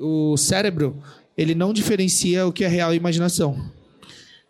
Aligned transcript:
o 0.00 0.36
cérebro, 0.36 1.02
ele 1.36 1.54
não 1.54 1.72
diferencia 1.72 2.46
o 2.46 2.52
que 2.52 2.64
é 2.64 2.68
real 2.68 2.92
e 2.92 2.96
imaginação. 2.96 3.70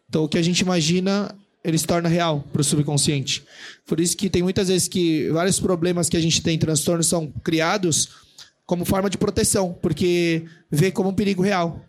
Então, 0.08 0.24
o 0.24 0.28
que 0.28 0.38
a 0.38 0.42
gente 0.42 0.60
imagina, 0.60 1.34
ele 1.62 1.76
se 1.76 1.86
torna 1.86 2.08
real 2.08 2.44
para 2.52 2.60
o 2.60 2.64
subconsciente. 2.64 3.44
Por 3.86 4.00
isso 4.00 4.16
que 4.16 4.30
tem 4.30 4.42
muitas 4.42 4.68
vezes 4.68 4.88
que 4.88 5.28
vários 5.30 5.60
problemas 5.60 6.08
que 6.08 6.16
a 6.16 6.20
gente 6.20 6.42
tem, 6.42 6.58
transtornos, 6.58 7.06
são 7.06 7.32
criados 7.44 8.08
como 8.66 8.84
forma 8.84 9.10
de 9.10 9.18
proteção, 9.18 9.76
porque 9.82 10.44
vê 10.70 10.90
como 10.90 11.10
um 11.10 11.14
perigo 11.14 11.42
real. 11.42 11.80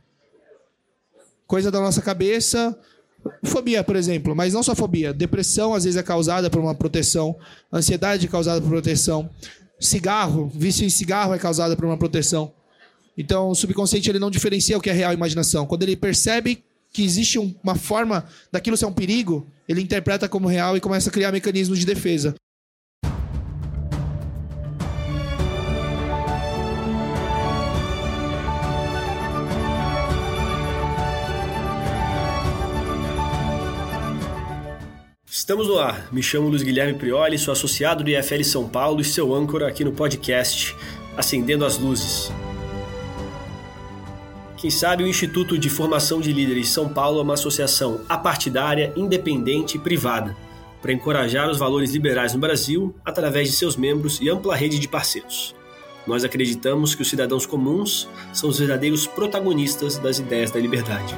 Coisa 1.47 1.69
da 1.69 1.79
nossa 1.79 2.01
cabeça, 2.01 2.77
Fobia, 3.43 3.83
por 3.83 3.95
exemplo, 3.95 4.35
mas 4.35 4.53
não 4.53 4.63
só 4.63 4.73
fobia. 4.75 5.13
Depressão 5.13 5.73
às 5.73 5.83
vezes 5.83 5.99
é 5.99 6.03
causada 6.03 6.49
por 6.49 6.59
uma 6.59 6.73
proteção, 6.73 7.35
ansiedade 7.71 8.25
é 8.25 8.29
causada 8.29 8.59
por 8.59 8.69
proteção, 8.69 9.29
cigarro, 9.79 10.51
vício 10.53 10.85
em 10.85 10.89
cigarro 10.89 11.33
é 11.33 11.37
causada 11.37 11.75
por 11.75 11.85
uma 11.85 11.97
proteção. 11.97 12.51
Então, 13.21 13.49
o 13.49 13.55
subconsciente 13.55 14.09
ele 14.09 14.17
não 14.17 14.31
diferencia 14.31 14.75
o 14.75 14.81
que 14.81 14.89
é 14.89 14.93
real 14.93 15.11
e 15.11 15.15
imaginação. 15.15 15.67
Quando 15.67 15.83
ele 15.83 15.95
percebe 15.95 16.63
que 16.91 17.03
existe 17.03 17.37
uma 17.37 17.75
forma 17.75 18.25
daquilo 18.51 18.75
ser 18.75 18.87
um 18.87 18.91
perigo, 18.91 19.45
ele 19.69 19.79
interpreta 19.79 20.27
como 20.27 20.47
real 20.47 20.75
e 20.75 20.81
começa 20.81 21.11
a 21.11 21.13
criar 21.13 21.31
mecanismos 21.31 21.77
de 21.77 21.85
defesa. 21.85 22.33
Estamos 35.29 35.67
no 35.67 35.77
ar. 35.77 36.11
Me 36.11 36.23
chamo 36.23 36.49
Luiz 36.49 36.63
Guilherme 36.63 36.97
Prioli, 36.97 37.37
sou 37.37 37.51
associado 37.51 38.03
do 38.03 38.09
IFL 38.09 38.43
São 38.43 38.67
Paulo 38.67 38.99
e 38.99 39.05
seu 39.05 39.31
âncora 39.31 39.67
aqui 39.67 39.83
no 39.83 39.91
podcast 39.91 40.75
Acendendo 41.15 41.63
as 41.63 41.77
Luzes. 41.77 42.31
Quem 44.61 44.69
sabe 44.69 45.03
o 45.03 45.07
Instituto 45.07 45.57
de 45.57 45.71
Formação 45.71 46.21
de 46.21 46.31
Líderes 46.31 46.69
São 46.69 46.87
Paulo 46.87 47.17
é 47.17 47.23
uma 47.23 47.33
associação 47.33 48.01
apartidária, 48.07 48.93
independente 48.95 49.75
e 49.75 49.79
privada 49.79 50.37
para 50.79 50.93
encorajar 50.93 51.49
os 51.49 51.57
valores 51.57 51.93
liberais 51.93 52.35
no 52.35 52.39
Brasil 52.39 52.93
através 53.03 53.49
de 53.49 53.55
seus 53.55 53.75
membros 53.75 54.21
e 54.21 54.29
ampla 54.29 54.55
rede 54.55 54.77
de 54.77 54.87
parceiros. 54.87 55.55
Nós 56.05 56.23
acreditamos 56.23 56.93
que 56.93 57.01
os 57.01 57.09
cidadãos 57.09 57.47
comuns 57.47 58.07
são 58.31 58.51
os 58.51 58.59
verdadeiros 58.59 59.07
protagonistas 59.07 59.97
das 59.97 60.19
ideias 60.19 60.51
da 60.51 60.59
liberdade. 60.59 61.15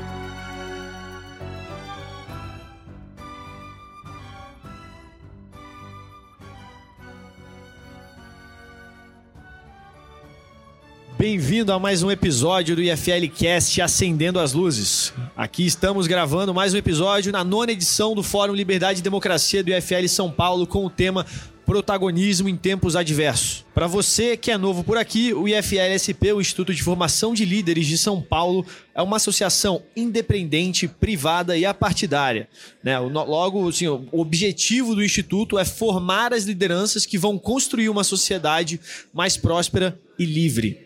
Bem-vindo 11.24 11.72
a 11.72 11.80
mais 11.80 12.04
um 12.04 12.12
episódio 12.12 12.76
do 12.76 12.82
IFL 12.82 13.30
Cast 13.34 13.82
Acendendo 13.82 14.42
as 14.42 14.52
Luzes. 14.52 15.14
Aqui 15.38 15.66
estamos 15.66 16.06
gravando 16.06 16.54
mais 16.54 16.74
um 16.74 16.78
episódio 16.78 17.32
na 17.32 17.46
nona 17.46 17.72
edição 17.72 18.14
do 18.14 18.22
Fórum 18.22 18.54
Liberdade 18.54 19.00
e 19.00 19.02
Democracia 19.02 19.64
do 19.64 19.72
IFL 19.72 20.06
São 20.10 20.30
Paulo 20.30 20.68
com 20.68 20.86
o 20.86 20.90
tema 20.90 21.26
Protagonismo 21.66 22.50
em 22.50 22.58
Tempos 22.58 22.98
Adversos. 22.98 23.64
Para 23.74 23.88
você 23.88 24.36
que 24.36 24.52
é 24.52 24.58
novo 24.58 24.84
por 24.84 24.98
aqui, 24.98 25.34
o 25.34 25.48
IFLSP, 25.48 26.34
o 26.34 26.42
Instituto 26.42 26.74
de 26.74 26.84
Formação 26.84 27.34
de 27.34 27.46
Líderes 27.46 27.88
de 27.88 27.98
São 27.98 28.22
Paulo, 28.22 28.66
é 28.94 29.02
uma 29.02 29.16
associação 29.16 29.82
independente, 29.96 30.90
privada 30.90 31.56
e 31.56 31.66
apartidária. 31.66 32.50
Né? 32.84 33.00
Logo, 33.00 33.70
assim, 33.70 33.88
o 33.88 34.10
objetivo 34.12 34.94
do 34.94 35.02
Instituto 35.02 35.58
é 35.58 35.64
formar 35.64 36.34
as 36.34 36.44
lideranças 36.44 37.06
que 37.06 37.18
vão 37.18 37.40
construir 37.40 37.88
uma 37.88 38.04
sociedade 38.04 38.78
mais 39.14 39.38
próspera 39.38 39.98
e 40.20 40.26
livre. 40.26 40.83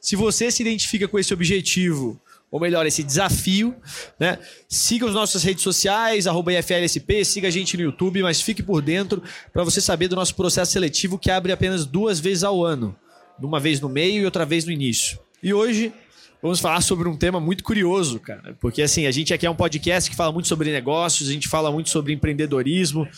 Se 0.00 0.16
você 0.16 0.50
se 0.50 0.62
identifica 0.62 1.08
com 1.08 1.18
esse 1.18 1.32
objetivo, 1.32 2.20
ou 2.54 2.60
melhor, 2.60 2.86
esse 2.86 3.02
desafio, 3.02 3.74
né? 4.18 4.38
Siga 4.68 5.06
as 5.08 5.12
nossas 5.12 5.42
redes 5.42 5.64
sociais, 5.64 6.28
arroba 6.28 6.52
IFLSP, 6.52 7.24
siga 7.24 7.48
a 7.48 7.50
gente 7.50 7.76
no 7.76 7.82
YouTube, 7.82 8.22
mas 8.22 8.40
fique 8.40 8.62
por 8.62 8.80
dentro 8.80 9.20
para 9.52 9.64
você 9.64 9.80
saber 9.80 10.06
do 10.06 10.14
nosso 10.14 10.36
processo 10.36 10.70
seletivo 10.70 11.18
que 11.18 11.32
abre 11.32 11.50
apenas 11.50 11.84
duas 11.84 12.20
vezes 12.20 12.44
ao 12.44 12.64
ano. 12.64 12.94
Uma 13.42 13.58
vez 13.58 13.80
no 13.80 13.88
meio 13.88 14.22
e 14.22 14.24
outra 14.24 14.46
vez 14.46 14.64
no 14.64 14.70
início. 14.70 15.18
E 15.42 15.52
hoje 15.52 15.92
vamos 16.40 16.60
falar 16.60 16.80
sobre 16.80 17.08
um 17.08 17.16
tema 17.16 17.40
muito 17.40 17.64
curioso, 17.64 18.20
cara. 18.20 18.56
Porque 18.60 18.82
assim, 18.82 19.06
a 19.06 19.10
gente 19.10 19.34
aqui 19.34 19.44
é 19.44 19.50
um 19.50 19.56
podcast 19.56 20.08
que 20.08 20.14
fala 20.14 20.30
muito 20.30 20.46
sobre 20.46 20.70
negócios, 20.70 21.28
a 21.28 21.32
gente 21.32 21.48
fala 21.48 21.72
muito 21.72 21.90
sobre 21.90 22.12
empreendedorismo. 22.12 23.08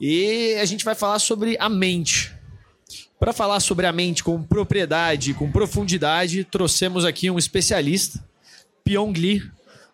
E 0.00 0.56
a 0.60 0.64
gente 0.64 0.84
vai 0.84 0.96
falar 0.96 1.20
sobre 1.20 1.56
a 1.60 1.68
mente. 1.68 2.32
Para 3.22 3.32
falar 3.32 3.60
sobre 3.60 3.86
a 3.86 3.92
mente 3.92 4.24
com 4.24 4.42
propriedade, 4.42 5.32
com 5.32 5.48
profundidade, 5.48 6.42
trouxemos 6.42 7.04
aqui 7.04 7.30
um 7.30 7.38
especialista, 7.38 8.18
Pyong 8.82 9.12
Lee, 9.16 9.48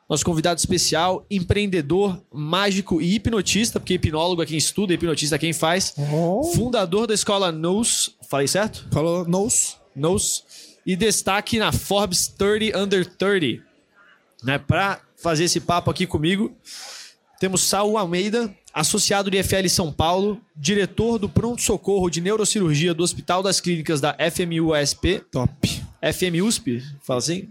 nosso 0.09 0.25
convidado 0.25 0.59
especial, 0.59 1.27
empreendedor, 1.31 2.19
mágico 2.33 3.03
e 3.03 3.17
hipnotista, 3.17 3.79
porque 3.79 3.93
hipnólogo 3.93 4.43
é 4.43 4.47
quem 4.47 4.57
estuda, 4.57 4.95
hipnotista 4.95 5.37
é 5.37 5.39
quem 5.39 5.53
faz. 5.53 5.93
Oh. 6.11 6.43
Fundador 6.55 7.07
da 7.07 7.13
escola 7.13 7.53
Nose, 7.53 8.13
falei 8.31 8.49
certo? 8.49 8.89
Falou 8.91 9.29
Nose. 9.29 9.75
Nose. 9.95 10.43
E 10.87 10.97
destaque 10.97 11.59
na 11.59 11.71
Forbes 11.71 12.29
30 12.29 12.79
Under 12.79 13.05
30. 13.05 13.63
Né? 14.43 14.59
Para 14.59 15.03
fazer 15.23 15.45
esse 15.45 15.61
papo 15.61 15.91
aqui 15.91 16.07
comigo, 16.07 16.51
temos 17.39 17.61
Saul 17.65 17.99
Almeida, 17.99 18.51
associado 18.79 19.29
do 19.29 19.37
IFL 19.37 19.69
São 19.69 19.93
Paulo, 19.93 20.41
diretor 20.55 21.19
do 21.19 21.29
pronto-socorro 21.29 22.09
de 22.09 22.21
neurocirurgia 22.21 22.95
do 22.95 23.03
Hospital 23.03 23.43
das 23.43 23.61
Clínicas 23.61 24.01
da 24.01 24.15
FMUSP. 24.15 25.21
Top. 25.33 25.83
FMUSP, 26.15 26.81
fala 27.03 27.19
assim. 27.19 27.49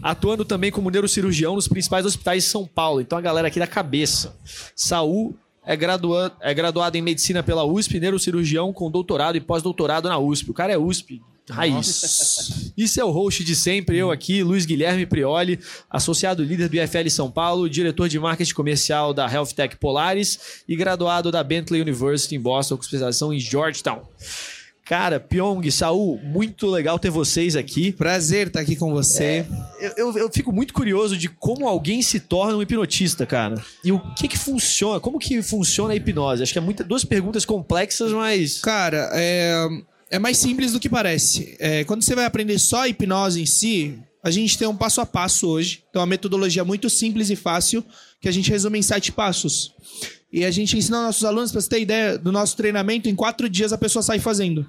Atuando 0.00 0.44
também 0.44 0.70
como 0.70 0.88
neurocirurgião 0.88 1.56
nos 1.56 1.66
principais 1.66 2.06
hospitais 2.06 2.44
de 2.44 2.50
São 2.50 2.64
Paulo. 2.64 3.00
Então 3.00 3.18
a 3.18 3.20
galera 3.20 3.48
aqui 3.48 3.58
da 3.58 3.66
cabeça. 3.66 4.36
Saul 4.76 5.36
é, 5.66 5.74
gradua 5.74 6.32
é 6.40 6.54
graduado 6.54 6.96
em 6.96 7.02
medicina 7.02 7.42
pela 7.42 7.64
USP, 7.64 7.98
neurocirurgião 7.98 8.72
com 8.72 8.88
doutorado 8.88 9.36
e 9.36 9.40
pós-doutorado 9.40 10.08
na 10.08 10.16
USP. 10.16 10.52
O 10.52 10.54
cara 10.54 10.72
é 10.72 10.78
USP, 10.78 11.20
Raiz. 11.50 12.72
Isso 12.76 13.00
é 13.00 13.04
o 13.04 13.10
host 13.10 13.44
de 13.44 13.54
sempre, 13.54 13.96
eu 13.96 14.10
aqui, 14.10 14.42
Luiz 14.42 14.64
Guilherme 14.66 15.06
Prioli, 15.06 15.58
associado 15.90 16.42
líder 16.42 16.68
do 16.68 16.76
IFL 16.76 17.08
São 17.10 17.30
Paulo, 17.30 17.68
diretor 17.68 18.08
de 18.08 18.18
marketing 18.18 18.54
comercial 18.54 19.14
da 19.14 19.30
Health 19.30 19.48
Tech 19.54 19.76
Polaris 19.76 20.62
e 20.68 20.76
graduado 20.76 21.30
da 21.30 21.42
Bentley 21.42 21.80
University 21.80 22.34
em 22.34 22.40
Boston 22.40 22.76
com 22.76 22.82
especialização 22.82 23.32
em 23.32 23.40
Georgetown. 23.40 24.02
Cara, 24.88 25.20
Pyong, 25.20 25.70
Saul, 25.70 26.18
muito 26.24 26.66
legal 26.66 26.98
ter 26.98 27.10
vocês 27.10 27.54
aqui. 27.54 27.92
Prazer 27.92 28.46
estar 28.46 28.60
aqui 28.60 28.74
com 28.74 28.90
você. 28.90 29.44
É, 29.78 30.00
eu, 30.00 30.16
eu, 30.16 30.30
fico 30.32 30.50
muito 30.50 30.72
curioso 30.72 31.14
de 31.14 31.28
como 31.28 31.68
alguém 31.68 32.00
se 32.00 32.18
torna 32.18 32.56
um 32.56 32.62
hipnotista, 32.62 33.26
cara. 33.26 33.62
E 33.84 33.92
o 33.92 34.00
que 34.14 34.26
que 34.26 34.38
funciona, 34.38 34.98
como 34.98 35.18
que 35.18 35.42
funciona 35.42 35.92
a 35.92 35.96
hipnose? 35.96 36.42
Acho 36.42 36.54
que 36.54 36.58
é 36.58 36.62
muita, 36.62 36.82
duas 36.82 37.04
perguntas 37.04 37.44
complexas, 37.44 38.12
mas... 38.12 38.62
Cara, 38.62 39.10
é 39.12 39.68
é 40.10 40.18
mais 40.18 40.38
simples 40.38 40.72
do 40.72 40.80
que 40.80 40.88
parece. 40.88 41.56
É, 41.58 41.84
quando 41.84 42.02
você 42.02 42.14
vai 42.14 42.24
aprender 42.24 42.58
só 42.58 42.82
a 42.82 42.88
hipnose 42.88 43.40
em 43.40 43.46
si, 43.46 43.98
a 44.22 44.30
gente 44.30 44.58
tem 44.58 44.66
um 44.66 44.76
passo 44.76 45.00
a 45.00 45.06
passo 45.06 45.48
hoje. 45.48 45.84
Então, 45.88 46.00
uma 46.00 46.06
metodologia 46.06 46.64
muito 46.64 46.88
simples 46.90 47.30
e 47.30 47.36
fácil 47.36 47.84
que 48.20 48.28
a 48.28 48.32
gente 48.32 48.50
resume 48.50 48.78
em 48.78 48.82
sete 48.82 49.12
passos. 49.12 49.74
E 50.32 50.44
a 50.44 50.50
gente 50.50 50.76
ensina 50.76 51.02
nossos 51.02 51.24
alunos, 51.24 51.50
para 51.50 51.60
você 51.60 51.68
ter 51.68 51.80
ideia 51.80 52.18
do 52.18 52.30
nosso 52.30 52.56
treinamento, 52.56 53.08
em 53.08 53.14
quatro 53.14 53.48
dias 53.48 53.72
a 53.72 53.78
pessoa 53.78 54.02
sai 54.02 54.18
fazendo. 54.18 54.66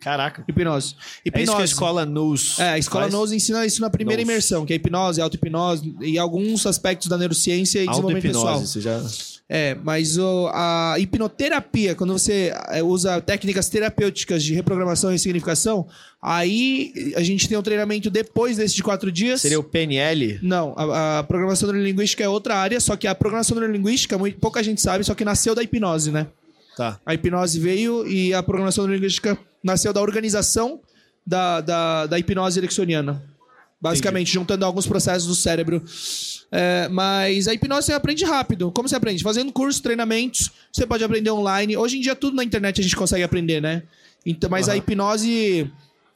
Caraca. 0.00 0.44
Hipnose. 0.48 0.96
hipnose. 1.24 1.40
É 1.40 1.42
isso 1.42 1.56
que 1.56 1.62
a 1.62 1.64
escola 1.64 2.04
NOS 2.04 2.58
É, 2.58 2.70
a 2.70 2.78
escola 2.78 3.04
faz? 3.04 3.14
NOS 3.14 3.32
ensina 3.32 3.64
isso 3.64 3.80
na 3.80 3.88
primeira 3.88 4.20
imersão, 4.20 4.66
que 4.66 4.72
é 4.72 4.76
hipnose, 4.76 5.20
auto-hipnose 5.20 5.94
e 6.00 6.18
alguns 6.18 6.66
aspectos 6.66 7.08
da 7.08 7.16
neurociência 7.16 7.82
e 7.82 7.86
desenvolvimento 7.86 8.24
pessoal. 8.24 8.58
Você 8.58 8.80
já... 8.80 9.00
É, 9.48 9.74
mas 9.74 10.16
o, 10.16 10.48
a 10.52 10.94
hipnoterapia, 10.98 11.94
quando 11.94 12.12
você 12.12 12.54
é, 12.68 12.82
usa 12.82 13.20
técnicas 13.20 13.68
terapêuticas 13.68 14.42
de 14.42 14.54
reprogramação 14.54 15.10
e 15.10 15.12
ressignificação, 15.12 15.86
aí 16.22 17.12
a 17.16 17.22
gente 17.22 17.48
tem 17.48 17.58
um 17.58 17.62
treinamento 17.62 18.08
depois 18.08 18.56
desses 18.56 18.74
de 18.74 18.82
quatro 18.82 19.12
dias. 19.12 19.42
Seria 19.42 19.60
o 19.60 19.64
PNL? 19.64 20.38
Não, 20.42 20.72
a, 20.76 21.18
a 21.18 21.22
programação 21.22 21.70
neurolinguística 21.70 22.24
é 22.24 22.28
outra 22.28 22.56
área, 22.56 22.80
só 22.80 22.96
que 22.96 23.06
a 23.06 23.14
programação 23.14 23.56
neurolinguística, 23.58 24.16
muito, 24.16 24.38
pouca 24.38 24.62
gente 24.62 24.80
sabe, 24.80 25.04
só 25.04 25.14
que 25.14 25.24
nasceu 25.24 25.54
da 25.54 25.62
hipnose, 25.62 26.10
né? 26.10 26.28
Tá. 26.76 26.98
A 27.04 27.12
hipnose 27.12 27.60
veio 27.60 28.06
e 28.06 28.32
a 28.32 28.42
programação 28.42 28.84
neurolinguística 28.84 29.36
nasceu 29.62 29.92
da 29.92 30.00
organização 30.00 30.80
da, 31.26 31.60
da, 31.60 32.06
da 32.06 32.18
hipnose 32.18 32.58
ericksoniana. 32.58 33.22
Basicamente, 33.82 34.28
Entendi. 34.28 34.34
juntando 34.34 34.64
alguns 34.64 34.86
processos 34.86 35.26
do 35.26 35.34
cérebro. 35.34 35.82
É, 36.52 36.88
mas 36.88 37.48
a 37.48 37.54
hipnose 37.54 37.86
você 37.86 37.92
aprende 37.92 38.24
rápido. 38.24 38.70
Como 38.70 38.88
você 38.88 38.94
aprende? 38.94 39.24
Fazendo 39.24 39.50
cursos, 39.50 39.80
treinamentos, 39.80 40.52
você 40.72 40.86
pode 40.86 41.02
aprender 41.02 41.32
online. 41.32 41.76
Hoje 41.76 41.98
em 41.98 42.00
dia, 42.00 42.14
tudo 42.14 42.36
na 42.36 42.44
internet 42.44 42.80
a 42.80 42.84
gente 42.84 42.94
consegue 42.94 43.24
aprender, 43.24 43.60
né? 43.60 43.82
Então, 44.24 44.48
mas 44.48 44.68
uhum. 44.68 44.74
a 44.74 44.76
hipnose, 44.76 45.68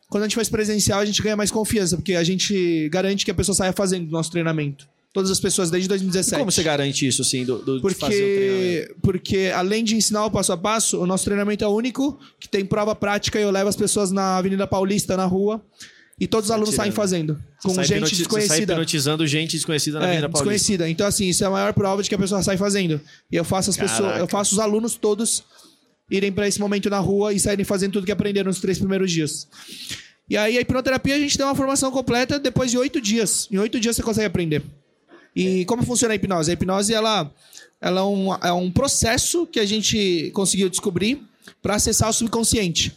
quando 0.08 0.22
a 0.22 0.26
gente 0.28 0.36
faz 0.36 0.48
presencial, 0.48 1.00
a 1.00 1.04
gente 1.04 1.20
ganha 1.20 1.36
mais 1.36 1.50
confiança, 1.50 1.96
porque 1.96 2.14
a 2.14 2.22
gente 2.22 2.88
garante 2.88 3.24
que 3.24 3.32
a 3.32 3.34
pessoa 3.34 3.56
saia 3.56 3.72
fazendo 3.72 4.06
o 4.06 4.12
nosso 4.12 4.30
treinamento. 4.30 4.86
Todas 5.12 5.30
as 5.32 5.40
pessoas 5.40 5.68
desde 5.68 5.88
2017. 5.88 6.36
E 6.36 6.38
como 6.38 6.52
você 6.52 6.62
garante 6.62 7.04
isso, 7.04 7.22
assim, 7.22 7.44
do, 7.44 7.58
do 7.58 7.80
porque, 7.80 8.94
Porque, 9.02 9.50
além 9.52 9.82
de 9.82 9.96
ensinar 9.96 10.24
o 10.26 10.30
passo 10.30 10.52
a 10.52 10.56
passo, 10.56 11.00
o 11.00 11.06
nosso 11.06 11.24
treinamento 11.24 11.64
é 11.64 11.68
único, 11.68 12.16
que 12.38 12.48
tem 12.48 12.64
prova 12.64 12.94
prática 12.94 13.40
e 13.40 13.42
eu 13.42 13.50
levo 13.50 13.68
as 13.68 13.74
pessoas 13.74 14.12
na 14.12 14.36
Avenida 14.36 14.68
Paulista, 14.68 15.16
na 15.16 15.24
rua 15.24 15.60
e 16.18 16.26
todos 16.26 16.46
os 16.48 16.50
alunos 16.50 16.70
tirando. 16.70 16.82
saem 16.84 16.92
fazendo. 16.92 17.42
Com 17.62 17.74
Sai 17.74 17.84
gente 17.84 17.96
hipnoti- 17.96 18.14
Você 18.16 18.22
sai 18.24 18.38
desconhecida. 18.38 18.72
hipnotizando 18.72 19.26
gente 19.26 19.52
desconhecida 19.56 19.98
na 19.98 20.04
É, 20.04 20.08
Avenida 20.08 20.28
Paulista. 20.28 20.44
desconhecida. 20.54 20.88
Então, 20.90 21.06
assim, 21.06 21.28
isso 21.28 21.44
é 21.44 21.46
a 21.46 21.50
maior 21.50 21.72
prova 21.74 22.02
de 22.02 22.08
que 22.08 22.14
a 22.14 22.18
pessoa 22.18 22.42
sai 22.42 22.56
fazendo. 22.56 23.00
E 23.30 23.36
eu 23.36 23.44
faço 23.44 23.70
as 23.70 23.76
pessoas, 23.76 24.00
Caraca. 24.00 24.18
eu 24.20 24.26
faço 24.28 24.54
os 24.54 24.58
alunos 24.58 24.94
todos 24.96 25.44
irem 26.10 26.30
para 26.32 26.46
esse 26.48 26.60
momento 26.60 26.88
na 26.88 26.98
rua 27.00 27.32
e 27.32 27.40
saírem 27.40 27.64
fazendo 27.64 27.92
tudo 27.94 28.06
que 28.06 28.12
aprenderam 28.12 28.48
nos 28.48 28.60
três 28.60 28.78
primeiros 28.78 29.10
dias. 29.10 29.48
E 30.28 30.36
aí 30.36 30.56
a 30.56 30.60
hipnoterapia 30.60 31.14
a 31.16 31.18
gente 31.18 31.36
tem 31.36 31.44
uma 31.46 31.54
formação 31.54 31.90
completa 31.90 32.38
depois 32.38 32.70
de 32.70 32.78
oito 32.78 33.00
dias. 33.00 33.46
Em 33.50 33.58
oito 33.58 33.78
dias 33.78 33.94
você 33.96 34.02
consegue 34.02 34.26
aprender. 34.26 34.62
E 35.34 35.64
como 35.66 35.82
funciona 35.82 36.14
a 36.14 36.16
hipnose? 36.16 36.50
A 36.50 36.54
hipnose 36.54 36.94
ela, 36.94 37.30
ela 37.80 38.00
é, 38.00 38.04
um, 38.04 38.34
é 38.34 38.52
um 38.52 38.70
processo 38.70 39.46
que 39.46 39.60
a 39.60 39.66
gente 39.66 40.30
conseguiu 40.32 40.68
descobrir 40.70 41.20
para 41.60 41.74
acessar 41.74 42.08
o 42.08 42.12
subconsciente. 42.12 42.92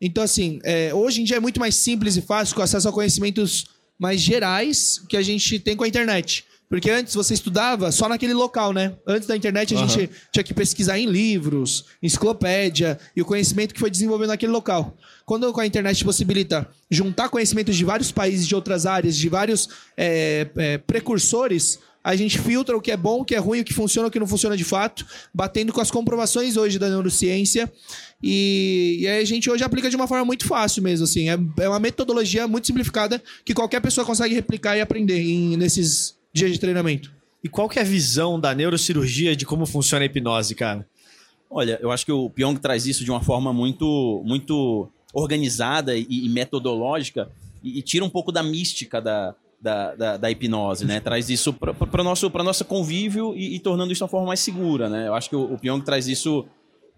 Então, 0.00 0.24
assim, 0.24 0.58
é, 0.64 0.94
hoje 0.94 1.20
em 1.20 1.24
dia 1.24 1.36
é 1.36 1.40
muito 1.40 1.60
mais 1.60 1.74
simples 1.74 2.16
e 2.16 2.22
fácil 2.22 2.54
com 2.54 2.62
acesso 2.62 2.88
a 2.88 2.92
conhecimentos 2.92 3.66
mais 3.98 4.20
gerais 4.20 5.00
que 5.08 5.16
a 5.16 5.22
gente 5.22 5.58
tem 5.58 5.76
com 5.76 5.84
a 5.84 5.88
internet. 5.88 6.44
Porque 6.70 6.88
antes 6.88 7.16
você 7.16 7.34
estudava 7.34 7.90
só 7.90 8.08
naquele 8.08 8.32
local, 8.32 8.72
né? 8.72 8.96
Antes 9.04 9.26
da 9.26 9.36
internet 9.36 9.74
a 9.74 9.78
Aham. 9.78 9.88
gente 9.88 10.08
tinha 10.32 10.44
que 10.44 10.54
pesquisar 10.54 10.96
em 11.00 11.04
livros, 11.04 11.86
enciclopédia 12.00 12.96
e 13.14 13.20
o 13.20 13.24
conhecimento 13.24 13.74
que 13.74 13.80
foi 13.80 13.90
desenvolvido 13.90 14.28
naquele 14.28 14.52
local. 14.52 14.96
Quando 15.26 15.52
com 15.52 15.60
a 15.60 15.66
internet 15.66 16.04
possibilita 16.04 16.68
juntar 16.88 17.28
conhecimentos 17.28 17.74
de 17.76 17.84
vários 17.84 18.12
países, 18.12 18.46
de 18.46 18.54
outras 18.54 18.86
áreas, 18.86 19.16
de 19.16 19.28
vários 19.28 19.68
é, 19.96 20.46
é, 20.56 20.78
precursores, 20.78 21.80
a 22.02 22.16
gente 22.16 22.38
filtra 22.38 22.76
o 22.76 22.80
que 22.80 22.90
é 22.90 22.96
bom, 22.96 23.20
o 23.20 23.24
que 23.24 23.34
é 23.34 23.38
ruim, 23.38 23.60
o 23.60 23.64
que 23.64 23.74
funciona, 23.74 24.08
o 24.08 24.10
que 24.10 24.18
não 24.18 24.26
funciona 24.26 24.56
de 24.56 24.64
fato, 24.64 25.06
batendo 25.34 25.72
com 25.72 25.80
as 25.80 25.90
comprovações 25.90 26.56
hoje 26.56 26.78
da 26.78 26.88
neurociência. 26.88 27.70
E, 28.22 28.98
e 29.00 29.08
aí 29.08 29.20
a 29.20 29.24
gente 29.24 29.50
hoje 29.50 29.62
aplica 29.64 29.88
de 29.90 29.96
uma 29.96 30.08
forma 30.08 30.24
muito 30.24 30.46
fácil 30.46 30.82
mesmo, 30.82 31.04
assim. 31.04 31.28
É, 31.28 31.38
é 31.60 31.68
uma 31.68 31.78
metodologia 31.78 32.48
muito 32.48 32.66
simplificada 32.66 33.22
que 33.44 33.54
qualquer 33.54 33.80
pessoa 33.80 34.04
consegue 34.04 34.34
replicar 34.34 34.76
e 34.76 34.80
aprender 34.80 35.20
em- 35.20 35.56
nesses 35.56 36.16
dias 36.32 36.52
de 36.52 36.58
treinamento. 36.58 37.12
E 37.42 37.48
qual 37.48 37.68
que 37.68 37.78
é 37.78 37.82
a 37.82 37.84
visão 37.84 38.38
da 38.38 38.54
neurocirurgia 38.54 39.34
de 39.34 39.46
como 39.46 39.64
funciona 39.66 40.04
a 40.04 40.06
hipnose, 40.06 40.54
cara? 40.54 40.86
Olha, 41.50 41.78
eu 41.82 41.90
acho 41.90 42.04
que 42.06 42.12
o 42.12 42.30
Pyong 42.30 42.56
traz 42.58 42.86
isso 42.86 43.04
de 43.04 43.10
uma 43.10 43.20
forma 43.22 43.52
muito, 43.52 44.22
muito 44.24 44.88
organizada 45.12 45.96
e, 45.96 46.06
e 46.08 46.28
metodológica 46.28 47.28
e, 47.62 47.78
e 47.78 47.82
tira 47.82 48.04
um 48.04 48.10
pouco 48.10 48.30
da 48.30 48.42
mística 48.42 49.00
da, 49.00 49.34
da, 49.60 49.94
da, 49.94 50.16
da 50.16 50.30
hipnose, 50.30 50.86
né? 50.86 51.00
Traz 51.00 51.28
isso 51.28 51.52
para 51.52 52.02
nosso 52.02 52.30
para 52.30 52.42
nosso 52.42 52.64
convívio 52.64 53.34
e, 53.36 53.56
e 53.56 53.58
tornando 53.58 53.92
isso 53.92 54.02
uma 54.02 54.08
forma 54.08 54.28
mais 54.28 54.40
segura, 54.40 54.88
né? 54.88 55.08
Eu 55.08 55.14
acho 55.14 55.28
que 55.28 55.36
o, 55.36 55.52
o 55.52 55.58
Pyong 55.58 55.82
traz 55.82 56.08
isso 56.08 56.46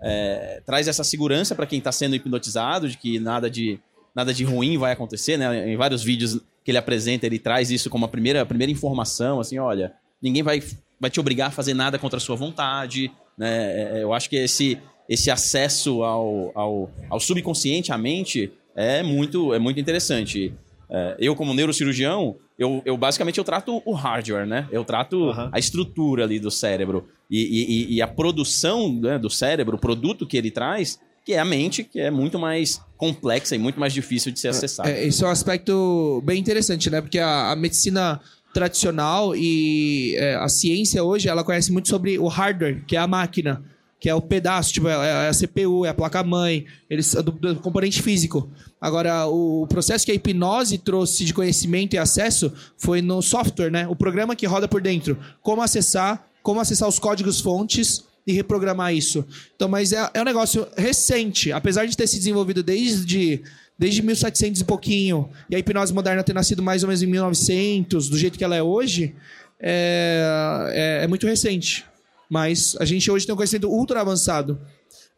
é, 0.01 0.63
traz 0.65 0.87
essa 0.89 1.03
segurança 1.03 1.55
para 1.55 1.67
quem 1.67 1.79
está 1.79 1.91
sendo 1.91 2.15
hipnotizado 2.15 2.89
de 2.89 2.97
que 2.97 3.19
nada 3.19 3.51
de 3.51 3.81
nada 4.15 4.33
de 4.33 4.45
ruim 4.45 4.79
vai 4.79 4.93
acontecer, 4.93 5.37
né? 5.37 5.71
Em 5.71 5.77
vários 5.77 6.03
vídeos 6.03 6.41
que 6.65 6.71
ele 6.71 6.79
apresenta, 6.79 7.27
ele 7.27 7.39
traz 7.39 7.71
isso 7.71 7.91
como 7.91 8.05
a 8.05 8.09
primeira, 8.09 8.43
a 8.43 8.47
primeira 8.47 8.71
informação, 8.71 9.41
assim, 9.41 9.59
olha, 9.59 9.93
ninguém 10.21 10.43
vai, 10.43 10.63
vai 11.01 11.11
te 11.11 11.19
obrigar 11.19 11.49
a 11.49 11.51
fazer 11.51 11.75
nada 11.75 11.99
contra 11.99 12.19
a 12.19 12.21
sua 12.21 12.37
vontade, 12.37 13.11
né? 13.37 13.99
É, 13.99 14.03
Eu 14.03 14.13
acho 14.13 14.29
que 14.31 14.37
esse, 14.37 14.79
esse 15.09 15.31
acesso 15.31 16.05
ao, 16.05 16.53
ao, 16.55 16.91
ao 17.11 17.19
subconsciente, 17.19 17.91
à 17.91 17.99
mente, 17.99 18.53
é 18.77 19.03
muito, 19.03 19.53
é 19.53 19.59
muito 19.59 19.81
interessante. 19.81 20.55
É, 20.89 21.17
eu, 21.19 21.35
como 21.35 21.55
neurocirurgião, 21.55 22.37
eu, 22.63 22.83
eu 22.85 22.97
basicamente 22.97 23.39
eu 23.39 23.45
trato 23.45 23.83
o 23.85 23.93
hardware, 23.93 24.47
né? 24.47 24.67
Eu 24.71 24.85
trato 24.85 25.31
Aham. 25.31 25.51
a 25.53 25.59
estrutura 25.59 26.25
ali 26.25 26.39
do 26.39 26.51
cérebro. 26.51 27.09
E, 27.31 27.39
e- 27.41 27.65
e- 27.93 27.95
e 27.97 28.03
a 28.03 28.07
produção 28.07 28.93
né, 29.01 29.19
do 29.19 29.29
cérebro, 29.31 29.77
o 29.77 29.81
produto 29.81 30.27
que 30.27 30.37
ele 30.37 30.51
traz, 30.51 30.99
que 31.25 31.33
é 31.35 31.39
a 31.39 31.45
mente, 31.45 31.85
que 31.85 31.99
é 32.01 32.11
muito 32.11 32.39
mais 32.39 32.81
complexa 32.97 33.55
e 33.55 33.59
muito 33.59 33.79
mais 33.81 33.93
difícil 33.93 34.33
de 34.33 34.39
ser 34.41 34.49
acessada. 34.49 34.91
É, 34.91 35.07
esse 35.07 35.23
é 35.23 35.27
um 35.27 35.31
aspecto 35.31 36.23
bem 36.25 36.39
interessante, 36.41 36.89
né? 36.91 37.01
Porque 37.01 37.19
a, 37.19 37.51
a 37.53 37.57
medicina 37.57 38.21
tradicional 38.53 39.35
e 39.35 40.15
é, 40.17 40.35
a 40.37 40.49
ciência 40.49 41.03
hoje, 41.03 41.29
ela 41.29 41.43
conhece 41.43 41.73
muito 41.73 41.89
sobre 41.89 42.19
o 42.19 42.29
hardware, 42.29 42.85
que 42.87 42.95
é 42.97 42.99
a 42.99 43.07
máquina, 43.07 43.63
que 44.03 44.09
é 44.09 44.15
o 44.17 44.21
pedaço, 44.21 44.73
tipo, 44.73 44.89
é, 44.89 44.95
é 44.95 45.29
a 45.29 45.33
CPU, 45.33 45.87
é 45.87 45.91
a 45.91 45.95
placa-mãe, 45.95 46.67
eles 46.91 47.15
do, 47.15 47.31
do 47.31 47.55
componente 47.61 48.03
físico. 48.03 48.51
Agora, 48.81 49.29
o, 49.29 49.63
o 49.63 49.67
processo 49.69 50.05
que 50.05 50.11
a 50.11 50.15
hipnose 50.17 50.77
trouxe 50.77 51.25
de 51.25 51.33
conhecimento 51.33 51.95
e 51.95 51.99
acesso 51.99 52.53
foi 52.77 53.01
no 53.01 53.23
software, 53.23 53.71
né? 53.71 53.87
O 53.87 53.95
programa 53.95 54.35
que 54.35 54.45
roda 54.45 54.67
por 54.67 54.83
dentro. 54.83 55.17
Como 55.41 55.63
acessar, 55.63 56.27
como 56.43 56.59
acessar 56.59 56.89
os 56.89 56.99
códigos 56.99 57.41
fontes 57.41 58.03
e 58.27 58.33
reprogramar 58.33 58.93
isso. 58.93 59.25
Então, 59.55 59.69
mas 59.69 59.93
é, 59.93 60.11
é 60.15 60.21
um 60.21 60.25
negócio 60.25 60.67
recente, 60.77 61.53
apesar 61.53 61.87
de 61.87 61.97
ter 61.97 62.09
se 62.09 62.19
desenvolvido 62.19 62.61
desde 62.61 63.41
desde 63.79 64.03
1700 64.03 64.63
e 64.63 64.65
pouquinho, 64.65 65.31
e 65.49 65.55
a 65.55 65.61
hipnose 65.61 65.95
moderna 65.95 66.25
ter 66.25 66.33
nascido 66.33 66.61
mais 66.61 66.83
ou 66.83 66.89
menos 66.89 67.05
em 67.05 67.07
1900, 67.07 68.09
do 68.09 68.19
jeito 68.19 68.37
que 68.37 68.45
ela 68.45 68.57
é 68.57 68.63
hoje, 68.63 69.15
é, 69.61 71.01
é, 71.01 71.05
é 71.05 71.07
muito 71.07 71.25
recente. 71.25 71.85
Mas 72.33 72.75
a 72.81 72.87
gente 72.87 73.11
hoje 73.11 73.27
tem 73.27 73.35
um 73.35 73.37
conhecimento 73.37 73.69
ultra 73.69 74.01
avançado. 74.01 74.59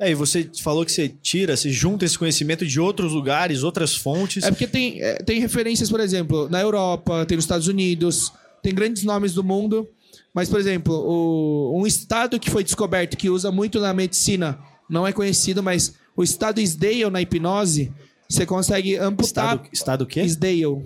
É, 0.01 0.11
e 0.11 0.15
você 0.17 0.51
falou 0.61 0.85
que 0.85 0.91
você 0.91 1.09
tira, 1.09 1.57
você 1.57 1.71
junta 1.71 2.05
esse 2.05 2.19
conhecimento 2.19 2.67
de 2.67 2.81
outros 2.81 3.13
lugares, 3.13 3.63
outras 3.63 3.95
fontes. 3.95 4.43
É 4.43 4.51
porque 4.51 4.67
tem, 4.67 5.01
é, 5.01 5.15
tem 5.19 5.39
referências, 5.39 5.89
por 5.89 6.01
exemplo, 6.01 6.49
na 6.49 6.61
Europa, 6.61 7.25
tem 7.25 7.37
nos 7.37 7.45
Estados 7.45 7.69
Unidos, 7.69 8.33
tem 8.61 8.75
grandes 8.75 9.05
nomes 9.05 9.33
do 9.33 9.45
mundo. 9.45 9.89
Mas, 10.35 10.49
por 10.49 10.59
exemplo, 10.59 10.93
o- 10.93 11.81
um 11.81 11.87
estado 11.87 12.41
que 12.41 12.51
foi 12.51 12.65
descoberto, 12.65 13.17
que 13.17 13.31
usa 13.31 13.53
muito 13.53 13.79
na 13.79 13.95
medicina, 13.95 14.59
não 14.91 15.07
é 15.07 15.13
conhecido, 15.13 15.63
mas 15.63 15.95
o 16.17 16.25
estado 16.25 16.61
Isdale 16.61 17.09
na 17.11 17.23
hipnose, 17.23 17.93
você 18.29 18.45
consegue 18.45 18.97
amputar. 18.97 19.55
Estado, 19.55 19.69
estado 19.73 20.03
o 20.03 20.07
quê? 20.09 20.23
Isdale. 20.23 20.83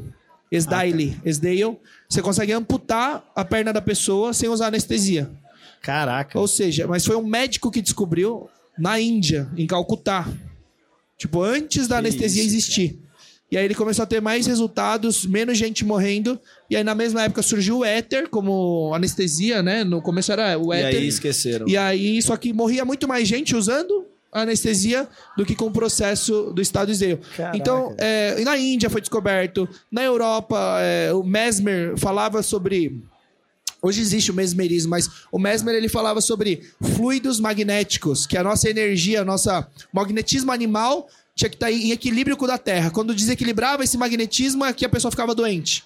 Isdale. 0.52 1.18
Isdale. 1.24 1.78
Você 2.06 2.20
consegue 2.20 2.52
amputar 2.52 3.24
a 3.34 3.42
perna 3.46 3.72
da 3.72 3.80
pessoa 3.80 4.34
sem 4.34 4.50
usar 4.50 4.66
anestesia. 4.66 5.30
Caraca. 5.82 6.38
Ou 6.38 6.48
seja, 6.48 6.86
mas 6.86 7.04
foi 7.04 7.16
um 7.16 7.26
médico 7.26 7.70
que 7.70 7.80
descobriu 7.80 8.48
na 8.78 9.00
Índia, 9.00 9.48
em 9.56 9.66
Calcutá. 9.66 10.26
Tipo, 11.16 11.42
antes 11.42 11.88
da 11.88 11.96
Que 11.96 12.00
anestesia 12.06 12.42
isso, 12.42 12.54
existir. 12.54 12.98
E 13.50 13.56
aí 13.56 13.64
ele 13.64 13.74
começou 13.74 14.02
a 14.02 14.06
ter 14.06 14.20
mais 14.20 14.46
resultados, 14.46 15.24
menos 15.24 15.56
gente 15.56 15.84
morrendo. 15.84 16.38
E 16.68 16.76
aí 16.76 16.84
na 16.84 16.94
mesma 16.94 17.22
época 17.24 17.42
surgiu 17.42 17.78
o 17.78 17.84
éter 17.84 18.28
como 18.28 18.92
anestesia, 18.94 19.62
né? 19.62 19.84
No 19.84 20.02
começo 20.02 20.30
era 20.30 20.58
o 20.58 20.72
E 20.72 20.78
éter. 20.78 21.00
aí 21.00 21.08
esqueceram. 21.08 21.66
E 21.66 21.76
aí, 21.76 22.20
só 22.20 22.36
que 22.36 22.52
morria 22.52 22.84
muito 22.84 23.08
mais 23.08 23.26
gente 23.26 23.56
usando 23.56 24.04
a 24.30 24.42
anestesia 24.42 25.08
do 25.36 25.46
que 25.46 25.54
com 25.56 25.66
o 25.66 25.70
processo 25.70 26.52
do 26.54 26.60
estado. 26.60 26.92
Caraca. 27.36 27.56
Então, 27.56 27.94
é, 27.98 28.36
e 28.38 28.44
na 28.44 28.56
Índia 28.58 28.90
foi 28.90 29.00
descoberto, 29.00 29.66
na 29.90 30.04
Europa, 30.04 30.78
é, 30.82 31.12
o 31.14 31.22
Mesmer 31.22 31.96
falava 31.96 32.42
sobre. 32.42 33.02
Hoje 33.80 34.00
existe 34.00 34.30
o 34.30 34.34
mesmerismo, 34.34 34.90
mas 34.90 35.08
o 35.30 35.38
Mesmer 35.38 35.74
ele 35.74 35.88
falava 35.88 36.20
sobre 36.20 36.68
fluidos 36.96 37.38
magnéticos, 37.38 38.26
que 38.26 38.36
a 38.36 38.42
nossa 38.42 38.68
energia, 38.68 39.22
a 39.22 39.24
nossa 39.24 39.68
magnetismo 39.92 40.50
animal 40.50 41.08
tinha 41.34 41.48
que 41.48 41.54
estar 41.54 41.70
em 41.70 41.92
equilíbrio 41.92 42.36
com 42.36 42.44
o 42.44 42.48
da 42.48 42.58
Terra. 42.58 42.90
Quando 42.90 43.14
desequilibrava 43.14 43.84
esse 43.84 43.96
magnetismo, 43.96 44.64
é 44.64 44.72
que 44.72 44.84
a 44.84 44.88
pessoa 44.88 45.12
ficava 45.12 45.34
doente. 45.34 45.84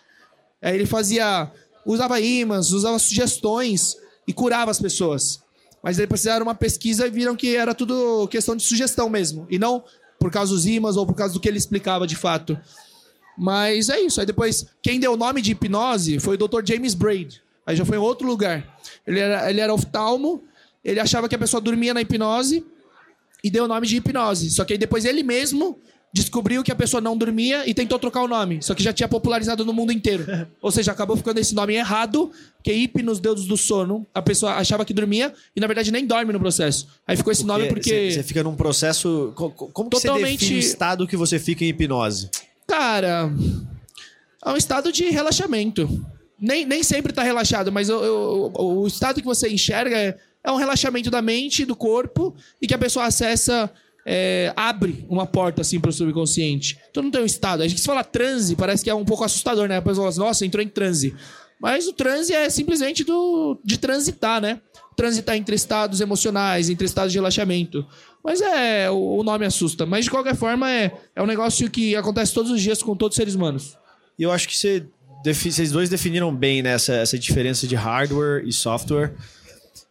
Aí 0.63 0.75
ele 0.75 0.87
fazia. 0.87 1.51
usava 1.85 2.19
ímãs, 2.19 2.73
usava 2.73 2.99
sugestões 2.99 3.97
e 4.27 4.33
curava 4.33 4.71
as 4.71 4.81
pessoas. 4.81 5.43
Mas 5.83 6.01
aí 6.01 6.07
precisaram 6.07 6.47
uma 6.47 6.55
pesquisa 6.55 7.07
e 7.07 7.11
viram 7.11 7.37
que 7.37 7.55
era 7.55 7.75
tudo 7.75 8.27
questão 8.29 8.57
de 8.57 8.63
sugestão 8.63 9.11
mesmo. 9.11 9.47
E 9.51 9.59
não 9.59 9.85
por 10.19 10.31
causa 10.31 10.55
dos 10.55 10.65
ímãs 10.65 10.97
ou 10.97 11.05
por 11.05 11.15
causa 11.15 11.35
do 11.35 11.41
que 11.41 11.49
ele 11.49 11.59
explicava 11.59 12.07
de 12.07 12.17
fato. 12.17 12.59
Mas 13.37 13.91
é 13.91 14.01
isso. 14.01 14.21
Aí 14.21 14.27
depois, 14.27 14.67
quem 14.81 14.99
deu 14.99 15.13
o 15.13 15.17
nome 15.17 15.43
de 15.43 15.53
hipnose 15.53 16.19
foi 16.19 16.37
o 16.37 16.39
Dr. 16.39 16.63
James 16.65 16.95
Braid. 16.95 17.43
Aí 17.67 17.77
já 17.77 17.85
foi 17.85 17.97
em 17.97 18.01
outro 18.01 18.27
lugar. 18.27 18.79
Ele 19.07 19.21
era, 19.21 19.51
ele 19.51 19.61
era 19.61 19.73
oftalmo, 19.73 20.43
ele 20.85 20.99
achava 21.01 21.29
que 21.29 21.35
a 21.35 21.39
pessoa 21.39 21.61
dormia 21.61 21.95
na 21.95 22.01
hipnose 22.01 22.65
e 23.45 23.51
deu 23.51 23.65
o 23.65 23.69
nome 23.69 23.87
de 23.87 23.97
hipnose. 23.97 24.51
Só 24.51 24.65
que 24.65 24.73
aí 24.73 24.79
depois 24.79 25.05
ele 25.05 25.23
mesmo 25.23 25.79
descobriu 26.15 26.63
que 26.63 26.71
a 26.71 26.75
pessoa 26.77 27.01
não 27.01 27.17
dormia 27.17 27.67
e 27.67 27.73
tentou 27.73 27.99
trocar 27.99 28.23
o 28.23 28.29
nome. 28.29 28.61
Só 28.63 28.75
que 28.75 28.83
já 28.83 28.93
tinha 28.93 29.09
popularizado 29.09 29.65
no 29.65 29.73
mundo 29.73 29.93
inteiro. 29.93 30.27
Ou 30.61 30.71
seja, 30.71 30.93
acabou 30.93 31.17
ficando 31.17 31.39
esse 31.39 31.55
nome 31.55 31.75
errado, 31.75 32.31
que 32.63 32.71
é 32.71 32.75
hipnos, 32.75 33.19
deus 33.19 33.47
do 33.47 33.57
sono. 33.57 34.07
A 34.13 34.21
pessoa 34.21 34.53
achava 34.55 34.85
que 34.85 34.93
dormia 34.93 35.33
e 35.57 35.61
na 35.61 35.67
verdade 35.67 35.91
nem 35.91 36.05
dorme 36.07 36.31
no 36.33 36.39
processo. 36.39 36.87
Aí 37.07 37.17
ficou 37.17 37.33
esse 37.33 37.45
nome 37.47 37.67
porque... 37.69 38.11
Você 38.13 38.23
fica 38.23 38.43
num 38.43 38.55
processo. 38.55 39.33
co- 39.35 39.51
co- 39.51 39.69
Como 39.69 39.89
que 39.89 39.97
você 39.97 40.09
Totalmente- 40.09 40.41
define 40.41 40.57
o 40.57 40.59
estado 40.59 41.07
que 41.09 41.17
você 41.17 41.39
fica 41.39 41.65
em 41.65 41.69
hipnose? 41.69 42.29
Cara, 42.67 43.33
é 44.45 44.51
um 44.51 44.57
estado 44.57 44.93
de 44.93 45.05
relaxamento. 45.09 45.89
Nem, 46.43 46.67
nem 46.67 46.83
sempre 46.83 47.13
tá 47.13 47.23
relaxado, 47.23 47.71
mas 47.71 47.89
o, 47.89 47.97
o, 47.97 48.53
o- 48.63 48.83
o 48.83 48.87
estado 48.89 49.21
que 49.21 49.27
você 49.27 49.49
enxerga 49.49 49.97
é, 49.97 50.19
é 50.43 50.51
um 50.51 50.57
relaxamento 50.57 51.09
da 51.09 51.23
mente, 51.23 51.65
do 51.65 51.77
corpo, 51.77 52.35
e 52.61 52.67
que 52.67 52.75
a 52.75 52.79
pessoa 52.79 53.05
acessa, 53.07 53.71
é, 54.05 54.53
abre 54.57 55.07
uma 55.09 55.25
porta 55.25 55.61
assim 55.61 55.79
pro 55.79 55.93
subconsciente. 55.93 56.77
Então 56.91 57.03
não 57.03 57.11
tem 57.13 57.23
um 57.23 57.27
estado. 57.27 57.63
A 57.63 57.69
gente 57.69 57.81
fala 57.83 58.03
transe, 58.03 58.57
parece 58.57 58.83
que 58.83 58.91
é 58.91 58.95
um 58.95 59.05
pouco 59.05 59.23
assustador, 59.23 59.69
né? 59.69 59.77
A 59.77 59.83
pessoa 59.83 59.99
fala, 60.05 60.09
assim, 60.11 60.19
nossa, 60.21 60.45
entrou 60.45 60.65
em 60.65 60.69
transe. 60.69 61.15
Mas 61.61 61.87
o 61.87 61.93
transe 61.93 62.33
é 62.35 62.51
simplesmente 62.51 63.05
do, 63.05 63.57
de 63.65 63.79
transitar, 63.79 64.41
né? 64.41 64.61
Transitar 64.97 65.37
entre 65.37 65.55
estados 65.55 66.01
emocionais, 66.01 66.69
entre 66.69 66.85
estados 66.85 67.13
de 67.13 67.19
relaxamento. 67.19 67.87
Mas 68.25 68.41
é, 68.41 68.91
o, 68.91 69.19
o 69.19 69.23
nome 69.23 69.47
assusta. 69.47 69.87
Mas 69.87 70.07
de 70.07 70.11
qualquer 70.11 70.35
forma, 70.35 70.69
é, 70.69 70.91
é 71.15 71.23
um 71.23 71.27
negócio 71.27 71.71
que 71.71 71.95
acontece 71.95 72.35
todos 72.35 72.51
os 72.51 72.61
dias 72.61 72.83
com 72.83 72.97
todos 72.97 73.15
os 73.15 73.17
seres 73.17 73.37
humanos. 73.37 73.79
E 74.19 74.25
eu 74.25 74.33
acho 74.33 74.49
que 74.49 74.57
você 74.59 74.85
vocês 75.25 75.71
dois 75.71 75.89
definiram 75.89 76.35
bem 76.35 76.63
né, 76.63 76.71
essa, 76.75 76.95
essa 76.95 77.19
diferença 77.19 77.67
de 77.67 77.75
hardware 77.75 78.43
e 78.47 78.53
software. 78.53 79.15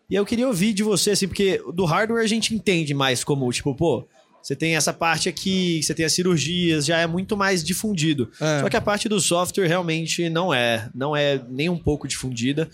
E 0.09 0.15
eu 0.15 0.25
queria 0.25 0.47
ouvir 0.47 0.73
de 0.73 0.83
você, 0.83 1.11
assim, 1.11 1.27
porque 1.27 1.61
do 1.73 1.85
hardware 1.85 2.23
a 2.23 2.27
gente 2.27 2.53
entende 2.53 2.93
mais 2.93 3.23
como, 3.23 3.49
tipo, 3.51 3.73
pô, 3.73 4.05
você 4.43 4.55
tem 4.55 4.75
essa 4.75 4.91
parte 4.91 5.29
aqui, 5.29 5.81
você 5.81 5.93
tem 5.93 6.03
as 6.05 6.13
cirurgias, 6.13 6.85
já 6.85 6.97
é 6.97 7.07
muito 7.07 7.37
mais 7.37 7.63
difundido. 7.63 8.29
É. 8.41 8.59
Só 8.61 8.69
que 8.69 8.75
a 8.75 8.81
parte 8.81 9.07
do 9.07 9.21
software 9.21 9.67
realmente 9.67 10.29
não 10.29 10.53
é, 10.53 10.89
não 10.93 11.15
é 11.15 11.41
nem 11.47 11.69
um 11.69 11.77
pouco 11.77 12.07
difundida. 12.07 12.67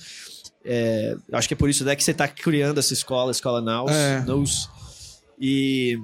É, 0.66 1.16
acho 1.34 1.48
que 1.48 1.54
é 1.54 1.58
por 1.58 1.70
isso 1.70 1.84
até 1.84 1.96
que 1.96 2.04
você 2.04 2.12
está 2.12 2.28
criando 2.28 2.80
essa 2.80 2.94
escola, 2.94 3.30
a 3.30 3.32
escola 3.32 3.62
Naus. 3.62 3.92
É. 3.92 4.22
Nous. 4.26 4.68
E 5.40 6.00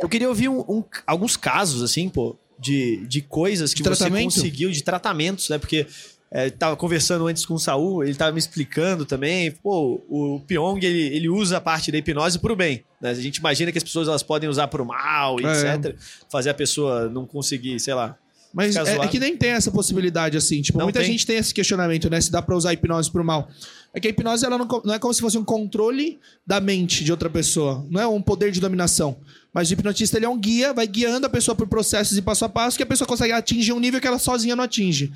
eu 0.00 0.08
queria 0.08 0.28
ouvir 0.28 0.48
um- 0.48 0.60
um- 0.68 0.84
alguns 1.06 1.36
casos, 1.36 1.82
assim, 1.82 2.08
pô, 2.08 2.34
de, 2.58 3.06
de 3.06 3.20
coisas 3.20 3.72
que 3.74 3.82
De 3.82 3.88
você 3.88 3.96
tratamento? 4.04 4.24
conseguiu, 4.34 4.70
de 4.70 4.82
tratamentos, 4.82 5.48
né? 5.48 5.58
Porque 5.58 5.86
é, 6.30 6.50
tava 6.50 6.76
conversando 6.76 7.26
antes 7.26 7.46
com 7.46 7.54
o 7.54 7.58
Saul, 7.58 8.02
ele 8.02 8.14
tava 8.14 8.32
me 8.32 8.38
explicando 8.38 9.04
também, 9.04 9.50
pô, 9.52 10.02
o 10.08 10.40
Pyong, 10.46 10.78
ele, 10.84 11.14
ele 11.14 11.28
usa 11.28 11.58
a 11.58 11.60
parte 11.60 11.92
da 11.92 11.98
hipnose 11.98 12.38
pro 12.38 12.56
bem, 12.56 12.82
né? 13.00 13.10
A 13.10 13.14
gente 13.14 13.36
imagina 13.36 13.70
que 13.70 13.78
as 13.78 13.84
pessoas 13.84 14.08
elas 14.08 14.22
podem 14.22 14.48
usar 14.48 14.66
pro 14.68 14.84
mal, 14.84 15.36
É. 15.40 15.74
etc. 15.76 15.96
Fazer 16.30 16.50
a 16.50 16.54
pessoa 16.54 17.08
não 17.08 17.24
conseguir, 17.26 17.78
sei 17.78 17.94
lá. 17.94 18.16
Mas 18.56 18.74
é, 18.74 18.96
é 18.96 19.06
que 19.06 19.18
nem 19.18 19.36
tem 19.36 19.50
essa 19.50 19.70
possibilidade, 19.70 20.34
assim. 20.34 20.62
Tipo, 20.62 20.78
Não 20.78 20.86
muita 20.86 21.00
tem? 21.00 21.10
gente 21.10 21.26
tem 21.26 21.36
esse 21.36 21.52
questionamento, 21.52 22.08
né? 22.08 22.18
Se 22.18 22.32
dá 22.32 22.40
pra 22.40 22.56
usar 22.56 22.70
a 22.70 22.72
hipnose 22.72 23.10
pro 23.10 23.22
mal. 23.22 23.50
É 23.92 24.00
que 24.00 24.08
a 24.08 24.10
hipnose 24.10 24.46
ela 24.46 24.56
não, 24.56 24.66
não 24.82 24.94
é 24.94 24.98
como 24.98 25.12
se 25.12 25.20
fosse 25.20 25.36
um 25.36 25.44
controle 25.44 26.18
da 26.46 26.58
mente 26.58 27.04
de 27.04 27.10
outra 27.12 27.28
pessoa. 27.28 27.86
Não 27.90 28.00
é 28.00 28.06
um 28.06 28.22
poder 28.22 28.50
de 28.50 28.58
dominação. 28.58 29.18
Mas 29.52 29.68
o 29.68 29.74
hipnotista 29.74 30.16
ele 30.16 30.24
é 30.24 30.28
um 30.28 30.38
guia, 30.38 30.72
vai 30.72 30.86
guiando 30.86 31.26
a 31.26 31.28
pessoa 31.28 31.54
por 31.54 31.66
processos 31.66 32.16
e 32.16 32.22
passo 32.22 32.46
a 32.46 32.48
passo 32.48 32.78
que 32.78 32.82
a 32.82 32.86
pessoa 32.86 33.06
consegue 33.06 33.34
atingir 33.34 33.74
um 33.74 33.78
nível 33.78 34.00
que 34.00 34.06
ela 34.06 34.18
sozinha 34.18 34.56
não 34.56 34.64
atinge. 34.64 35.12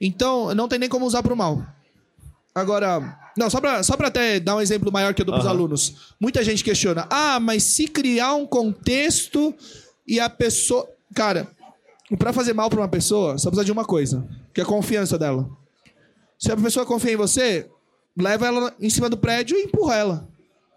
Então, 0.00 0.54
não 0.54 0.66
tem 0.66 0.78
nem 0.78 0.88
como 0.88 1.04
usar 1.04 1.22
pro 1.22 1.36
mal. 1.36 1.62
Agora, 2.54 3.14
não, 3.36 3.50
só 3.50 3.60
pra, 3.60 3.82
só 3.82 3.94
pra 3.94 4.08
até 4.08 4.40
dar 4.40 4.56
um 4.56 4.60
exemplo 4.62 4.90
maior 4.90 5.12
que 5.12 5.20
eu 5.20 5.26
dou 5.26 5.34
pros 5.34 5.46
alunos. 5.46 6.14
Muita 6.18 6.42
gente 6.42 6.64
questiona: 6.64 7.06
ah, 7.10 7.38
mas 7.38 7.62
se 7.62 7.86
criar 7.86 8.34
um 8.36 8.46
contexto 8.46 9.54
e 10.08 10.18
a 10.18 10.30
pessoa. 10.30 10.88
Cara, 11.14 11.46
Pra 12.18 12.32
fazer 12.32 12.52
mal 12.52 12.68
pra 12.68 12.80
uma 12.80 12.88
pessoa, 12.88 13.38
só 13.38 13.50
precisa 13.50 13.64
de 13.64 13.72
uma 13.72 13.84
coisa, 13.84 14.26
que 14.52 14.60
é 14.60 14.64
a 14.64 14.66
confiança 14.66 15.16
dela. 15.16 15.48
Se 16.38 16.50
a 16.50 16.56
pessoa 16.56 16.84
confia 16.84 17.12
em 17.12 17.16
você, 17.16 17.68
leva 18.18 18.46
ela 18.46 18.74
em 18.80 18.90
cima 18.90 19.08
do 19.08 19.16
prédio 19.16 19.56
e 19.56 19.64
empurra 19.64 19.96
ela. 19.96 20.28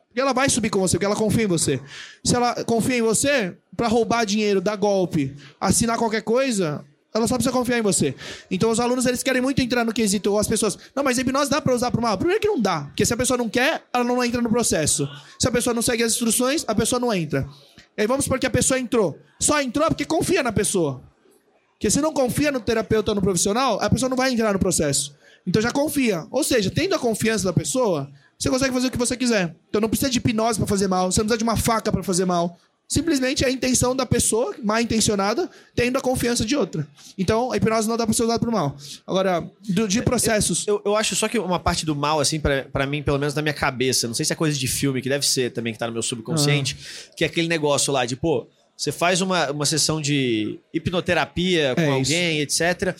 Porque 0.07 0.21
ela 0.21 0.33
vai 0.33 0.47
subir 0.47 0.69
com 0.69 0.79
você, 0.79 0.97
porque 0.97 1.05
ela 1.05 1.15
confia 1.15 1.43
em 1.43 1.47
você. 1.47 1.81
Se 2.23 2.35
ela 2.35 2.63
confia 2.65 2.97
em 2.97 3.01
você, 3.01 3.57
pra 3.75 3.87
roubar 3.87 4.25
dinheiro, 4.25 4.61
dar 4.61 4.75
golpe, 4.75 5.35
assinar 5.59 5.97
qualquer 5.97 6.21
coisa, 6.21 6.85
ela 7.11 7.27
só 7.27 7.35
precisa 7.35 7.51
confiar 7.51 7.79
em 7.79 7.81
você. 7.81 8.13
Então 8.51 8.69
os 8.69 8.79
alunos 8.79 9.05
eles 9.07 9.23
querem 9.23 9.41
muito 9.41 9.59
entrar 9.59 9.83
no 9.83 9.91
quesito, 9.91 10.31
ou 10.31 10.37
as 10.37 10.47
pessoas, 10.47 10.77
não, 10.95 11.03
mas 11.03 11.17
hipnose 11.17 11.49
dá 11.49 11.59
pra 11.59 11.73
usar 11.73 11.89
pro 11.89 12.01
mal? 12.01 12.15
Primeiro 12.15 12.39
que 12.39 12.47
não 12.47 12.59
dá, 12.59 12.81
porque 12.81 13.05
se 13.05 13.13
a 13.13 13.17
pessoa 13.17 13.37
não 13.37 13.49
quer, 13.49 13.83
ela 13.91 14.03
não 14.03 14.23
entra 14.23 14.41
no 14.41 14.49
processo. 14.49 15.07
Se 15.39 15.47
a 15.47 15.51
pessoa 15.51 15.73
não 15.73 15.81
segue 15.81 16.03
as 16.03 16.11
instruções, 16.11 16.63
a 16.67 16.75
pessoa 16.75 16.99
não 16.99 17.11
entra. 17.11 17.47
E 17.97 18.01
aí 18.01 18.07
vamos 18.07 18.25
supor 18.25 18.37
que 18.37 18.45
a 18.45 18.51
pessoa 18.51 18.79
entrou. 18.79 19.17
Só 19.39 19.61
entrou 19.61 19.87
porque 19.87 20.05
confia 20.05 20.43
na 20.43 20.51
pessoa. 20.51 21.01
Porque 21.74 21.89
se 21.89 22.00
não 22.01 22.13
confia 22.13 22.51
no 22.51 22.60
terapeuta 22.60 23.12
ou 23.12 23.15
no 23.15 23.22
profissional, 23.22 23.80
a 23.82 23.89
pessoa 23.89 24.10
não 24.10 24.18
vai 24.18 24.32
entrar 24.32 24.53
no 24.53 24.60
processo. 24.60 25.13
Então 25.46 25.62
já 25.62 25.72
confia. 25.72 26.25
Ou 26.32 26.44
seja, 26.44 26.72
tendo 26.72 26.96
a 26.96 27.00
confiança 27.00 27.44
da 27.44 27.51
pessoa, 27.53 28.10
você 28.39 28.50
consegue 28.50 28.74
fazer 28.74 28.88
o 28.88 28.92
que 28.92 28.98
você 28.98 29.18
quiser. 29.18 29.56
Então 29.70 29.82
não 29.82 29.89
precisa 29.89 30.10
de 30.10 30.18
hipnose 30.18 30.58
pra 30.58 30.68
fazer 30.68 30.88
mal, 30.88 31.12
você 31.12 31.20
não 31.20 31.25
precisa 31.25 31.38
de 31.39 31.44
uma 31.44 31.58
faca 31.58 31.92
pra 31.92 32.01
fazer 32.03 32.25
mal. 32.25 32.58
Simplesmente 32.88 33.44
é 33.44 33.48
a 33.48 33.51
intenção 33.51 33.96
da 33.96 34.06
pessoa, 34.06 34.53
mal 34.63 34.80
intencionada, 34.80 35.50
tendo 35.74 35.98
a 35.98 36.01
confiança 36.01 36.46
de 36.46 36.56
outra. 36.56 36.88
Então 37.18 37.51
a 37.51 37.58
hipnose 37.58 37.88
não 37.89 37.98
dá 37.98 38.06
pra 38.06 38.13
ser 38.13 38.24
usada 38.24 38.39
pro 38.39 38.51
mal. 38.51 38.75
Agora, 39.08 39.44
do- 39.68 39.88
de 39.88 40.01
processos. 40.01 40.68
Eu, 40.68 40.82
eu 40.86 40.96
acho 40.96 41.15
só 41.15 41.27
que 41.27 41.39
uma 41.39 41.60
parte 41.60 41.86
do 41.86 41.96
mal, 41.96 42.20
assim, 42.20 42.39
pra 42.39 42.86
mim, 42.86 43.01
pelo 43.01 43.18
menos 43.18 43.34
na 43.34 43.42
minha 43.42 43.53
cabeça, 43.53 44.08
não 44.08 44.13
sei 44.13 44.25
se 44.25 44.32
é 44.34 44.36
coisa 44.36 44.58
de 44.58 44.68
filme, 44.68 45.01
que 45.01 45.10
deve 45.10 45.25
ser 45.25 45.51
também, 45.51 45.74
que 45.74 45.80
tá 45.80 45.88
no 45.88 45.94
meu 45.94 46.03
subconsciente, 46.03 46.77
que 47.18 47.24
é 47.24 47.27
aquele 47.27 47.48
negócio 47.48 47.92
lá 47.92 48.06
de, 48.06 48.15
pô, 48.15 48.48
você 48.83 48.91
faz 48.91 49.21
uma, 49.21 49.49
uma 49.49 49.65
sessão 49.65 50.01
de 50.01 50.59
hipnoterapia 50.73 51.73
com 51.73 51.81
É 51.81 51.87
alguém, 51.87 52.41
etc. 52.41 52.93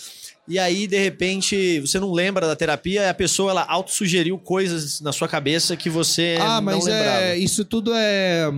E 0.48 0.58
aí, 0.58 0.88
de 0.88 0.98
repente, 0.98 1.82
você 1.82 2.00
não 2.00 2.14
lembra 2.14 2.48
da 2.48 2.56
terapia 2.56 3.02
e 3.02 3.10
a 3.10 3.14
pessoa, 3.14 3.52
ela 3.52 3.66
autossugeriu 3.68 4.38
coisas 4.38 5.02
na 5.02 5.12
sua 5.12 5.28
cabeça 5.28 5.76
que 5.76 5.90
você 5.90 6.38
ah, 6.40 6.56
não 6.56 6.62
mas 6.62 6.86
lembrava. 6.86 7.22
é, 7.22 7.38
isso 7.38 7.66
tudo 7.66 7.92
é. 7.94 8.50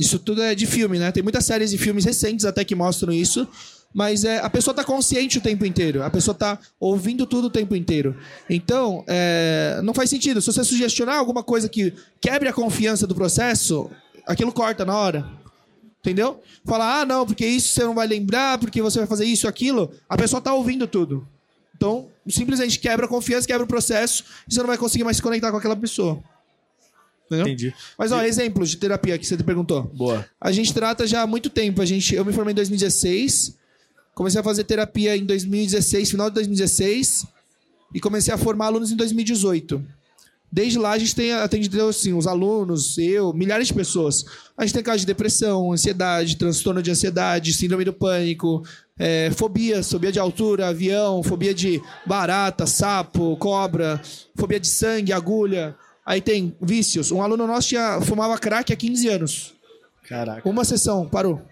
Isso 0.00 0.18
tudo 0.18 0.42
é 0.42 0.54
de 0.54 0.64
filme, 0.64 0.98
né? 0.98 1.12
Tem 1.12 1.22
muitas 1.22 1.44
séries 1.44 1.72
e 1.74 1.78
filmes 1.78 2.06
recentes 2.06 2.46
até 2.46 2.64
que 2.64 2.74
mostram 2.74 3.12
isso. 3.12 3.46
Mas 3.92 4.24
é, 4.24 4.38
a 4.38 4.48
pessoa 4.48 4.72
tá 4.72 4.84
consciente 4.84 5.36
o 5.36 5.40
tempo 5.42 5.66
inteiro. 5.66 6.02
A 6.02 6.08
pessoa 6.08 6.34
tá 6.34 6.58
ouvindo 6.80 7.26
tudo 7.26 7.48
o 7.48 7.50
tempo 7.50 7.76
inteiro. 7.76 8.16
Então, 8.48 9.04
é, 9.06 9.80
não 9.82 9.92
faz 9.92 10.08
sentido. 10.08 10.40
Se 10.40 10.46
você 10.46 10.64
sugestionar 10.64 11.18
alguma 11.18 11.42
coisa 11.42 11.68
que 11.68 11.92
quebre 12.20 12.48
a 12.48 12.52
confiança 12.54 13.06
do 13.06 13.14
processo, 13.14 13.90
aquilo 14.28 14.52
corta 14.52 14.84
na 14.84 14.96
hora. 14.96 15.37
Entendeu? 16.08 16.40
Falar, 16.64 17.02
ah, 17.02 17.04
não, 17.04 17.26
porque 17.26 17.46
isso 17.46 17.74
você 17.74 17.84
não 17.84 17.94
vai 17.94 18.06
lembrar, 18.06 18.56
porque 18.56 18.80
você 18.80 18.98
vai 18.98 19.06
fazer 19.06 19.26
isso, 19.26 19.46
aquilo. 19.46 19.92
A 20.08 20.16
pessoa 20.16 20.40
tá 20.40 20.54
ouvindo 20.54 20.86
tudo. 20.86 21.28
Então, 21.76 22.08
simplesmente 22.26 22.78
quebra 22.78 23.04
a 23.04 23.08
confiança, 23.08 23.46
quebra 23.46 23.64
o 23.64 23.66
processo, 23.66 24.24
e 24.48 24.54
você 24.54 24.60
não 24.60 24.66
vai 24.66 24.78
conseguir 24.78 25.04
mais 25.04 25.18
se 25.18 25.22
conectar 25.22 25.50
com 25.50 25.58
aquela 25.58 25.76
pessoa. 25.76 26.22
Entendeu? 27.26 27.46
Entendi. 27.46 27.74
Mas, 27.98 28.10
ó, 28.10 28.22
exemplos 28.22 28.70
de 28.70 28.78
terapia 28.78 29.18
que 29.18 29.26
você 29.26 29.36
te 29.36 29.44
perguntou. 29.44 29.82
Boa. 29.82 30.26
A 30.40 30.50
gente 30.50 30.72
trata 30.72 31.06
já 31.06 31.20
há 31.20 31.26
muito 31.26 31.50
tempo. 31.50 31.82
A 31.82 31.84
gente, 31.84 32.14
eu 32.14 32.24
me 32.24 32.32
formei 32.32 32.52
em 32.52 32.56
2016, 32.56 33.54
comecei 34.14 34.40
a 34.40 34.44
fazer 34.44 34.64
terapia 34.64 35.14
em 35.14 35.26
2016, 35.26 36.10
final 36.10 36.30
de 36.30 36.36
2016, 36.36 37.26
e 37.94 38.00
comecei 38.00 38.32
a 38.32 38.38
formar 38.38 38.66
alunos 38.66 38.90
em 38.90 38.96
2018. 38.96 39.84
Desde 40.50 40.78
lá 40.78 40.92
a 40.92 40.98
gente 40.98 41.14
tem 41.14 41.32
atendido 41.32 41.86
assim, 41.86 42.14
os 42.14 42.26
alunos, 42.26 42.96
eu, 42.96 43.32
milhares 43.34 43.68
de 43.68 43.74
pessoas. 43.74 44.24
A 44.56 44.64
gente 44.64 44.74
tem 44.74 44.82
casos 44.82 45.02
de 45.02 45.06
depressão, 45.06 45.72
ansiedade, 45.72 46.36
transtorno 46.36 46.82
de 46.82 46.90
ansiedade, 46.90 47.52
síndrome 47.52 47.84
do 47.84 47.92
pânico, 47.92 48.62
é, 48.98 49.30
fobias, 49.36 49.90
fobia 49.90 50.10
de 50.10 50.18
altura, 50.18 50.68
avião, 50.68 51.22
fobia 51.22 51.52
de 51.52 51.80
barata, 52.06 52.66
sapo, 52.66 53.36
cobra, 53.36 54.00
fobia 54.36 54.58
de 54.58 54.68
sangue, 54.68 55.12
agulha. 55.12 55.76
Aí 56.04 56.22
tem 56.22 56.56
vícios. 56.62 57.12
Um 57.12 57.20
aluno 57.20 57.46
nosso 57.46 57.68
tinha, 57.68 58.00
fumava 58.00 58.38
crack 58.38 58.72
há 58.72 58.76
15 58.76 59.08
anos. 59.08 59.54
Caraca. 60.08 60.48
Uma 60.48 60.64
sessão, 60.64 61.06
parou. 61.06 61.42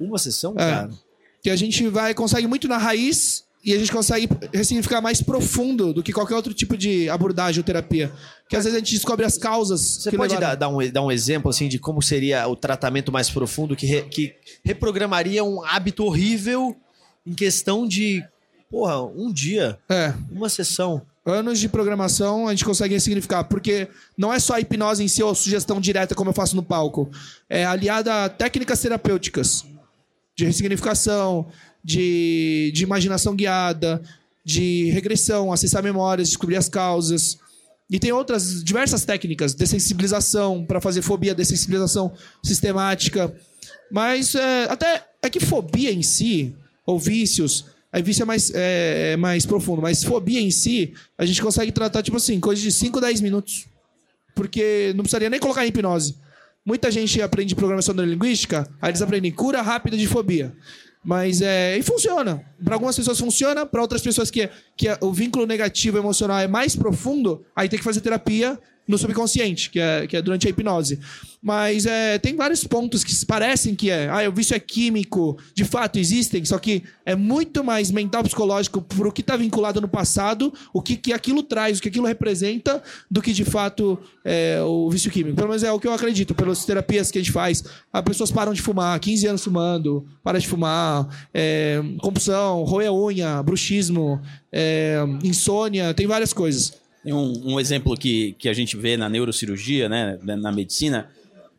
Uma 0.00 0.16
sessão, 0.18 0.52
É. 0.52 0.56
cara? 0.56 0.90
Que 1.42 1.50
a 1.50 1.56
gente 1.56 1.86
vai, 1.88 2.14
consegue 2.14 2.46
muito 2.46 2.66
na 2.66 2.78
raiz 2.78 3.44
e 3.64 3.74
a 3.74 3.78
gente 3.78 3.92
consegue 3.92 4.28
ressignificar 4.54 5.00
mais 5.02 5.20
profundo 5.22 5.92
do 5.92 6.02
que 6.02 6.12
qualquer 6.12 6.34
outro 6.34 6.54
tipo 6.54 6.76
de 6.76 7.08
abordagem 7.10 7.60
ou 7.60 7.64
terapia. 7.64 8.10
Que 8.48 8.56
às 8.56 8.64
vezes 8.64 8.76
a 8.76 8.80
gente 8.80 8.94
descobre 8.94 9.24
as 9.26 9.36
causas. 9.36 9.80
Você 9.80 10.10
que 10.10 10.16
pode 10.16 10.32
levaram- 10.34 10.58
dar, 10.58 10.68
dar 10.68 10.68
um, 10.76 10.90
dar 10.90 11.02
um 11.02 11.12
exemplo 11.12 11.50
assim 11.50 11.68
de 11.68 11.78
como 11.78 12.00
seria 12.00 12.48
o 12.48 12.56
tratamento 12.56 13.12
mais 13.12 13.28
profundo 13.28 13.76
que, 13.76 13.84
re- 13.86 14.02
que 14.02 14.34
reprogramaria 14.64 15.44
um 15.44 15.62
hábito 15.64 16.04
horrível 16.04 16.74
em 17.26 17.34
questão 17.34 17.86
de, 17.86 18.24
porra, 18.70 19.02
um 19.04 19.30
dia, 19.32 19.78
É. 19.90 20.14
uma 20.30 20.48
sessão. 20.48 21.02
Anos 21.26 21.60
de 21.60 21.68
programação 21.68 22.48
a 22.48 22.50
gente 22.52 22.64
consegue 22.64 22.94
ressignificar. 22.94 23.44
Porque 23.44 23.88
não 24.16 24.32
é 24.32 24.38
só 24.40 24.54
a 24.54 24.60
hipnose 24.60 25.04
em 25.04 25.08
si 25.08 25.22
ou 25.22 25.34
sugestão 25.34 25.78
direta, 25.78 26.14
como 26.14 26.30
eu 26.30 26.34
faço 26.34 26.56
no 26.56 26.62
palco. 26.62 27.10
É 27.48 27.66
aliada 27.66 28.24
a 28.24 28.28
técnicas 28.30 28.80
terapêuticas 28.80 29.66
de 30.34 30.46
ressignificação, 30.46 31.46
de, 31.82 32.70
de 32.74 32.82
imaginação 32.82 33.34
guiada, 33.34 34.02
de 34.44 34.90
regressão, 34.90 35.52
acessar 35.52 35.82
memórias, 35.82 36.28
descobrir 36.28 36.56
as 36.56 36.68
causas. 36.68 37.38
E 37.90 37.98
tem 37.98 38.12
outras 38.12 38.62
diversas 38.62 39.04
técnicas, 39.04 39.52
dessensibilização 39.52 40.64
para 40.64 40.80
fazer 40.80 41.02
fobia, 41.02 41.34
dessensibilização 41.34 42.12
sistemática. 42.42 43.34
Mas 43.90 44.34
é, 44.34 44.64
até 44.64 45.04
é 45.22 45.28
que 45.28 45.40
fobia 45.40 45.92
em 45.92 46.02
si, 46.02 46.54
ou 46.86 46.98
vícios, 46.98 47.66
aí 47.92 48.02
vício 48.02 48.22
é 48.22 48.26
mais, 48.26 48.50
é, 48.54 49.12
é 49.12 49.16
mais 49.16 49.44
profundo, 49.44 49.82
mas 49.82 50.04
fobia 50.04 50.40
em 50.40 50.50
si, 50.50 50.94
a 51.18 51.26
gente 51.26 51.42
consegue 51.42 51.72
tratar, 51.72 52.02
tipo 52.02 52.16
assim, 52.16 52.38
coisa 52.38 52.62
de 52.62 52.70
5, 52.70 53.00
10 53.00 53.20
minutos. 53.20 53.66
Porque 54.34 54.92
não 54.94 55.02
precisaria 55.02 55.28
nem 55.28 55.40
colocar 55.40 55.64
em 55.64 55.68
hipnose. 55.68 56.14
Muita 56.64 56.90
gente 56.90 57.20
aprende 57.20 57.54
programação 57.54 57.94
neurolinguística, 57.94 58.68
aí 58.80 58.90
eles 58.90 59.02
aprendem 59.02 59.32
cura 59.32 59.60
rápida 59.60 59.96
de 59.96 60.06
fobia. 60.06 60.54
Mas 61.02 61.40
é. 61.40 61.78
E 61.78 61.82
funciona. 61.82 62.44
Para 62.62 62.74
algumas 62.74 62.96
pessoas 62.96 63.18
funciona, 63.18 63.64
para 63.64 63.80
outras 63.80 64.02
pessoas 64.02 64.30
que, 64.30 64.48
que 64.76 64.86
o 65.00 65.12
vínculo 65.12 65.46
negativo 65.46 65.98
emocional 65.98 66.38
é 66.38 66.46
mais 66.46 66.76
profundo, 66.76 67.44
aí 67.56 67.68
tem 67.68 67.78
que 67.78 67.84
fazer 67.84 68.00
terapia 68.00 68.58
no 68.90 68.98
subconsciente, 68.98 69.70
que 69.70 69.78
é, 69.78 70.06
que 70.06 70.16
é 70.16 70.22
durante 70.22 70.46
a 70.46 70.50
hipnose. 70.50 70.98
Mas 71.40 71.86
é, 71.86 72.18
tem 72.18 72.36
vários 72.36 72.64
pontos 72.64 73.02
que 73.02 73.24
parecem 73.24 73.74
que 73.74 73.90
é. 73.90 74.08
Ah, 74.10 74.28
o 74.28 74.32
vício 74.32 74.54
é 74.54 74.58
químico, 74.58 75.38
de 75.54 75.64
fato 75.64 75.98
existem, 75.98 76.44
só 76.44 76.58
que 76.58 76.82
é 77.06 77.14
muito 77.14 77.64
mais 77.64 77.90
mental, 77.90 78.22
psicológico, 78.22 78.82
por 78.82 79.06
o 79.06 79.12
que 79.12 79.22
está 79.22 79.36
vinculado 79.36 79.80
no 79.80 79.88
passado, 79.88 80.52
o 80.72 80.82
que, 80.82 80.96
que 80.96 81.12
aquilo 81.12 81.42
traz, 81.42 81.78
o 81.78 81.82
que 81.82 81.88
aquilo 81.88 82.06
representa, 82.06 82.82
do 83.10 83.22
que 83.22 83.32
de 83.32 83.44
fato 83.44 83.98
é, 84.24 84.60
o 84.62 84.90
vício 84.90 85.10
químico. 85.10 85.36
Pelo 85.36 85.48
menos 85.48 85.62
é 85.62 85.72
o 85.72 85.80
que 85.80 85.86
eu 85.86 85.94
acredito, 85.94 86.34
pelas 86.34 86.64
terapias 86.64 87.10
que 87.10 87.18
a 87.18 87.22
gente 87.22 87.32
faz. 87.32 87.64
As 87.92 88.02
pessoas 88.02 88.30
param 88.30 88.52
de 88.52 88.60
fumar, 88.60 88.98
15 88.98 89.26
anos 89.26 89.44
fumando, 89.44 90.04
para 90.22 90.38
de 90.38 90.46
fumar, 90.46 91.08
é, 91.32 91.80
compulsão, 92.00 92.64
roer 92.64 92.92
unha, 92.92 93.42
bruxismo, 93.42 94.20
é, 94.52 94.98
insônia, 95.22 95.94
tem 95.94 96.06
várias 96.06 96.32
coisas. 96.32 96.79
Um, 97.04 97.54
um, 97.54 97.60
exemplo 97.60 97.96
que, 97.96 98.34
que 98.38 98.48
a 98.48 98.52
gente 98.52 98.76
vê 98.76 98.96
na 98.96 99.08
neurocirurgia, 99.08 99.88
né, 99.88 100.18
na 100.22 100.52
medicina, 100.52 101.10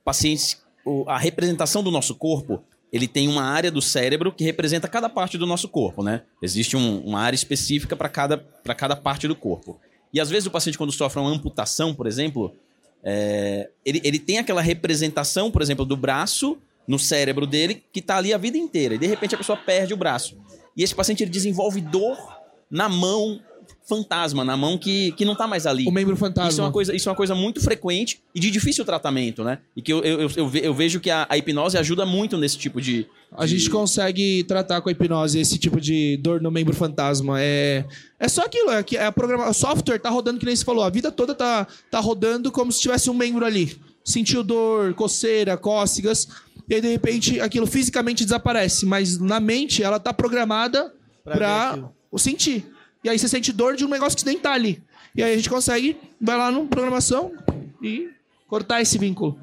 pacientes, 0.04 0.62
a 1.08 1.18
representação 1.18 1.82
do 1.82 1.90
nosso 1.90 2.14
corpo, 2.14 2.64
ele 2.92 3.08
tem 3.08 3.28
uma 3.28 3.44
área 3.44 3.72
do 3.72 3.82
cérebro 3.82 4.32
que 4.32 4.44
representa 4.44 4.88
cada 4.88 5.08
parte 5.08 5.38
do 5.38 5.48
nosso 5.48 5.70
corpo, 5.70 6.04
né? 6.04 6.24
Existe 6.42 6.76
um, 6.76 7.00
uma 7.00 7.22
área 7.22 7.36
específica 7.36 7.96
para 7.96 8.10
cada, 8.10 8.38
cada 8.78 8.96
parte 8.96 9.28
do 9.28 9.36
corpo. 9.36 9.80
E 10.14 10.20
às 10.20 10.30
vezes 10.30 10.46
o 10.46 10.52
paciente, 10.52 10.78
quando 10.78 10.92
sofre 10.92 11.22
uma 11.22 11.30
amputação, 11.30 11.94
por 11.94 12.06
exemplo, 12.06 12.54
é, 13.02 13.70
ele, 13.86 14.02
ele 14.04 14.20
tem 14.20 14.40
aquela 14.40 14.62
representação, 14.62 15.50
por 15.50 15.62
exemplo, 15.62 15.86
do 15.86 15.96
braço 15.96 16.58
no 16.86 17.00
cérebro 17.00 17.48
dele, 17.48 17.84
que 17.94 18.00
está 18.00 18.18
ali 18.18 18.34
a 18.34 18.38
vida 18.38 18.58
inteira. 18.58 18.96
E 18.96 18.98
de 18.98 19.08
repente 19.08 19.36
a 19.36 19.38
pessoa 19.38 19.58
perde 19.58 19.94
o 19.94 19.98
braço. 19.98 20.38
E 20.76 20.84
esse 20.84 20.94
paciente 20.94 21.24
ele 21.24 21.32
desenvolve 21.32 21.80
dor 21.80 22.18
na 22.70 22.90
mão 22.90 23.40
fantasma 23.88 24.46
na 24.46 24.56
mão 24.56 24.78
que, 24.78 25.12
que 25.14 25.26
não 25.26 25.36
tá 25.36 25.48
mais 25.48 25.66
ali. 25.66 25.86
O 25.88 25.92
membro 25.92 26.16
fantasma. 26.16 26.50
Isso 26.50 26.62
é 26.62 26.64
uma 26.64 26.72
coisa, 26.72 26.96
isso 26.96 27.10
é 27.10 27.12
uma 27.12 27.16
coisa 27.16 27.36
muito 27.36 27.60
frequente 27.60 28.22
e 28.34 28.40
de 28.40 28.52
difícil 28.52 28.86
tratamento, 28.86 29.44
né? 29.44 29.60
E 29.76 29.82
que 29.82 29.92
eu, 29.92 30.04
eu, 30.04 30.30
eu, 30.36 30.52
eu 30.54 30.74
vejo 30.74 31.00
que 31.00 31.10
a, 31.10 31.26
a, 31.30 31.38
hipnose 31.38 31.78
ajuda 31.78 32.06
muito 32.06 32.38
nesse 32.38 32.58
tipo 32.58 32.80
de, 32.80 33.04
de, 33.04 33.08
A 33.36 33.46
gente 33.46 33.70
consegue 33.70 34.44
tratar 34.44 34.82
com 34.82 34.90
a 34.90 34.92
hipnose 34.92 35.40
esse 35.40 35.58
tipo 35.58 35.82
de 35.82 36.18
dor 36.18 36.42
no 36.42 36.52
membro 36.52 36.76
fantasma. 36.76 37.42
É, 37.42 37.86
é 38.20 38.28
só 38.28 38.44
aquilo, 38.44 38.72
é 38.72 38.84
que 38.84 38.98
é 38.98 39.06
a 39.06 39.12
programa, 39.12 39.50
o 39.50 39.54
software 39.54 40.00
tá 40.00 40.10
rodando, 40.10 40.40
que 40.40 40.46
nem 40.46 40.56
você 40.56 40.64
falou, 40.64 40.84
a 40.84 40.90
vida 40.90 41.12
toda 41.12 41.34
tá, 41.34 41.68
tá 41.90 42.00
rodando 42.00 42.52
como 42.52 42.72
se 42.72 42.82
tivesse 42.82 43.10
um 43.10 43.14
membro 43.14 43.46
ali. 43.46 43.78
Sentiu 44.04 44.44
dor, 44.44 44.94
coceira, 44.94 45.58
cócegas, 45.58 46.28
e 46.70 46.76
aí 46.76 46.82
de 46.82 46.88
repente 46.88 47.40
aquilo 47.40 47.68
fisicamente 47.68 48.24
desaparece, 48.24 48.86
mas 48.86 49.20
na 49.20 49.40
mente 49.40 49.84
ela 49.84 50.00
tá 50.00 50.14
programada 50.14 50.94
pra, 51.24 51.78
pra 52.10 52.20
sentir. 52.20 52.66
E 53.04 53.10
aí 53.10 53.18
você 53.18 53.28
sente 53.28 53.52
dor 53.52 53.76
de 53.76 53.86
um 53.86 53.90
negócio 53.90 54.18
que 54.18 54.26
nem 54.26 54.38
tá 54.38 54.54
ali. 54.54 54.82
E 55.16 55.24
aí 55.24 55.34
a 55.34 55.36
gente 55.36 55.50
consegue, 55.50 55.98
vai 56.20 56.38
lá 56.38 56.52
no 56.52 56.68
programação 56.68 57.34
e 57.82 58.10
cortar 58.48 58.82
esse 58.82 58.98
vínculo. 58.98 59.40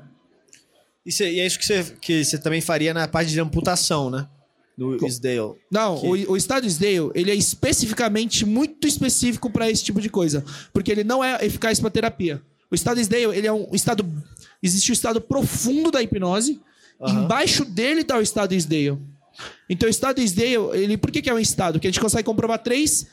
E, 1.05 1.13
cê, 1.13 1.31
e 1.33 1.41
é 1.41 1.47
isso 1.47 1.59
que 1.59 1.67
você, 1.67 1.85
que 2.01 2.25
você 2.25 2.39
também 2.39 2.61
faria 2.61 2.93
na 2.93 3.09
parte 3.09 3.31
de 3.31 3.41
amputação, 3.41 4.11
né? 4.11 4.29
No 4.77 4.95
SDALE. 5.09 5.57
Não, 5.71 5.99
que... 5.99 6.07
o, 6.07 6.33
o 6.33 6.37
estado 6.37 6.67
SDALE, 6.67 7.11
ele 7.15 7.31
é 7.33 7.35
especificamente 7.35 8.47
muito 8.47 8.87
específico 8.87 9.51
para 9.51 9.69
esse 9.69 9.83
tipo 9.83 10.01
de 10.01 10.09
coisa. 10.09 10.45
Porque 10.73 10.93
ele 10.93 11.03
não 11.03 11.23
é 11.23 11.45
eficaz 11.45 11.81
para 11.81 11.91
terapia. 11.91 12.41
O 12.71 12.75
estado 12.75 13.01
SDALE, 13.01 13.37
ele 13.37 13.47
é 13.47 13.53
um 13.53 13.71
estado... 13.73 14.07
Existe 14.63 14.93
o 14.93 14.93
estado 14.93 15.21
profundo 15.21 15.91
da 15.91 16.01
hipnose. 16.01 16.61
Uhum. 17.01 17.25
Embaixo 17.25 17.65
dele 17.65 18.03
está 18.03 18.19
o 18.19 18.23
estado 18.23 18.55
SDALE. 18.55 18.99
Então, 19.69 19.89
o 19.89 19.91
estado 19.91 20.21
SDALE, 20.21 20.71
ele, 20.75 20.97
por 20.97 21.11
que, 21.11 21.23
que 21.23 21.31
é 21.31 21.35
um 21.35 21.39
estado? 21.39 21.75
Porque 21.75 21.89
a 21.89 21.91
gente 21.91 22.01
consegue 22.01 22.25
comprovar 22.25 22.63
três 22.63 23.07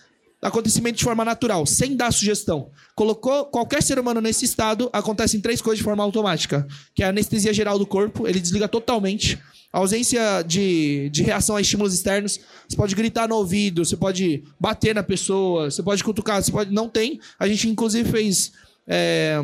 acontecimento 0.45 0.97
de 0.97 1.03
forma 1.03 1.25
natural, 1.25 1.65
sem 1.65 1.95
dar 1.95 2.11
sugestão. 2.11 2.69
Colocou 2.93 3.45
qualquer 3.45 3.81
ser 3.81 3.97
humano 3.97 4.21
nesse 4.21 4.45
estado, 4.45 4.89
acontecem 4.93 5.41
três 5.41 5.59
coisas 5.61 5.79
de 5.79 5.83
forma 5.83 6.03
automática. 6.03 6.67
Que 6.93 7.01
é 7.01 7.07
a 7.07 7.09
anestesia 7.09 7.53
geral 7.53 7.79
do 7.79 7.85
corpo, 7.85 8.27
ele 8.27 8.39
desliga 8.39 8.67
totalmente. 8.67 9.39
A 9.73 9.79
ausência 9.79 10.43
de, 10.43 11.09
de 11.09 11.23
reação 11.23 11.55
a 11.55 11.61
estímulos 11.61 11.93
externos. 11.93 12.39
Você 12.67 12.77
pode 12.77 12.95
gritar 12.95 13.27
no 13.27 13.35
ouvido, 13.35 13.83
você 13.83 13.97
pode 13.97 14.43
bater 14.59 14.93
na 14.93 15.03
pessoa, 15.03 15.69
você 15.69 15.81
pode 15.81 16.03
cutucar, 16.03 16.41
você 16.41 16.51
pode. 16.51 16.71
Não 16.71 16.87
tem. 16.87 17.19
A 17.39 17.47
gente, 17.47 17.67
inclusive, 17.67 18.09
fez. 18.09 18.51
É, 18.87 19.37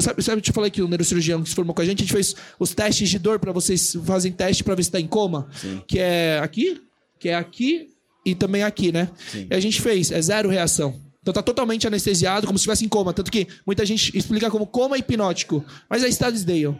Sabe, 0.00 0.22
sabe, 0.22 0.38
eu 0.38 0.42
te 0.42 0.52
falei 0.52 0.70
que 0.70 0.80
o 0.80 0.88
neurocirurgião 0.88 1.42
que 1.42 1.50
se 1.50 1.54
formou 1.54 1.74
com 1.74 1.82
a 1.82 1.84
gente, 1.84 1.98
a 1.98 2.06
gente 2.06 2.12
fez 2.14 2.34
os 2.58 2.72
testes 2.72 3.10
de 3.10 3.18
dor 3.18 3.38
para 3.38 3.52
vocês 3.52 3.94
fazem 4.06 4.32
teste 4.32 4.64
para 4.64 4.74
ver 4.74 4.84
se 4.84 4.88
está 4.88 4.98
em 4.98 5.06
coma. 5.06 5.48
Sim. 5.54 5.82
Que 5.86 5.98
é 5.98 6.38
aqui, 6.38 6.80
que 7.18 7.28
é 7.28 7.34
aqui 7.34 7.91
e 8.24 8.34
também 8.34 8.62
aqui, 8.62 8.92
né? 8.92 9.10
Sim. 9.30 9.46
E 9.50 9.54
a 9.54 9.60
gente 9.60 9.80
fez, 9.80 10.10
é 10.10 10.20
zero 10.20 10.48
reação. 10.48 11.00
Então 11.22 11.32
tá 11.32 11.42
totalmente 11.42 11.86
anestesiado, 11.86 12.46
como 12.46 12.58
se 12.58 12.62
estivesse 12.62 12.84
em 12.84 12.88
coma. 12.88 13.12
Tanto 13.12 13.30
que 13.30 13.46
muita 13.64 13.86
gente 13.86 14.16
explica 14.16 14.50
como 14.50 14.66
coma 14.66 14.98
hipnótico. 14.98 15.64
Mas 15.88 16.02
é 16.02 16.08
estado 16.08 16.38
Dale. 16.44 16.76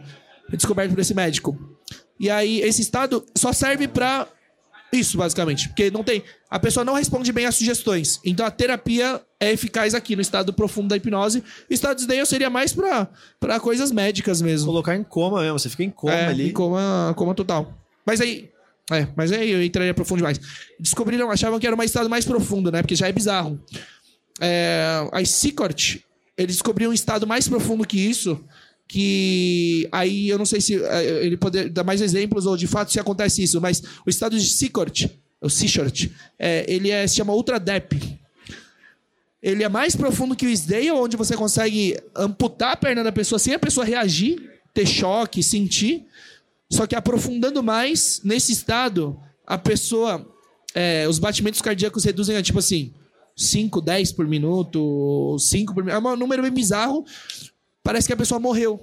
É 0.51 0.55
descoberto 0.57 0.91
por 0.91 0.99
esse 0.99 1.13
médico. 1.13 1.57
E 2.19 2.29
aí, 2.29 2.61
esse 2.61 2.81
estado 2.81 3.25
só 3.35 3.53
serve 3.53 3.87
para 3.87 4.27
isso, 4.91 5.17
basicamente. 5.17 5.69
Porque 5.69 5.89
não 5.89 6.03
tem. 6.03 6.23
A 6.49 6.59
pessoa 6.59 6.83
não 6.83 6.93
responde 6.93 7.31
bem 7.31 7.45
às 7.45 7.55
sugestões. 7.55 8.19
Então 8.23 8.45
a 8.45 8.51
terapia 8.51 9.21
é 9.39 9.51
eficaz 9.51 9.95
aqui, 9.95 10.15
no 10.15 10.21
estado 10.21 10.53
profundo 10.53 10.89
da 10.89 10.97
hipnose. 10.97 11.43
O 11.69 11.73
estado 11.73 12.05
Dale 12.05 12.25
seria 12.25 12.49
mais 12.49 12.73
para 12.73 13.59
coisas 13.59 13.91
médicas 13.91 14.41
mesmo. 14.41 14.67
Colocar 14.67 14.95
em 14.95 15.03
coma 15.03 15.41
mesmo, 15.41 15.57
você 15.57 15.69
fica 15.69 15.83
em 15.83 15.89
coma 15.89 16.13
é, 16.13 16.27
ali. 16.27 16.49
Em 16.49 16.53
coma, 16.53 17.13
coma 17.17 17.33
total. 17.33 17.73
Mas 18.05 18.21
aí, 18.21 18.49
é, 18.91 19.07
mas 19.15 19.31
aí 19.31 19.49
eu 19.49 19.63
entraria 19.63 19.93
profundo 19.93 20.17
demais. 20.17 20.39
Descobriram, 20.79 21.31
achavam 21.31 21.59
que 21.59 21.65
era 21.65 21.75
um 21.75 21.83
estado 21.83 22.09
mais 22.09 22.25
profundo, 22.25 22.71
né? 22.71 22.81
Porque 22.81 22.95
já 22.95 23.07
é 23.07 23.11
bizarro. 23.11 23.59
É, 24.41 25.07
a 25.11 25.23
Secort, 25.23 25.99
eles 26.37 26.55
descobriram 26.55 26.91
um 26.91 26.93
estado 26.93 27.25
mais 27.25 27.47
profundo 27.47 27.85
que 27.87 27.97
isso, 27.97 28.43
que 28.87 29.87
aí 29.91 30.27
eu 30.27 30.37
não 30.37 30.45
sei 30.45 30.59
se 30.59 30.83
é, 30.83 31.25
ele 31.25 31.37
poder 31.37 31.69
dar 31.69 31.83
mais 31.83 32.01
exemplos 32.01 32.45
ou 32.45 32.57
de 32.57 32.67
fato 32.67 32.91
se 32.91 32.99
acontece 32.99 33.41
isso, 33.41 33.61
mas 33.61 33.81
o 34.05 34.09
estado 34.09 34.37
de 34.37 34.45
Secort, 34.45 35.07
o 35.39 35.49
Seashort, 35.49 36.11
é, 36.37 36.65
ele 36.67 36.89
é, 36.89 37.07
se 37.07 37.15
chama 37.15 37.33
Ultra 37.33 37.59
Dep. 37.59 37.93
Ele 39.41 39.63
é 39.63 39.69
mais 39.69 39.95
profundo 39.95 40.35
que 40.35 40.45
o 40.45 40.49
SDALE, 40.49 40.91
onde 40.91 41.17
você 41.17 41.35
consegue 41.35 41.97
amputar 42.15 42.71
a 42.71 42.77
perna 42.77 43.03
da 43.03 43.11
pessoa 43.11 43.37
sem 43.37 43.53
a 43.53 43.59
pessoa 43.59 43.85
reagir, 43.85 44.37
ter 44.73 44.87
choque, 44.87 45.43
sentir. 45.43 46.05
Só 46.73 46.87
que 46.87 46.95
aprofundando 46.95 47.61
mais, 47.61 48.19
nesse 48.23 48.51
estado, 48.51 49.19
a 49.45 49.59
pessoa. 49.59 50.27
É, 50.73 51.07
os 51.07 51.19
batimentos 51.19 51.61
cardíacos 51.61 52.03
reduzem 52.03 52.35
a 52.35 52.41
tipo 52.41 52.57
assim, 52.57 52.91
5, 53.35 53.79
10 53.79 54.11
por 54.13 54.27
minuto, 54.27 55.37
5 55.37 55.71
por 55.71 55.83
minuto. 55.83 55.95
É 55.95 56.09
um 56.13 56.15
número 56.15 56.41
bem 56.41 56.51
bizarro. 56.51 57.05
Parece 57.83 58.07
que 58.07 58.13
a 58.13 58.17
pessoa 58.17 58.39
morreu. 58.39 58.79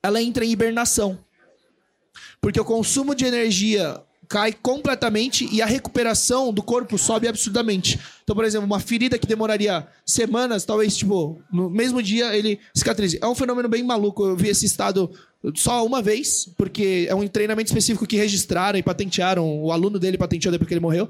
Ela 0.00 0.22
entra 0.22 0.44
em 0.44 0.52
hibernação. 0.52 1.18
Porque 2.40 2.60
o 2.60 2.64
consumo 2.64 3.16
de 3.16 3.24
energia 3.24 4.00
cai 4.30 4.52
completamente 4.52 5.48
e 5.50 5.60
a 5.60 5.66
recuperação 5.66 6.52
do 6.52 6.62
corpo 6.62 6.96
sobe 6.96 7.26
absurdamente. 7.26 7.98
Então, 8.22 8.36
por 8.36 8.44
exemplo, 8.44 8.64
uma 8.64 8.78
ferida 8.78 9.18
que 9.18 9.26
demoraria 9.26 9.84
semanas, 10.06 10.64
talvez, 10.64 10.96
tipo, 10.96 11.42
no 11.52 11.68
mesmo 11.68 12.00
dia 12.00 12.32
ele 12.36 12.60
cicatrize. 12.72 13.18
É 13.20 13.26
um 13.26 13.34
fenômeno 13.34 13.68
bem 13.68 13.82
maluco. 13.82 14.24
Eu 14.24 14.36
vi 14.36 14.48
esse 14.48 14.64
estado 14.64 15.10
só 15.56 15.84
uma 15.84 16.00
vez, 16.00 16.48
porque 16.56 17.06
é 17.08 17.14
um 17.14 17.26
treinamento 17.26 17.70
específico 17.70 18.06
que 18.06 18.16
registraram 18.16 18.78
e 18.78 18.84
patentearam. 18.84 19.64
O 19.64 19.72
aluno 19.72 19.98
dele 19.98 20.16
patenteou 20.16 20.52
depois 20.52 20.68
que 20.68 20.74
ele 20.74 20.80
morreu. 20.80 21.08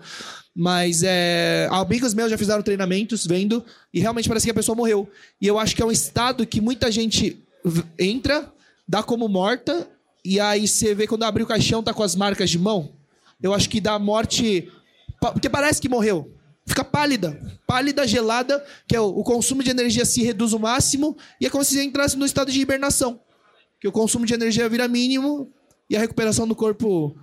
Mas 0.56 1.02
é, 1.02 1.68
amigos 1.70 2.14
meus 2.14 2.30
já 2.30 2.38
fizeram 2.38 2.62
treinamentos 2.62 3.26
vendo 3.26 3.62
e 3.92 4.00
realmente 4.00 4.28
parece 4.28 4.46
que 4.46 4.50
a 4.50 4.54
pessoa 4.54 4.74
morreu. 4.74 5.06
E 5.38 5.46
eu 5.46 5.58
acho 5.58 5.76
que 5.76 5.82
é 5.82 5.84
um 5.84 5.92
estado 5.92 6.46
que 6.46 6.58
muita 6.58 6.90
gente 6.90 7.38
entra, 7.98 8.50
dá 8.88 9.02
como 9.02 9.28
morta, 9.28 9.86
e 10.24 10.40
aí 10.40 10.66
você 10.66 10.94
vê 10.94 11.06
quando 11.06 11.24
abre 11.24 11.42
o 11.42 11.46
caixão, 11.46 11.82
tá 11.82 11.92
com 11.92 12.02
as 12.02 12.16
marcas 12.16 12.48
de 12.48 12.58
mão. 12.58 12.98
Eu 13.42 13.54
acho 13.54 13.68
que 13.68 13.80
dá 13.80 13.98
morte. 13.98 14.70
Porque 15.20 15.48
parece 15.48 15.80
que 15.80 15.88
morreu. 15.88 16.32
Fica 16.66 16.84
pálida. 16.84 17.40
Pálida, 17.66 18.06
gelada, 18.06 18.64
que 18.86 18.94
é 18.94 19.00
o, 19.00 19.06
o 19.06 19.24
consumo 19.24 19.62
de 19.62 19.70
energia 19.70 20.04
se 20.04 20.22
reduz 20.22 20.52
o 20.52 20.58
máximo, 20.58 21.16
e 21.40 21.46
é 21.46 21.50
como 21.50 21.64
se 21.64 21.82
entrasse 21.82 22.16
no 22.16 22.24
estado 22.24 22.50
de 22.52 22.60
hibernação. 22.60 23.20
Que 23.80 23.88
o 23.88 23.92
consumo 23.92 24.26
de 24.26 24.34
energia 24.34 24.68
vira 24.68 24.86
mínimo 24.86 25.50
e 25.88 25.96
a 25.96 26.00
recuperação 26.00 26.46
do 26.46 26.54
corpo 26.54 27.16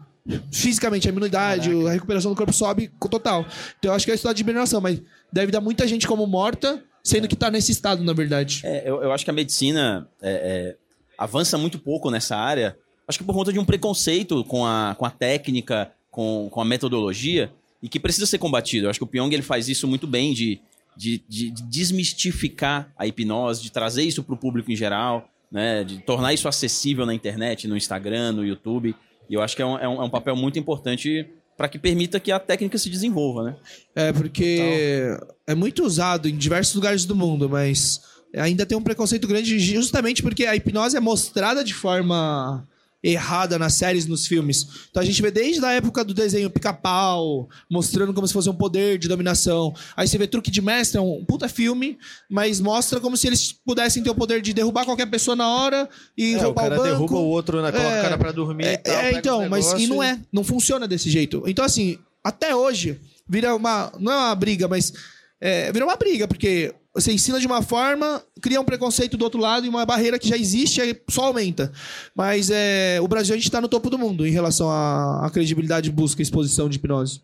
fisicamente, 0.51 1.07
a 1.07 1.11
imunidade, 1.11 1.69
Caraca. 1.69 1.89
a 1.89 1.93
recuperação 1.93 2.31
do 2.31 2.37
corpo 2.37 2.51
sobe 2.51 2.91
total. 3.09 3.45
Então 3.79 3.91
eu 3.91 3.95
acho 3.95 4.05
que 4.05 4.11
é 4.11 4.13
o 4.13 4.15
estado 4.15 4.35
de 4.35 4.41
hibernação, 4.41 4.81
mas 4.81 5.01
deve 5.31 5.51
dar 5.51 5.61
muita 5.61 5.87
gente 5.87 6.05
como 6.05 6.27
morta, 6.27 6.83
sendo 7.03 7.27
que 7.27 7.33
está 7.33 7.49
nesse 7.49 7.71
estado, 7.71 8.03
na 8.03 8.13
verdade. 8.13 8.61
É, 8.65 8.89
eu, 8.89 9.01
eu, 9.03 9.11
acho 9.11 9.23
que 9.23 9.31
a 9.31 9.33
medicina 9.33 10.09
é, 10.21 10.31
é, 10.31 10.75
avança 11.17 11.57
muito 11.57 11.79
pouco 11.79 12.11
nessa 12.11 12.35
área. 12.35 12.77
Acho 13.07 13.19
que 13.19 13.23
por 13.23 13.33
conta 13.33 13.53
de 13.53 13.59
um 13.59 13.65
preconceito 13.65 14.43
com 14.43 14.65
a, 14.65 14.95
com 14.97 15.05
a 15.05 15.09
técnica, 15.09 15.91
com, 16.17 16.49
com 16.49 16.59
a 16.59 16.65
metodologia 16.65 17.53
e 17.79 17.87
que 17.87 17.99
precisa 17.99 18.25
ser 18.25 18.39
combatido. 18.39 18.87
Eu 18.87 18.89
acho 18.89 18.97
que 18.97 19.03
o 19.03 19.07
Pyong 19.07 19.31
ele 19.31 19.43
faz 19.43 19.69
isso 19.69 19.87
muito 19.87 20.07
bem 20.07 20.33
de, 20.33 20.59
de, 20.95 21.23
de, 21.29 21.51
de 21.51 21.61
desmistificar 21.61 22.91
a 22.97 23.05
hipnose, 23.05 23.61
de 23.61 23.71
trazer 23.71 24.01
isso 24.01 24.23
para 24.23 24.33
o 24.33 24.37
público 24.37 24.71
em 24.71 24.75
geral, 24.75 25.29
né, 25.51 25.83
de 25.83 25.99
tornar 25.99 26.33
isso 26.33 26.47
acessível 26.47 27.05
na 27.05 27.13
internet, 27.13 27.67
no 27.67 27.77
Instagram, 27.77 28.31
no 28.31 28.43
YouTube. 28.43 28.95
E 29.29 29.35
eu 29.35 29.43
acho 29.43 29.55
que 29.55 29.61
é 29.61 29.65
um, 29.67 29.77
é 29.77 29.87
um, 29.87 30.01
é 30.01 30.05
um 30.05 30.09
papel 30.09 30.35
muito 30.35 30.57
importante 30.57 31.27
para 31.55 31.69
que 31.69 31.77
permita 31.77 32.19
que 32.19 32.31
a 32.31 32.39
técnica 32.39 32.79
se 32.79 32.89
desenvolva, 32.89 33.43
né? 33.43 33.55
É, 33.95 34.11
porque 34.11 34.57
então... 34.59 35.35
é 35.45 35.53
muito 35.53 35.83
usado 35.83 36.27
em 36.27 36.35
diversos 36.35 36.73
lugares 36.73 37.05
do 37.05 37.15
mundo, 37.15 37.47
mas 37.47 38.01
ainda 38.35 38.65
tem 38.65 38.75
um 38.75 38.81
preconceito 38.81 39.27
grande 39.27 39.59
justamente 39.59 40.23
porque 40.23 40.47
a 40.47 40.55
hipnose 40.55 40.97
é 40.97 40.99
mostrada 40.99 41.63
de 41.63 41.75
forma 41.75 42.67
errada 43.03 43.59
nas 43.59 43.73
séries, 43.75 44.05
nos 44.05 44.25
filmes. 44.27 44.65
Então 44.89 45.01
a 45.01 45.05
gente 45.05 45.21
vê 45.21 45.29
desde 45.31 45.63
a 45.63 45.71
época 45.73 46.03
do 46.03 46.13
desenho 46.13 46.49
pica-pau, 46.49 47.47
mostrando 47.69 48.13
como 48.13 48.27
se 48.27 48.33
fosse 48.33 48.49
um 48.49 48.53
poder 48.55 48.97
de 48.97 49.07
dominação. 49.07 49.73
Aí 49.95 50.07
você 50.07 50.17
vê 50.17 50.27
Truque 50.27 50.49
de 50.51 50.61
Mestre, 50.61 50.97
é 50.97 51.01
um 51.01 51.23
puta 51.25 51.47
filme, 51.47 51.97
mas 52.29 52.59
mostra 52.59 52.99
como 52.99 53.15
se 53.15 53.27
eles 53.27 53.51
pudessem 53.51 54.01
ter 54.03 54.09
o 54.09 54.15
poder 54.15 54.41
de 54.41 54.53
derrubar 54.53 54.85
qualquer 54.85 55.05
pessoa 55.05 55.35
na 55.35 55.47
hora 55.47 55.87
e 56.17 56.33
É, 56.33 56.37
o 56.37 56.41
roubar 56.41 56.63
cara 56.63 56.75
o 56.75 56.77
banco. 56.79 56.89
derruba 56.91 57.15
o 57.17 57.25
outro, 57.27 57.61
né? 57.61 57.71
Coloca 57.71 57.89
É. 57.89 57.99
o 57.99 58.03
cara 58.03 58.17
pra 58.17 58.31
dormir 58.31 58.65
É, 58.65 58.73
e 58.73 58.77
tal. 58.77 58.93
é, 58.95 59.11
então, 59.13 59.49
mas 59.49 59.71
e 59.73 59.87
não 59.87 60.01
é, 60.01 60.19
não 60.33 60.43
funciona 60.43 60.87
desse 60.87 61.09
jeito. 61.09 61.43
Então, 61.45 61.63
assim, 61.63 61.97
até 62.23 62.55
hoje, 62.55 62.99
vira 63.29 63.55
uma. 63.55 63.91
Não 63.99 64.11
é 64.11 64.15
uma 64.17 64.35
briga, 64.35 64.67
mas. 64.67 64.91
É, 65.39 65.71
vira 65.71 65.85
uma 65.85 65.95
briga, 65.95 66.27
porque 66.27 66.73
você 66.97 67.11
ensina 67.11 67.39
de 67.39 67.45
uma 67.45 67.61
forma, 67.61 68.23
cria 68.41 68.59
um 68.59 68.65
preconceito 68.65 69.15
do 69.15 69.23
outro 69.23 69.39
lado 69.39 69.67
e 69.67 69.69
uma 69.69 69.85
barreira 69.85 70.17
que 70.17 70.27
já 70.27 70.35
existe 70.35 70.81
só 71.07 71.25
aumenta. 71.25 71.71
Mas 72.15 72.49
é, 72.49 72.99
o 72.99 73.07
Brasil 73.07 73.35
a 73.35 73.37
gente 73.37 73.47
está 73.47 73.61
no 73.61 73.67
topo 73.67 73.87
do 73.87 73.99
mundo 73.99 74.25
em 74.25 74.31
relação 74.31 74.67
à, 74.67 75.25
à 75.25 75.29
credibilidade, 75.29 75.91
busca 75.91 76.21
e 76.21 76.23
exposição 76.23 76.67
de 76.67 76.77
hipnose. 76.77 77.21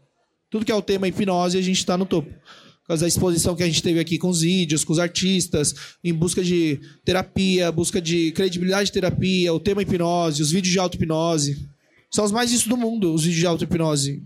Tudo 0.52 0.64
que 0.64 0.72
é 0.72 0.76
o 0.76 0.82
tema 0.82 1.08
hipnose, 1.08 1.58
a 1.58 1.62
gente 1.62 1.80
está 1.80 1.98
no 1.98 2.06
topo. 2.06 2.30
Por 2.30 2.88
causa 2.90 3.02
da 3.02 3.08
exposição 3.08 3.56
que 3.56 3.64
a 3.64 3.66
gente 3.66 3.82
teve 3.82 4.00
aqui 4.00 4.20
com 4.20 4.30
os 4.30 4.42
vídeos, 4.42 4.84
com 4.84 4.94
os 4.94 5.00
artistas, 5.00 5.74
em 6.04 6.14
busca 6.14 6.44
de 6.44 6.80
terapia, 7.04 7.72
busca 7.72 8.00
de 8.00 8.32
credibilidade 8.34 8.88
de 8.88 8.92
terapia, 8.92 9.52
o 9.54 9.60
tema 9.60 9.82
hipnose, 9.82 10.44
os 10.44 10.52
vídeos 10.52 10.72
de 10.72 10.78
auto-hipnose. 10.78 11.68
São 12.12 12.26
os 12.26 12.32
mais 12.32 12.52
vistos 12.52 12.70
do 12.70 12.78
mundo, 12.78 13.12
os 13.12 13.24
vídeos 13.24 13.40
de 13.40 13.48
auto-hipnose. 13.48 14.22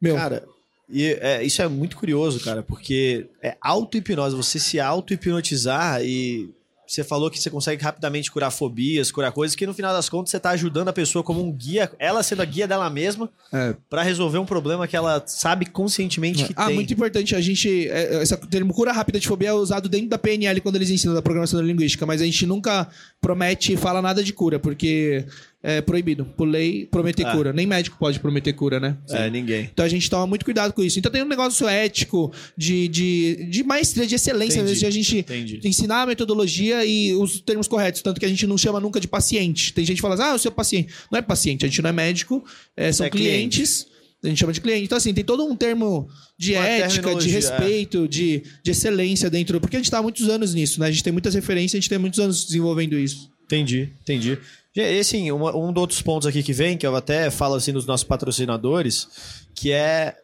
Meu, 0.00 0.14
Cara, 0.14 0.44
e 0.88 1.04
é, 1.20 1.42
isso 1.42 1.62
é 1.62 1.68
muito 1.68 1.96
curioso, 1.96 2.40
cara, 2.40 2.62
porque 2.62 3.26
é 3.42 3.56
auto-hipnose, 3.60 4.36
você 4.36 4.58
se 4.58 4.78
auto-hipnotizar 4.80 6.02
e 6.04 6.50
você 6.86 7.02
falou 7.02 7.30
que 7.30 7.38
você 7.40 7.48
consegue 7.48 7.82
rapidamente 7.82 8.30
curar 8.30 8.50
fobias, 8.50 9.10
curar 9.10 9.32
coisas, 9.32 9.56
que 9.56 9.66
no 9.66 9.72
final 9.72 9.94
das 9.94 10.08
contas 10.08 10.30
você 10.30 10.38
tá 10.38 10.50
ajudando 10.50 10.88
a 10.88 10.92
pessoa 10.92 11.24
como 11.24 11.42
um 11.42 11.50
guia, 11.50 11.90
ela 11.98 12.22
sendo 12.22 12.42
a 12.42 12.44
guia 12.44 12.68
dela 12.68 12.90
mesma, 12.90 13.30
É. 13.50 13.74
pra 13.88 14.02
resolver 14.02 14.36
um 14.36 14.44
problema 14.44 14.86
que 14.86 14.94
ela 14.94 15.22
sabe 15.26 15.64
conscientemente 15.64 16.44
que 16.44 16.52
ah, 16.54 16.66
tem. 16.66 16.74
muito 16.74 16.92
importante. 16.92 17.34
A 17.34 17.40
gente. 17.40 17.88
é, 17.88 18.22
Esse 18.22 18.36
termo 18.48 18.74
cura 18.74 18.92
rápida 18.92 19.18
de 19.18 19.26
fobia 19.26 19.48
é 19.48 19.52
usado 19.54 19.88
dentro 19.88 20.08
da 20.08 20.18
PNL 20.18 20.60
quando 20.60 20.76
eles 20.76 20.90
ensinam 20.90 21.14
da 21.14 21.22
programação 21.22 21.60
linguística, 21.62 22.04
mas 22.04 22.20
a 22.20 22.24
gente 22.26 22.44
nunca 22.44 22.86
promete 23.18 23.72
e 23.72 23.76
fala 23.78 24.02
nada 24.02 24.22
de 24.22 24.32
cura, 24.34 24.58
porque 24.58 25.24
é 25.66 25.80
proibido. 25.80 26.26
Por 26.36 26.46
lei, 26.46 26.84
prometer 26.84 27.24
Ah. 27.26 27.32
cura. 27.32 27.50
Nem 27.50 27.66
médico 27.66 27.96
pode 27.98 28.20
prometer 28.20 28.52
cura, 28.52 28.78
né? 28.78 28.98
É, 29.08 29.30
ninguém. 29.30 29.70
Então 29.72 29.82
a 29.82 29.88
gente 29.88 30.10
toma 30.10 30.26
muito 30.26 30.44
cuidado 30.44 30.74
com 30.74 30.82
isso. 30.84 30.98
Então 30.98 31.10
tem 31.10 31.22
um 31.22 31.26
negócio 31.28 31.66
ético, 31.66 32.30
de, 32.54 32.86
de, 32.88 33.46
de 33.48 33.64
maestria, 33.64 34.06
de 34.06 34.14
excelência, 34.14 34.60
Entendi, 34.60 34.78
de 34.78 34.86
a 34.86 34.90
gente 34.90 35.18
entendi. 35.20 35.60
ensinar 35.64 36.02
a 36.02 36.06
metodologia 36.06 36.84
e 36.84 37.14
os 37.14 37.40
termos 37.40 37.66
corretos. 37.66 38.02
Tanto 38.02 38.20
que 38.20 38.26
a 38.26 38.28
gente 38.28 38.46
não 38.46 38.58
chama 38.58 38.78
nunca 38.78 39.00
de 39.00 39.08
paciente. 39.08 39.72
Tem 39.72 39.86
gente 39.86 39.96
que 39.96 40.02
fala 40.02 40.14
assim, 40.14 40.24
ah, 40.24 40.34
o 40.34 40.38
seu 40.38 40.52
paciente. 40.52 40.92
Não 41.10 41.18
é 41.18 41.22
paciente, 41.22 41.64
a 41.64 41.68
gente 41.68 41.80
não 41.80 41.88
é 41.88 41.92
médico, 41.94 42.44
é, 42.76 42.92
são 42.92 43.06
É 43.06 43.10
cliente. 43.10 43.56
clientes. 43.56 43.86
A 44.22 44.28
gente 44.28 44.38
chama 44.38 44.52
de 44.52 44.60
cliente. 44.60 44.84
Então, 44.84 44.96
assim, 44.98 45.12
tem 45.12 45.22
todo 45.24 45.44
um 45.46 45.54
termo 45.56 46.08
de 46.38 46.52
Uma 46.54 46.66
ética, 46.66 47.14
de 47.14 47.28
é. 47.28 47.32
respeito, 47.32 48.08
de, 48.08 48.42
de 48.62 48.70
excelência 48.70 49.28
dentro. 49.30 49.60
Porque 49.60 49.76
a 49.76 49.78
gente 49.78 49.86
está 49.86 49.98
há 49.98 50.02
muitos 50.02 50.28
anos 50.30 50.54
nisso, 50.54 50.80
né? 50.80 50.86
A 50.86 50.90
gente 50.90 51.02
tem 51.04 51.12
muitas 51.12 51.34
referências, 51.34 51.74
a 51.74 51.80
gente 51.80 51.88
tem 51.90 51.98
muitos 51.98 52.18
anos 52.20 52.44
desenvolvendo 52.46 52.98
isso. 52.98 53.30
Entendi, 53.44 53.92
entendi. 54.02 54.38
E 54.74 54.98
assim, 54.98 55.30
uma- 55.30 55.56
um 55.56 55.72
dos 55.72 55.80
outros 55.80 56.02
pontos 56.02 56.26
aqui 56.26 56.42
que 56.42 56.52
vem, 56.52 56.76
que 56.76 56.86
eu 56.86 56.96
até 56.96 57.30
falo 57.30 57.54
assim 57.54 57.72
nos 57.72 57.86
nossos 57.86 58.04
patrocinadores, 58.04 59.06
que 59.54 59.70
é, 59.70 60.16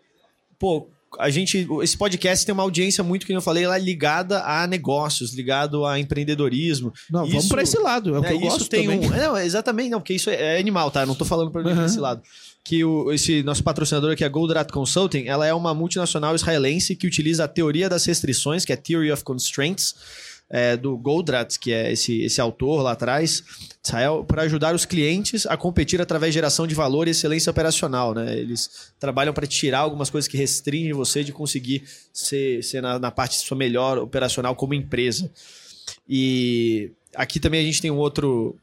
pô, 0.58 0.88
a 1.18 1.28
gente, 1.30 1.66
esse 1.82 1.96
podcast 1.96 2.44
tem 2.46 2.52
uma 2.52 2.62
audiência 2.62 3.02
muito, 3.04 3.26
que 3.26 3.32
eu 3.32 3.40
falei, 3.40 3.64
é 3.64 3.78
ligada 3.78 4.42
a 4.44 4.66
negócios, 4.66 5.34
ligado 5.34 5.84
a 5.84 5.98
empreendedorismo. 5.98 6.92
Não, 7.10 7.26
vamos 7.26 7.44
Isso- 7.44 7.48
para 7.48 7.62
esse 7.62 7.78
lado. 7.78 8.14
É 8.14 8.18
o 8.18 8.22
que 8.22 8.28
É, 8.28 8.32
eu 8.32 8.36
isso 8.38 8.46
gosto 8.48 8.68
tem 8.68 8.84
também. 8.88 9.06
um. 9.06 9.10
Não, 9.10 9.36
exatamente, 9.38 9.90
não, 9.90 10.00
porque 10.00 10.14
isso 10.14 10.30
é 10.30 10.58
animal, 10.58 10.90
tá? 10.90 11.02
Eu 11.02 11.06
não 11.06 11.14
tô 11.14 11.24
falando 11.24 11.50
pra 11.50 11.62
mim 11.62 11.70
Uhum. 11.72 11.82
desse 11.82 11.98
lado. 11.98 12.22
Que 12.62 12.84
o, 12.84 13.10
esse 13.10 13.42
nosso 13.42 13.64
patrocinador 13.64 14.12
aqui, 14.12 14.22
a 14.24 14.28
Goldratt 14.28 14.70
Consulting, 14.70 15.24
ela 15.26 15.46
é 15.46 15.54
uma 15.54 15.72
multinacional 15.74 16.34
israelense 16.34 16.94
que 16.94 17.06
utiliza 17.06 17.44
a 17.44 17.48
teoria 17.48 17.88
das 17.88 18.04
restrições, 18.04 18.64
que 18.64 18.72
é 18.72 18.76
Theory 18.76 19.10
of 19.10 19.24
Constraints, 19.24 19.94
é, 20.50 20.76
do 20.76 20.98
Goldratt, 20.98 21.58
que 21.60 21.72
é 21.72 21.92
esse, 21.92 22.22
esse 22.22 22.40
autor 22.40 22.82
lá 22.82 22.92
atrás, 22.92 23.44
Israel, 23.82 24.24
para 24.24 24.42
ajudar 24.42 24.74
os 24.74 24.84
clientes 24.84 25.46
a 25.46 25.56
competir 25.56 26.00
através 26.00 26.32
de 26.32 26.34
geração 26.34 26.66
de 26.66 26.74
valor 26.74 27.06
e 27.06 27.12
excelência 27.12 27.50
operacional, 27.50 28.12
né? 28.12 28.36
Eles 28.36 28.92
trabalham 28.98 29.32
para 29.32 29.46
tirar 29.46 29.78
algumas 29.78 30.10
coisas 30.10 30.26
que 30.26 30.36
restringem 30.36 30.92
você 30.92 31.22
de 31.22 31.32
conseguir 31.32 31.84
ser, 32.12 32.64
ser 32.64 32.82
na, 32.82 32.98
na 32.98 33.10
parte 33.12 33.36
sua 33.38 33.56
melhor 33.56 33.98
operacional 33.98 34.56
como 34.56 34.74
empresa. 34.74 35.30
E 36.08 36.90
aqui 37.14 37.38
também 37.38 37.60
a 37.60 37.64
gente 37.64 37.80
tem 37.80 37.90
um 37.90 37.98
outro, 37.98 38.56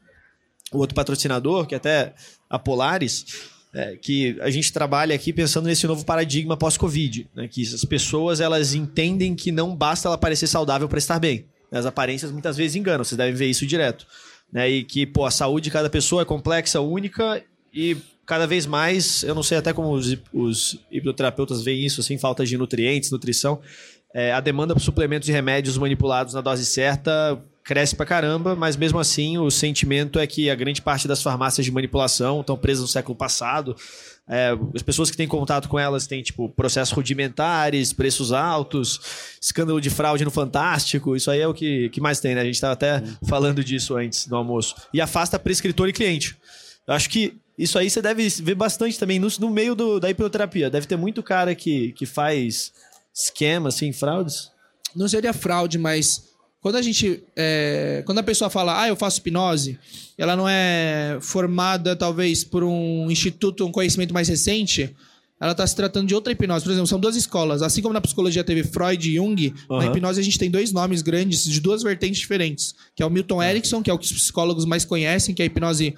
um 0.72 0.78
outro 0.78 0.94
patrocinador, 0.94 1.66
que 1.66 1.74
é 1.74 1.78
até 1.78 2.12
a 2.50 2.58
Polaris, 2.58 3.24
é, 3.72 3.96
que 3.96 4.36
a 4.42 4.50
gente 4.50 4.70
trabalha 4.74 5.14
aqui 5.14 5.32
pensando 5.32 5.64
nesse 5.64 5.86
novo 5.86 6.04
paradigma 6.04 6.54
pós-Covid, 6.54 7.26
né? 7.34 7.48
que 7.48 7.62
as 7.62 7.84
pessoas 7.86 8.40
elas 8.40 8.74
entendem 8.74 9.34
que 9.34 9.50
não 9.50 9.74
basta 9.74 10.06
ela 10.06 10.18
parecer 10.18 10.46
saudável 10.46 10.86
para 10.86 10.98
estar 10.98 11.18
bem. 11.18 11.46
As 11.70 11.86
aparências 11.86 12.30
muitas 12.30 12.56
vezes 12.56 12.76
enganam, 12.76 13.04
vocês 13.04 13.16
devem 13.16 13.34
ver 13.34 13.46
isso 13.46 13.66
direto. 13.66 14.06
Né? 14.52 14.68
E 14.68 14.84
que 14.84 15.06
pô, 15.06 15.24
a 15.26 15.30
saúde 15.30 15.64
de 15.64 15.70
cada 15.70 15.90
pessoa 15.90 16.22
é 16.22 16.24
complexa, 16.24 16.80
única 16.80 17.42
e 17.72 17.96
cada 18.24 18.46
vez 18.46 18.66
mais, 18.66 19.22
eu 19.22 19.34
não 19.34 19.42
sei 19.42 19.58
até 19.58 19.72
como 19.72 19.90
os, 19.92 20.16
os 20.32 20.78
hipnoterapeutas 20.90 21.62
veem 21.62 21.84
isso, 21.84 22.00
assim, 22.00 22.18
falta 22.18 22.44
de 22.44 22.58
nutrientes, 22.58 23.10
nutrição, 23.10 23.60
é, 24.12 24.32
a 24.32 24.40
demanda 24.40 24.74
por 24.74 24.80
suplementos 24.80 25.28
e 25.28 25.32
remédios 25.32 25.78
manipulados 25.78 26.34
na 26.34 26.40
dose 26.40 26.64
certa 26.66 27.38
cresce 27.68 27.94
pra 27.94 28.06
caramba, 28.06 28.56
mas 28.56 28.78
mesmo 28.78 28.98
assim 28.98 29.36
o 29.36 29.50
sentimento 29.50 30.18
é 30.18 30.26
que 30.26 30.48
a 30.48 30.54
grande 30.54 30.80
parte 30.80 31.06
das 31.06 31.22
farmácias 31.22 31.66
de 31.66 31.70
manipulação 31.70 32.40
estão 32.40 32.56
presas 32.56 32.80
no 32.80 32.88
século 32.88 33.14
passado. 33.14 33.76
É, 34.26 34.56
as 34.74 34.82
pessoas 34.82 35.10
que 35.10 35.16
têm 35.18 35.28
contato 35.28 35.68
com 35.68 35.78
elas 35.78 36.06
têm, 36.06 36.22
tipo, 36.22 36.48
processos 36.48 36.94
rudimentares, 36.94 37.92
preços 37.92 38.32
altos, 38.32 38.98
escândalo 39.38 39.82
de 39.82 39.90
fraude 39.90 40.24
no 40.24 40.30
Fantástico. 40.30 41.14
Isso 41.14 41.30
aí 41.30 41.40
é 41.40 41.46
o 41.46 41.52
que, 41.52 41.90
que 41.90 42.00
mais 42.00 42.20
tem, 42.20 42.34
né? 42.34 42.40
A 42.40 42.44
gente 42.44 42.54
estava 42.54 42.72
até 42.72 43.02
falando 43.28 43.62
disso 43.62 43.96
antes 43.96 44.26
do 44.26 44.34
almoço. 44.34 44.74
E 44.94 44.98
afasta 44.98 45.38
prescritor 45.38 45.90
e 45.90 45.92
cliente. 45.92 46.38
Eu 46.86 46.94
acho 46.94 47.10
que 47.10 47.36
isso 47.58 47.78
aí 47.78 47.90
você 47.90 48.00
deve 48.00 48.26
ver 48.30 48.54
bastante 48.54 48.98
também 48.98 49.18
no, 49.18 49.28
no 49.40 49.50
meio 49.50 49.74
do- 49.74 50.00
da 50.00 50.08
hipnoterapia. 50.08 50.70
Deve 50.70 50.86
ter 50.86 50.96
muito 50.96 51.22
cara 51.22 51.54
que, 51.54 51.92
que 51.92 52.06
faz 52.06 52.72
esquema, 53.14 53.68
assim, 53.68 53.92
fraudes. 53.92 54.50
não 54.96 55.06
seria 55.06 55.34
fraude, 55.34 55.76
mas 55.76 56.28
quando 56.60 56.76
a 56.76 56.82
gente. 56.82 57.22
é, 57.36 58.02
quando 58.04 58.18
a 58.18 58.22
pessoa 58.22 58.50
fala, 58.50 58.82
ah, 58.82 58.88
eu 58.88 58.96
faço 58.96 59.20
hipnose, 59.20 59.78
ela 60.16 60.34
não 60.36 60.48
é 60.48 61.18
formada, 61.20 61.94
talvez, 61.94 62.42
por 62.44 62.64
um 62.64 63.10
instituto, 63.10 63.64
um 63.64 63.72
conhecimento 63.72 64.12
mais 64.12 64.28
recente. 64.28 64.94
Ela 65.40 65.52
está 65.52 65.64
se 65.64 65.76
tratando 65.76 66.08
de 66.08 66.16
outra 66.16 66.32
hipnose. 66.32 66.64
Por 66.64 66.72
exemplo, 66.72 66.88
são 66.88 66.98
duas 66.98 67.14
escolas. 67.14 67.62
Assim 67.62 67.80
como 67.80 67.94
na 67.94 68.00
psicologia 68.00 68.42
teve 68.42 68.64
Freud 68.64 69.08
e 69.08 69.14
Jung, 69.14 69.54
na 69.70 69.76
Aham. 69.76 69.86
hipnose 69.86 70.18
a 70.18 70.22
gente 70.24 70.36
tem 70.36 70.50
dois 70.50 70.72
nomes 70.72 71.00
grandes 71.00 71.44
de 71.44 71.60
duas 71.60 71.80
vertentes 71.80 72.18
diferentes. 72.18 72.74
Que 72.96 73.04
é 73.04 73.06
o 73.06 73.10
Milton 73.10 73.40
Erickson, 73.40 73.80
que 73.80 73.88
é 73.88 73.94
o 73.94 73.98
que 73.98 74.04
os 74.04 74.12
psicólogos 74.12 74.64
mais 74.64 74.84
conhecem, 74.84 75.32
que 75.32 75.40
é 75.40 75.44
a 75.44 75.46
hipnose 75.46 75.94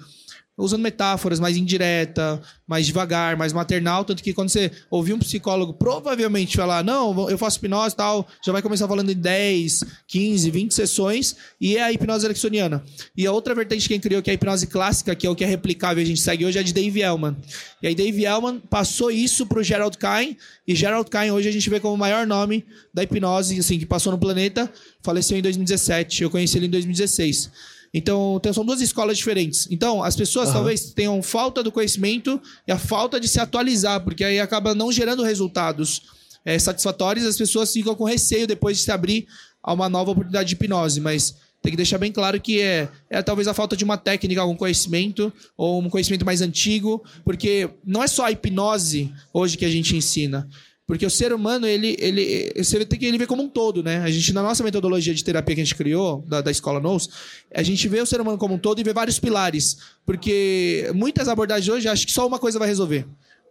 usando 0.57 0.81
metáforas 0.81 1.39
mais 1.39 1.57
indireta, 1.57 2.41
mais 2.67 2.85
devagar, 2.85 3.35
mais 3.35 3.53
maternal, 3.53 4.05
tanto 4.05 4.21
que 4.21 4.33
quando 4.33 4.49
você 4.49 4.71
ouvir 4.89 5.13
um 5.13 5.19
psicólogo 5.19 5.73
provavelmente 5.73 6.55
falar, 6.55 6.83
não, 6.83 7.29
eu 7.29 7.37
faço 7.37 7.57
hipnose 7.57 7.93
e 7.93 7.97
tal, 7.97 8.27
já 8.45 8.51
vai 8.51 8.61
começar 8.61 8.87
falando 8.87 9.11
em 9.11 9.15
10, 9.15 9.83
15, 10.07 10.49
20 10.49 10.73
sessões, 10.73 11.35
e 11.59 11.77
é 11.77 11.83
a 11.83 11.91
hipnose 11.91 12.25
ericksoniana. 12.25 12.83
E 13.15 13.25
a 13.25 13.31
outra 13.31 13.55
vertente 13.55 13.83
que 13.83 13.89
quem 13.89 13.99
criou, 13.99 14.21
que 14.21 14.29
é 14.29 14.31
a 14.31 14.35
hipnose 14.35 14.67
clássica, 14.67 15.15
que 15.15 15.25
é 15.25 15.29
o 15.29 15.35
que 15.35 15.43
é 15.43 15.47
replicável 15.47 16.01
e 16.01 16.05
a 16.05 16.07
gente 16.07 16.21
segue 16.21 16.45
hoje, 16.45 16.57
é 16.57 16.61
a 16.61 16.63
de 16.63 16.73
Dave 16.73 17.01
Ellman. 17.01 17.35
E 17.81 17.87
aí 17.87 17.95
Dave 17.95 18.23
Ellman 18.23 18.59
passou 18.69 19.09
isso 19.09 19.45
pro 19.45 19.63
Gerald 19.63 19.97
Kain, 19.97 20.37
e 20.67 20.75
Gerald 20.75 21.09
Kain 21.09 21.31
hoje 21.31 21.49
a 21.49 21.51
gente 21.51 21.69
vê 21.69 21.79
como 21.79 21.93
o 21.93 21.97
maior 21.97 22.27
nome 22.27 22.65
da 22.93 23.03
hipnose, 23.03 23.59
assim, 23.59 23.79
que 23.79 23.85
passou 23.85 24.11
no 24.11 24.17
planeta, 24.17 24.71
faleceu 25.01 25.37
em 25.37 25.41
2017, 25.41 26.23
eu 26.23 26.29
conheci 26.29 26.57
ele 26.57 26.67
em 26.67 26.69
2016. 26.69 27.49
Então, 27.93 28.39
tem- 28.41 28.53
são 28.53 28.63
duas 28.63 28.79
escolas 28.81 29.17
diferentes. 29.17 29.67
Então, 29.69 30.01
as 30.01 30.15
pessoas 30.15 30.47
talvez 30.53 30.93
tenham 30.93 31.21
falta 31.21 31.61
do 31.61 31.71
conhecimento 31.71 32.41
e 32.67 32.71
a 32.71 32.77
falta 32.77 33.19
de 33.19 33.27
se 33.27 33.39
atualizar, 33.39 34.01
porque 34.01 34.23
aí 34.23 34.39
acaba 34.39 34.73
não 34.73 34.91
gerando 34.91 35.23
resultados 35.23 36.01
eh, 36.45 36.57
satisfatórios, 36.57 37.25
as 37.25 37.37
pessoas 37.37 37.71
ficam 37.71 37.93
com 37.93 38.03
receio 38.05 38.47
depois 38.47 38.77
de 38.77 38.83
se 38.83 38.91
abrir 38.91 39.27
a 39.61 39.73
uma 39.73 39.87
nova 39.89 40.11
oportunidade 40.11 40.49
de 40.49 40.55
hipnose, 40.55 40.99
mas 40.99 41.35
tem 41.61 41.69
que 41.71 41.77
deixar 41.77 41.99
bem 41.99 42.11
claro 42.11 42.41
que 42.41 42.59
é, 42.59 42.89
é 43.09 43.21
talvez 43.21 43.47
a 43.47 43.53
falta 43.53 43.77
de 43.77 43.83
uma 43.83 43.95
técnica, 43.97 44.41
algum 44.41 44.55
conhecimento, 44.55 45.31
ou 45.55 45.79
um 45.79 45.89
conhecimento 45.89 46.25
mais 46.25 46.41
antigo, 46.41 47.03
porque 47.23 47.69
não 47.85 48.01
é 48.01 48.07
só 48.07 48.25
a 48.25 48.31
hipnose 48.31 49.13
hoje 49.31 49.55
que 49.57 49.65
a 49.65 49.69
gente 49.69 49.95
ensina. 49.95 50.47
Porque 50.91 51.05
o 51.05 51.09
ser 51.09 51.31
humano, 51.31 51.65
ele, 51.65 51.95
ele, 51.97 52.51
você 52.57 52.85
tem 52.85 52.99
que 52.99 53.05
ele 53.05 53.17
vê 53.17 53.25
como 53.25 53.41
um 53.41 53.47
todo, 53.47 53.81
né? 53.81 53.99
A 54.03 54.11
gente, 54.11 54.33
na 54.33 54.43
nossa 54.43 54.61
metodologia 54.61 55.13
de 55.13 55.23
terapia 55.23 55.55
que 55.55 55.61
a 55.61 55.63
gente 55.63 55.73
criou, 55.73 56.21
da, 56.27 56.41
da 56.41 56.51
escola 56.51 56.81
NOS, 56.81 57.09
a 57.55 57.63
gente 57.63 57.87
vê 57.87 58.01
o 58.01 58.05
ser 58.05 58.19
humano 58.19 58.37
como 58.37 58.55
um 58.55 58.57
todo 58.57 58.77
e 58.77 58.83
vê 58.83 58.91
vários 58.91 59.17
pilares. 59.17 59.77
Porque 60.05 60.91
muitas 60.93 61.29
abordagens 61.29 61.73
hoje 61.73 61.87
acham 61.87 62.05
que 62.05 62.11
só 62.11 62.27
uma 62.27 62.37
coisa 62.37 62.59
vai 62.59 62.67
resolver. 62.67 63.05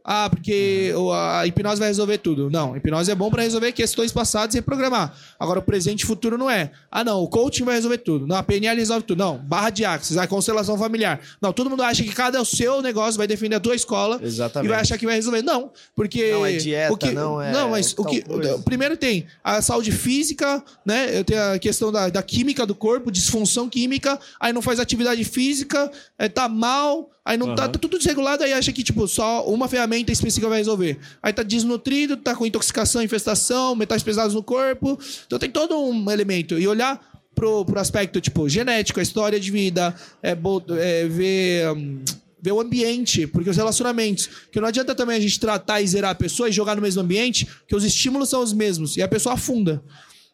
Ah, 0.05 0.29
porque 0.31 0.93
o- 0.97 1.13
a 1.13 1.47
hipnose 1.47 1.79
vai 1.79 1.89
resolver 1.89 2.19
tudo. 2.19 2.49
Não, 2.51 2.75
a 2.75 2.77
hipnose 2.77 3.11
é 3.11 3.15
bom 3.15 3.31
para 3.31 3.43
resolver 3.43 3.73
questões 3.73 4.11
passadas 4.11 4.55
e 4.55 4.59
reprogramar. 4.59 5.15
Agora, 5.39 5.59
o 5.59 5.63
presente 5.63 6.03
e 6.03 6.07
futuro 6.07 6.39
não 6.39 6.49
é. 6.51 6.71
Ah, 6.91 7.05
não, 7.05 7.21
o 7.23 7.29
coaching 7.29 7.65
vai 7.65 7.75
resolver 7.75 7.99
tudo. 7.99 8.27
Não, 8.27 8.37
a 8.37 8.43
PNL 8.43 8.79
resolve 8.79 9.05
tudo. 9.05 9.19
Não, 9.19 9.37
barra 9.39 9.71
de 9.71 9.85
axis, 9.85 10.17
a 10.17 10.27
constelação 10.27 10.79
familiar. 10.79 11.21
Não, 11.41 11.53
todo 11.53 11.69
mundo 11.69 11.83
acha 11.83 12.03
que 12.03 12.13
cada 12.13 12.39
é 12.39 12.41
o 12.41 12.45
seu 12.45 12.81
negócio 12.81 13.19
vai 13.19 13.27
defender 13.27 13.57
a 13.57 13.61
tua 13.61 13.75
escola 13.75 14.19
Exatamente. 14.23 14.67
e 14.69 14.73
vai 14.73 14.81
achar 14.81 14.97
que 14.99 15.05
vai 15.07 15.15
resolver. 15.17 15.43
Não, 15.43 15.71
porque... 15.95 16.33
Não 16.33 16.47
é 16.47 16.53
dieta, 16.57 16.93
o 16.93 16.97
que, 16.97 17.13
não 17.13 17.41
é 17.41 17.53
Não, 17.53 17.71
mas 17.71 17.93
o 17.97 18.05
que... 18.05 18.23
coisa. 18.23 18.59
Primeiro 18.65 18.97
tem 18.97 19.27
a 19.45 19.61
saúde 19.61 19.93
física, 19.93 20.63
né? 20.85 21.19
Eu 21.19 21.25
tenho 21.25 21.43
a 21.53 21.59
questão 21.59 21.93
da, 21.93 22.09
da 22.09 22.23
química 22.23 22.65
do 22.67 22.75
corpo, 22.75 23.11
disfunção 23.11 23.69
química, 23.69 24.19
aí 24.41 24.53
não 24.53 24.63
faz 24.63 24.81
atividade 24.81 25.23
física, 25.25 25.91
é, 26.19 26.29
tá 26.29 26.49
mal, 26.49 27.11
aí 27.31 27.39
não 27.39 27.55
tá, 27.55 27.63
Aham. 27.65 27.73
tá 27.73 27.79
tudo 27.79 27.97
desregulado, 27.97 28.43
aí 28.43 28.53
acha 28.53 28.73
que, 28.73 28.83
tipo, 28.83 29.07
só 29.07 29.47
uma 29.47 29.69
ferramenta 29.69 30.11
específica 30.11 30.49
vai 30.49 30.59
resolver. 30.59 30.99
Aí 31.23 31.33
tá 31.33 31.43
desnutrido, 31.45 32.17
tá 32.17 32.35
com 32.35 32.45
intoxicação, 32.45 33.03
infestação, 33.03 33.77
metais 33.77 34.03
pesados 34.03 34.35
no 34.35 34.43
corpo. 34.43 34.99
Então 35.27 35.39
tem 35.39 35.49
todo 35.49 35.79
um 35.79 36.11
elemento. 36.11 36.59
E 36.59 36.67
olhar 36.67 37.01
pro, 37.35 37.65
pro 37.65 37.79
aspecto, 37.79 38.21
tipo, 38.21 38.49
genético, 38.49 38.99
a 38.99 39.03
história 39.03 39.39
de 39.39 39.51
vida, 39.51 39.95
é, 40.23 40.31
é, 40.31 41.07
ver. 41.07 41.71
hum, 41.73 42.01
ver 42.43 42.53
o 42.53 42.61
ambiente, 42.61 43.27
porque 43.27 43.51
os 43.51 43.57
relacionamentos. 43.57 44.29
Que 44.51 44.61
não 44.61 44.67
adianta 44.67 44.95
também 44.95 45.17
a 45.17 45.21
gente 45.21 45.39
tratar 45.39 45.83
e 45.83 45.87
zerar 45.87 46.13
a 46.13 46.15
pessoa 46.15 46.49
e 46.49 46.53
jogar 46.53 46.75
no 46.75 46.83
mesmo 46.83 47.03
ambiente, 47.03 47.47
que 47.69 47.77
os 47.77 47.85
estímulos 47.85 48.31
são 48.31 48.43
os 48.43 48.53
mesmos. 48.53 48.97
E 48.97 49.03
a 49.03 49.09
pessoa 49.09 49.35
afunda. 49.35 49.83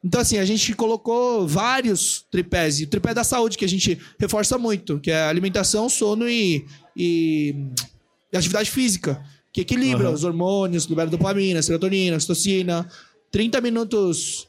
Então, 0.06 0.20
assim, 0.20 0.38
a 0.38 0.44
gente 0.44 0.72
colocou 0.72 1.48
vários 1.48 2.24
tripés. 2.30 2.78
E 2.78 2.84
o 2.84 2.86
tripé 2.86 3.12
da 3.12 3.24
saúde, 3.24 3.58
que 3.58 3.64
a 3.64 3.68
gente 3.68 3.98
reforça 4.20 4.56
muito, 4.56 5.00
que 5.00 5.10
é 5.10 5.24
alimentação, 5.24 5.88
sono 5.88 6.28
e, 6.28 6.64
e, 6.96 7.56
atividade 8.32 8.70
física. 8.70 9.20
Que 9.52 9.62
equilibra 9.62 10.06
Aham. 10.06 10.14
os 10.14 10.22
hormônios, 10.22 10.84
libera 10.84 11.10
dopamina, 11.10 11.60
serotonina, 11.60 12.16
ocitocina. 12.18 12.88
30 13.32 13.60
minutos. 13.60 14.46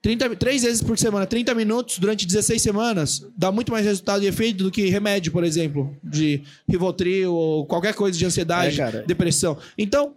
30, 0.00 0.36
três 0.36 0.62
vezes 0.62 0.80
por 0.80 0.96
semana, 0.96 1.26
30 1.26 1.54
minutos 1.54 1.98
durante 1.98 2.24
16 2.24 2.62
semanas, 2.62 3.26
dá 3.36 3.52
muito 3.52 3.70
mais 3.70 3.84
resultado 3.84 4.24
e 4.24 4.28
efeito 4.28 4.64
do 4.64 4.70
que 4.70 4.88
remédio, 4.88 5.30
por 5.30 5.44
exemplo, 5.44 5.94
de 6.02 6.42
Rivotril 6.66 7.34
ou 7.34 7.66
qualquer 7.66 7.92
coisa 7.92 8.16
de 8.16 8.24
ansiedade, 8.24 8.80
É, 8.80 9.02
depressão. 9.02 9.58
Então, 9.76 10.14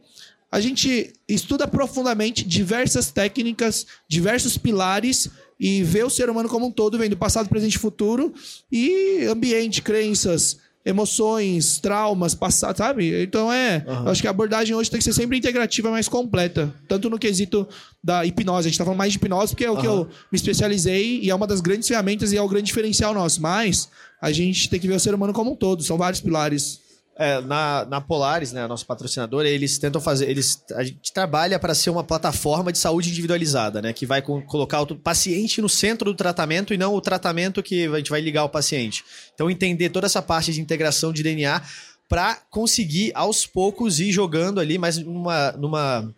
a 0.53 0.59
gente 0.59 1.11
estuda 1.27 1.67
profundamente 1.67 2.47
diversas 2.47 3.09
técnicas, 3.09 3.87
diversos 4.07 4.55
pilares 4.55 5.27
e 5.59 5.81
vê 5.81 6.03
o 6.03 6.11
ser 6.11 6.29
humano 6.29 6.47
como 6.47 6.67
um 6.67 6.71
todo, 6.71 6.95
vendo 6.95 7.17
passado, 7.17 7.49
presente 7.49 7.73
e 7.73 7.79
futuro 7.79 8.31
e 8.71 9.25
ambiente, 9.27 9.81
crenças, 9.81 10.59
emoções, 10.85 11.79
traumas, 11.79 12.35
passado, 12.35 12.77
sabe? 12.77 13.23
Então 13.23 13.51
é, 13.51 13.83
eu 13.87 14.11
acho 14.11 14.21
que 14.21 14.27
a 14.27 14.29
abordagem 14.29 14.75
hoje 14.75 14.91
tem 14.91 14.99
que 14.99 15.03
ser 15.03 15.13
sempre 15.13 15.39
integrativa, 15.39 15.89
mais 15.89 16.07
completa, 16.07 16.71
tanto 16.87 17.09
no 17.09 17.17
quesito 17.17 17.67
da 18.03 18.23
hipnose, 18.23 18.67
a 18.67 18.69
gente 18.69 18.77
tá 18.77 18.83
falando 18.83 18.99
mais 18.99 19.11
de 19.11 19.17
hipnose 19.17 19.53
porque 19.53 19.65
é 19.65 19.71
o 19.71 19.77
que 19.77 19.87
Aham. 19.87 20.01
eu 20.01 20.09
me 20.31 20.35
especializei 20.35 21.19
e 21.19 21.31
é 21.31 21.35
uma 21.35 21.47
das 21.47 21.61
grandes 21.61 21.87
ferramentas 21.87 22.31
e 22.31 22.37
é 22.37 22.41
o 22.43 22.47
grande 22.47 22.67
diferencial 22.67 23.11
nosso, 23.11 23.41
mas 23.41 23.89
a 24.21 24.31
gente 24.31 24.69
tem 24.69 24.79
que 24.79 24.87
ver 24.87 24.93
o 24.93 24.99
ser 24.99 25.15
humano 25.15 25.33
como 25.33 25.53
um 25.53 25.55
todo, 25.55 25.81
são 25.81 25.97
vários 25.97 26.21
pilares. 26.21 26.82
É, 27.15 27.39
na, 27.41 27.85
na 27.85 28.01
Polaris, 28.01 28.51
né, 28.51 28.65
nosso 28.65 28.87
patrocinador, 28.87 29.45
eles 29.45 29.77
tentam 29.77 30.01
fazer. 30.01 30.27
Eles, 30.27 30.63
a 30.71 30.83
gente 30.83 31.13
trabalha 31.13 31.59
para 31.59 31.75
ser 31.75 31.91
uma 31.91 32.03
plataforma 32.03 32.71
de 32.71 32.79
saúde 32.79 33.09
individualizada, 33.09 33.81
né? 33.83 33.93
Que 33.93 34.05
vai 34.05 34.21
colocar 34.21 34.81
o 34.81 34.95
paciente 34.95 35.61
no 35.61 35.69
centro 35.69 36.11
do 36.11 36.17
tratamento 36.17 36.73
e 36.73 36.77
não 36.77 36.95
o 36.95 37.01
tratamento 37.01 37.61
que 37.61 37.85
a 37.85 37.97
gente 37.97 38.09
vai 38.09 38.19
ligar 38.19 38.41
ao 38.41 38.49
paciente. 38.49 39.03
Então, 39.33 39.49
entender 39.49 39.89
toda 39.89 40.07
essa 40.07 40.23
parte 40.23 40.51
de 40.51 40.59
integração 40.59 41.13
de 41.13 41.21
DNA 41.21 41.61
para 42.09 42.35
conseguir, 42.49 43.11
aos 43.13 43.45
poucos, 43.45 43.99
ir 43.99 44.11
jogando 44.11 44.59
ali, 44.59 44.79
mas 44.79 44.97
numa. 44.97 45.51
numa 45.51 46.13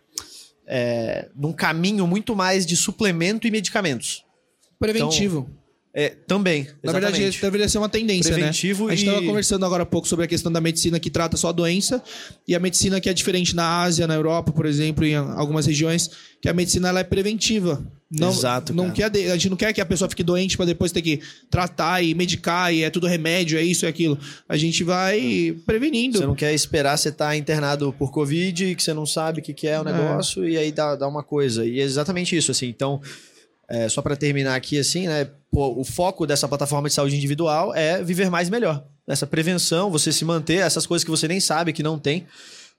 é, 0.66 1.28
num 1.36 1.52
caminho 1.52 2.06
muito 2.06 2.34
mais 2.34 2.66
de 2.66 2.74
suplemento 2.74 3.46
e 3.46 3.50
medicamentos. 3.50 4.24
Preventivo. 4.80 5.48
É, 5.98 6.10
também. 6.10 6.68
Na 6.84 6.92
verdade, 6.92 7.26
isso 7.26 7.40
deveria 7.40 7.66
ser 7.70 7.78
uma 7.78 7.88
tendência, 7.88 8.34
Preventivo 8.34 8.86
né? 8.86 8.92
A 8.92 8.96
gente 8.96 9.06
e- 9.06 9.08
estava 9.08 9.26
conversando 9.26 9.64
agora 9.64 9.82
há 9.82 9.86
pouco 9.86 10.06
sobre 10.06 10.26
a 10.26 10.28
questão 10.28 10.52
da 10.52 10.60
medicina 10.60 11.00
que 11.00 11.08
trata 11.08 11.38
só 11.38 11.48
a 11.48 11.52
doença 11.52 12.02
e 12.46 12.54
a 12.54 12.60
medicina 12.60 13.00
que 13.00 13.08
é 13.08 13.14
diferente 13.14 13.56
na 13.56 13.80
Ásia, 13.80 14.06
na 14.06 14.14
Europa, 14.14 14.52
por 14.52 14.66
exemplo, 14.66 15.06
em 15.06 15.14
algumas 15.14 15.64
regiões, 15.64 16.10
que 16.38 16.50
a 16.50 16.52
medicina 16.52 16.90
ela 16.90 17.00
é 17.00 17.04
preventiva. 17.04 17.82
Não, 18.10 18.28
Exato, 18.28 18.74
Não 18.74 18.90
cara. 18.90 19.10
quer, 19.10 19.30
a 19.30 19.36
gente 19.36 19.48
não 19.48 19.56
quer 19.56 19.72
que 19.72 19.80
a 19.80 19.86
pessoa 19.86 20.06
fique 20.10 20.22
doente 20.22 20.54
para 20.54 20.66
depois 20.66 20.92
ter 20.92 21.00
que 21.00 21.18
tratar 21.50 22.02
e 22.02 22.14
medicar 22.14 22.74
e 22.74 22.82
é 22.84 22.90
tudo 22.90 23.06
remédio, 23.06 23.58
é 23.58 23.62
isso 23.62 23.86
e 23.86 23.88
aquilo. 23.88 24.18
A 24.46 24.56
gente 24.58 24.84
vai 24.84 25.56
prevenindo. 25.64 26.18
Você 26.18 26.26
não 26.26 26.34
quer 26.34 26.52
esperar 26.52 26.98
você 26.98 27.08
estar 27.08 27.34
internado 27.34 27.90
por 27.98 28.12
Covid, 28.12 28.74
que 28.74 28.82
você 28.82 28.92
não 28.92 29.06
sabe 29.06 29.40
o 29.40 29.42
que, 29.42 29.54
que 29.54 29.66
é 29.66 29.80
o 29.80 29.82
negócio, 29.84 30.46
e 30.46 30.58
aí 30.58 30.70
dá, 30.70 30.94
dá 30.94 31.08
uma 31.08 31.22
coisa. 31.22 31.64
E 31.64 31.80
é 31.80 31.82
exatamente 31.82 32.36
isso, 32.36 32.50
assim. 32.50 32.68
Então, 32.68 33.00
é, 33.68 33.88
só 33.88 34.00
para 34.00 34.16
terminar 34.16 34.54
aqui, 34.54 34.78
assim, 34.78 35.06
né? 35.08 35.28
pô, 35.50 35.80
o 35.80 35.84
foco 35.84 36.26
dessa 36.26 36.46
plataforma 36.46 36.88
de 36.88 36.94
saúde 36.94 37.16
individual 37.16 37.74
é 37.74 38.02
viver 38.02 38.30
mais 38.30 38.50
melhor. 38.50 38.84
Essa 39.08 39.26
prevenção, 39.26 39.90
você 39.90 40.12
se 40.12 40.24
manter, 40.24 40.56
essas 40.56 40.86
coisas 40.86 41.02
que 41.02 41.10
você 41.10 41.26
nem 41.26 41.40
sabe 41.40 41.72
que 41.72 41.82
não 41.82 41.98
tem. 41.98 42.26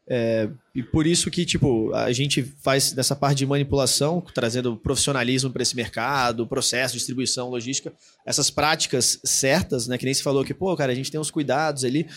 É, 0.09 0.47
e 0.73 0.81
por 0.81 1.05
isso 1.05 1.29
que, 1.29 1.45
tipo, 1.45 1.93
a 1.93 2.13
gente 2.13 2.43
faz 2.61 2.93
dessa 2.93 3.15
parte 3.15 3.39
de 3.39 3.45
manipulação, 3.45 4.23
trazendo 4.33 4.77
profissionalismo 4.77 5.49
para 5.49 5.63
esse 5.63 5.75
mercado, 5.75 6.47
processo, 6.47 6.93
distribuição, 6.93 7.49
logística, 7.49 7.91
essas 8.25 8.49
práticas 8.49 9.19
certas, 9.23 9.87
né? 9.87 9.97
Que 9.97 10.05
nem 10.05 10.13
se 10.13 10.23
falou 10.23 10.45
que, 10.45 10.53
pô, 10.53 10.73
cara, 10.77 10.91
a 10.91 10.95
gente 10.95 11.11
tem 11.11 11.19
uns 11.19 11.31
cuidados 11.31 11.83
ali 11.83 12.07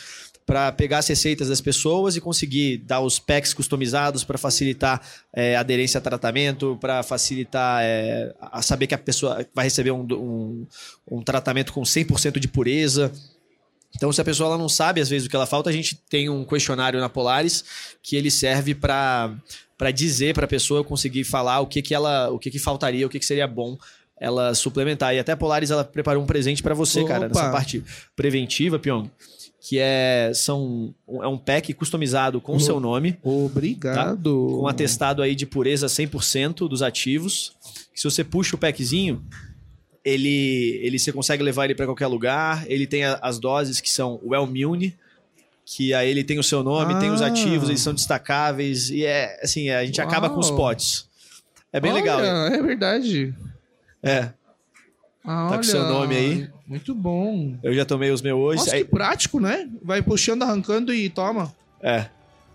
para 0.46 0.72
pegar 0.72 0.98
as 0.98 1.06
receitas 1.06 1.48
das 1.48 1.60
pessoas 1.60 2.16
e 2.16 2.20
conseguir 2.20 2.78
dar 2.78 3.00
os 3.00 3.18
packs 3.18 3.54
customizados 3.54 4.24
para 4.24 4.36
facilitar 4.36 5.00
é, 5.32 5.54
aderência 5.56 5.98
a 5.98 6.00
tratamento, 6.00 6.76
para 6.80 7.02
facilitar 7.02 7.82
é, 7.82 8.34
a 8.40 8.60
saber 8.60 8.86
que 8.86 8.94
a 8.94 8.98
pessoa 8.98 9.46
vai 9.54 9.66
receber 9.66 9.92
um, 9.92 10.06
um, 10.12 10.66
um 11.10 11.22
tratamento 11.22 11.72
com 11.72 11.82
100% 11.82 12.38
de 12.38 12.48
pureza. 12.48 13.12
Então, 13.96 14.12
se 14.12 14.20
a 14.20 14.24
pessoa 14.24 14.56
não 14.56 14.68
sabe, 14.68 15.00
às 15.00 15.08
vezes, 15.08 15.26
o 15.26 15.30
que 15.30 15.36
ela 15.36 15.46
falta, 15.46 15.70
a 15.70 15.72
gente 15.72 15.96
tem 16.08 16.28
um 16.28 16.44
questionário 16.44 17.00
na 17.00 17.08
Polaris 17.08 17.64
que 18.02 18.16
ele 18.16 18.30
serve 18.30 18.74
para 18.74 19.34
para 19.76 19.90
dizer 19.90 20.34
para 20.34 20.44
a 20.44 20.48
pessoa 20.48 20.84
conseguir 20.84 21.24
falar 21.24 21.60
o 21.60 21.66
que, 21.66 21.80
que 21.80 21.94
ela 21.94 22.28
o 22.28 22.38
que, 22.38 22.50
que 22.50 22.58
faltaria, 22.58 23.06
o 23.06 23.08
que, 23.08 23.18
que 23.18 23.24
seria 23.24 23.46
bom 23.46 23.78
ela 24.20 24.54
suplementar. 24.54 25.14
E 25.14 25.18
até 25.18 25.32
a 25.32 25.36
Polaris 25.36 25.70
ela 25.70 25.82
preparou 25.82 26.22
um 26.22 26.26
presente 26.26 26.62
para 26.62 26.74
você, 26.74 27.02
cara, 27.04 27.26
Opa! 27.26 27.28
nessa 27.28 27.50
parte 27.50 27.82
preventiva, 28.14 28.78
Pyong, 28.78 29.10
que 29.60 29.78
é 29.78 30.32
são 30.34 30.94
é 31.22 31.26
um 31.28 31.36
pack 31.36 31.72
customizado 31.74 32.40
com 32.40 32.56
o 32.56 32.60
seu 32.60 32.80
nome, 32.80 33.18
Obrigado. 33.22 34.22
com 34.56 34.62
um 34.62 34.66
atestado 34.66 35.22
aí 35.22 35.34
de 35.34 35.44
pureza 35.46 35.86
100% 35.86 36.66
dos 36.68 36.80
ativos. 36.82 37.52
Se 37.94 38.04
você 38.04 38.24
puxa 38.24 38.56
o 38.56 38.58
packzinho, 38.58 39.22
ele, 40.04 40.80
ele 40.82 40.98
você 40.98 41.12
consegue 41.12 41.42
levar 41.42 41.66
ele 41.66 41.74
para 41.74 41.84
qualquer 41.86 42.06
lugar. 42.06 42.64
Ele 42.68 42.86
tem 42.86 43.04
a- 43.04 43.18
as 43.20 43.38
doses 43.38 43.80
que 43.80 43.90
são 43.90 44.18
o 44.22 44.34
Elmune, 44.34 44.96
que 45.66 45.92
aí 45.92 46.08
ele 46.10 46.24
tem 46.24 46.38
o 46.38 46.42
seu 46.42 46.62
nome, 46.62 46.98
tem 46.98 47.10
os 47.10 47.20
Ah. 47.20 47.26
ativos, 47.26 47.68
eles 47.68 47.82
são 47.82 47.92
destacáveis 47.92 48.88
e 48.90 49.04
é 49.04 49.38
assim, 49.42 49.68
a 49.70 49.84
gente 49.84 50.00
acaba 50.00 50.30
com 50.30 50.40
os 50.40 50.48
Uau. 50.48 50.56
potes. 50.56 51.06
É 51.72 51.78
bem 51.78 51.92
Olha, 51.92 52.00
legal. 52.00 52.20
É 52.24 52.62
verdade. 52.62 53.34
É, 54.02 54.30
Ah, 55.22 55.48
Tá 55.50 55.56
com 55.58 55.62
seu 55.62 55.84
nome 55.86 56.16
aí? 56.16 56.48
Muito 56.70 56.94
bom. 56.94 57.56
eu 57.64 57.74
já 57.74 57.84
tomei 57.84 58.12
os 58.12 58.22
meus 58.22 58.38
hoje. 58.38 58.58
Nossa, 58.60 58.76
Aí- 58.76 58.84
que 58.84 58.90
prático, 58.90 59.40
né? 59.40 59.68
Vai 59.82 60.00
puxando, 60.00 60.44
arrancando 60.44 60.94
e 60.94 61.10
toma. 61.10 61.52
é. 61.82 62.06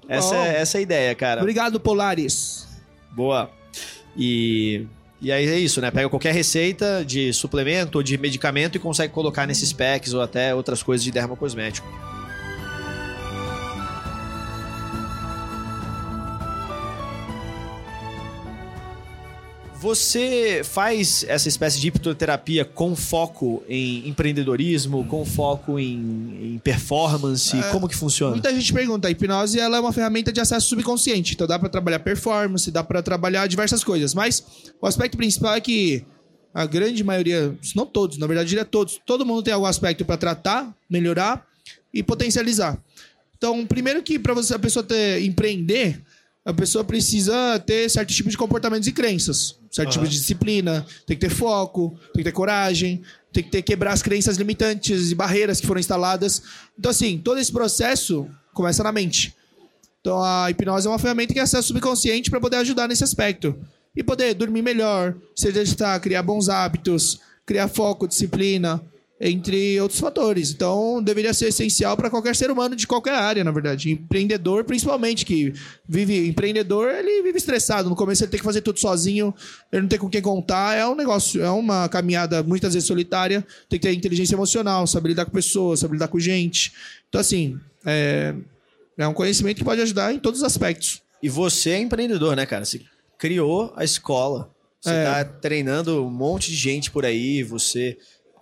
Essa 0.07 0.35
é, 0.35 0.61
essa 0.61 0.77
é 0.77 0.79
a 0.79 0.81
ideia, 0.83 1.15
cara. 1.15 1.41
Obrigado, 1.41 1.79
Polaris. 1.79 2.67
Boa. 3.11 3.49
E, 4.15 4.85
e 5.19 5.31
aí 5.31 5.47
é 5.47 5.57
isso, 5.57 5.81
né? 5.81 5.89
Pega 5.89 6.07
qualquer 6.07 6.31
receita 6.31 7.03
de 7.03 7.33
suplemento 7.33 7.97
ou 7.97 8.03
de 8.03 8.15
medicamento 8.15 8.75
e 8.75 8.79
consegue 8.79 9.11
colocar 9.11 9.47
nesses 9.47 9.73
packs 9.73 10.13
ou 10.13 10.21
até 10.21 10.53
outras 10.53 10.83
coisas 10.83 11.03
de 11.03 11.09
dermocosmético. 11.11 11.87
Você 19.85 20.61
faz 20.63 21.23
essa 21.27 21.47
espécie 21.47 21.79
de 21.79 21.89
hipnoterapia 21.89 22.65
com 22.65 22.95
foco 22.95 23.63
em 23.69 24.09
empreendedorismo, 24.09 25.05
com 25.05 25.23
foco 25.23 25.77
em, 25.77 26.55
em 26.55 26.57
performance? 26.57 27.55
É, 27.55 27.69
Como 27.69 27.87
que 27.87 27.95
funciona? 27.95 28.31
Muita 28.31 28.51
gente 28.51 28.73
pergunta, 28.73 29.07
a 29.07 29.11
hipnose 29.11 29.59
ela 29.59 29.77
é 29.77 29.79
uma 29.79 29.93
ferramenta 29.93 30.33
de 30.33 30.39
acesso 30.39 30.69
subconsciente, 30.69 31.35
então 31.35 31.45
dá 31.45 31.59
pra 31.59 31.69
trabalhar 31.69 31.99
performance, 31.99 32.71
dá 32.71 32.83
pra 32.83 33.03
trabalhar 33.03 33.45
diversas 33.45 33.83
coisas, 33.83 34.15
mas 34.15 34.43
o 34.81 34.87
aspecto 34.87 35.17
principal 35.17 35.53
é 35.53 35.61
que 35.61 36.03
a 36.51 36.65
grande 36.65 37.03
maioria, 37.03 37.55
se 37.61 37.75
não 37.75 37.85
todos, 37.85 38.17
na 38.17 38.25
verdade, 38.25 38.49
diria 38.49 38.65
todos, 38.65 38.99
todo 39.05 39.23
mundo 39.23 39.43
tem 39.43 39.53
algum 39.53 39.67
aspecto 39.67 40.03
pra 40.03 40.17
tratar, 40.17 40.75
melhorar 40.89 41.45
e 41.93 42.01
potencializar. 42.01 42.75
Então, 43.37 43.63
primeiro 43.67 44.01
que 44.01 44.17
para 44.17 44.33
você 44.33 44.55
a 44.55 44.59
pessoa 44.59 44.81
ter 44.81 45.21
empreender, 45.21 46.01
a 46.45 46.53
pessoa 46.53 46.83
precisa 46.83 47.59
ter 47.59 47.89
certo 47.89 48.13
tipo 48.13 48.29
de 48.29 48.37
comportamentos 48.37 48.87
e 48.87 48.91
crenças, 48.91 49.57
certo 49.71 49.89
tipo 49.89 50.03
Aham. 50.03 50.11
de 50.11 50.19
disciplina, 50.19 50.85
tem 51.07 51.17
que 51.17 51.27
ter 51.27 51.33
foco, 51.33 51.97
tem 52.13 52.23
que 52.23 52.23
ter 52.23 52.31
coragem, 52.31 53.01
tem 53.33 53.43
que 53.43 53.49
ter 53.49 53.63
quebrar 53.63 53.93
as 53.93 54.03
crenças 54.03 54.37
limitantes 54.37 55.11
e 55.11 55.15
barreiras 55.15 55.59
que 55.59 55.65
foram 55.65 55.79
instaladas. 55.79 56.43
Então, 56.77 56.91
assim, 56.91 57.17
todo 57.17 57.39
esse 57.39 57.51
processo 57.51 58.29
começa 58.53 58.83
na 58.83 58.91
mente. 58.91 59.35
Então 59.99 60.23
a 60.23 60.51
hipnose 60.51 60.85
é 60.85 60.89
uma 60.89 60.99
ferramenta 60.99 61.33
que 61.33 61.39
acessa 61.39 61.61
o 61.61 61.63
subconsciente 61.63 62.29
para 62.29 62.39
poder 62.39 62.57
ajudar 62.57 62.87
nesse 62.87 63.03
aspecto. 63.03 63.55
E 63.95 64.03
poder 64.03 64.35
dormir 64.35 64.61
melhor, 64.61 65.15
se 65.35 65.47
exercitar, 65.47 65.99
criar 65.99 66.21
bons 66.21 66.47
hábitos, 66.47 67.19
criar 67.43 67.67
foco, 67.67 68.07
disciplina, 68.07 68.83
entre 69.19 69.79
outros 69.79 69.99
fatores. 69.99 70.51
Então, 70.51 71.01
deveria 71.01 71.33
ser 71.33 71.47
essencial 71.47 71.95
para 71.95 72.09
qualquer 72.09 72.35
ser 72.35 72.51
humano 72.51 72.75
de 72.75 72.85
qualquer 72.85 73.13
área, 73.13 73.43
na 73.43 73.51
verdade. 73.51 73.91
Empreendedor, 73.91 74.65
principalmente, 74.65 75.25
que 75.25 75.53
vive 75.87 76.27
empreendedor, 76.27 76.89
ele 76.93 77.23
vive 77.23 77.37
estressado. 77.37 77.89
No 77.89 77.95
começo 77.95 78.23
ele 78.23 78.31
tem 78.31 78.39
que 78.39 78.45
fazer 78.45 78.61
tudo 78.61 78.79
sozinho, 78.79 79.33
ele 79.71 79.83
não 79.83 79.89
tem 79.89 79.99
com 79.99 80.09
quem 80.09 80.21
contar. 80.21 80.75
É 80.75 80.85
um 80.85 80.95
negócio, 80.95 81.41
é 81.41 81.49
uma 81.49 81.87
caminhada 81.87 82.43
muitas 82.43 82.73
vezes 82.73 82.87
solitária. 82.87 83.45
Tem 83.69 83.79
que 83.79 83.87
ter 83.87 83.93
inteligência 83.93 84.35
emocional, 84.35 84.85
saber 84.85 85.09
lidar 85.09 85.25
com 85.25 85.31
pessoas, 85.31 85.79
saber 85.79 85.93
lidar 85.93 86.09
com 86.09 86.19
gente. 86.19 86.73
Então, 87.07 87.21
assim, 87.21 87.57
é, 87.85 88.35
é 88.97 89.07
um 89.07 89.13
conhecimento 89.13 89.57
que 89.57 89.63
pode 89.63 89.81
ajudar 89.81 90.13
em 90.13 90.19
todos 90.19 90.41
os 90.41 90.45
aspectos. 90.45 91.01
E 91.23 91.29
você 91.29 91.71
é 91.71 91.79
empreendedor, 91.79 92.35
né, 92.35 92.45
cara? 92.45 92.65
Você 92.65 92.81
criou 93.17 93.73
a 93.77 93.83
escola. 93.85 94.53
Você 94.81 94.91
está 94.91 95.19
é. 95.19 95.23
treinando 95.23 96.05
um 96.05 96.11
monte 96.11 96.51
de 96.51 96.57
gente 96.57 96.91
por 96.91 97.05
aí, 97.05 97.41
você 97.41 97.97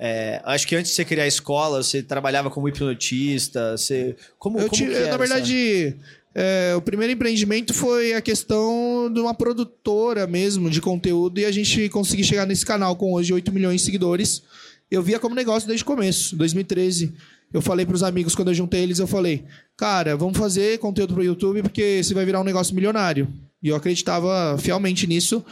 é, 0.06 0.42
acho 0.44 0.68
que 0.68 0.76
antes 0.76 0.92
de 0.92 0.98
você 0.98 1.06
criar 1.06 1.24
a 1.24 1.28
escola, 1.28 1.82
você 1.82 2.04
trabalhava 2.04 2.50
como 2.50 2.68
hipnotista. 2.68 3.78
Você, 3.78 4.18
como, 4.38 4.60
eu 4.60 4.68
como 4.68 4.84
te, 4.84 4.86
Na 4.86 5.16
verdade, 5.16 5.96
é, 6.36 6.74
o 6.76 6.82
primeiro 6.82 7.14
empreendimento 7.14 7.74
foi 7.74 8.14
a 8.14 8.22
questão 8.22 9.10
de 9.10 9.22
uma 9.22 9.34
produtora 9.34 10.28
mesmo 10.28 10.70
de 10.70 10.82
conteúdo 10.82 11.40
e 11.40 11.46
a 11.46 11.52
gente 11.54 11.88
conseguiu 11.88 12.26
chegar 12.26 12.46
nesse 12.46 12.66
canal 12.66 12.98
com 12.98 13.14
hoje 13.14 13.32
8 13.32 13.50
milhões 13.54 13.80
de 13.80 13.86
seguidores. 13.86 14.44
Eu 14.92 15.02
via 15.02 15.20
como 15.20 15.34
negócio 15.34 15.70
desde 15.70 15.84
o 15.84 15.88
começo, 15.88 16.36
2013. 16.36 17.14
Eu 17.54 17.62
falei 17.62 17.86
para 17.86 17.96
os 17.96 18.04
amigos, 18.04 18.36
quando 18.36 18.50
eu 18.50 18.56
juntei 18.56 18.82
eles, 18.82 19.00
eu 19.00 19.08
falei, 19.08 19.46
cara, 19.78 20.18
vamos 20.18 20.38
fazer 20.38 20.80
conteúdo 20.80 21.14
para 21.14 21.22
o 21.22 21.26
YouTube 21.26 21.62
porque 21.62 22.04
você 22.04 22.14
vai 22.14 22.26
virar 22.26 22.42
um 22.42 22.44
negócio 22.44 22.76
milionário. 22.76 23.26
E 23.64 23.70
eu 23.70 23.76
acreditava 23.78 24.58
fielmente 24.58 25.08
nisso 25.08 25.46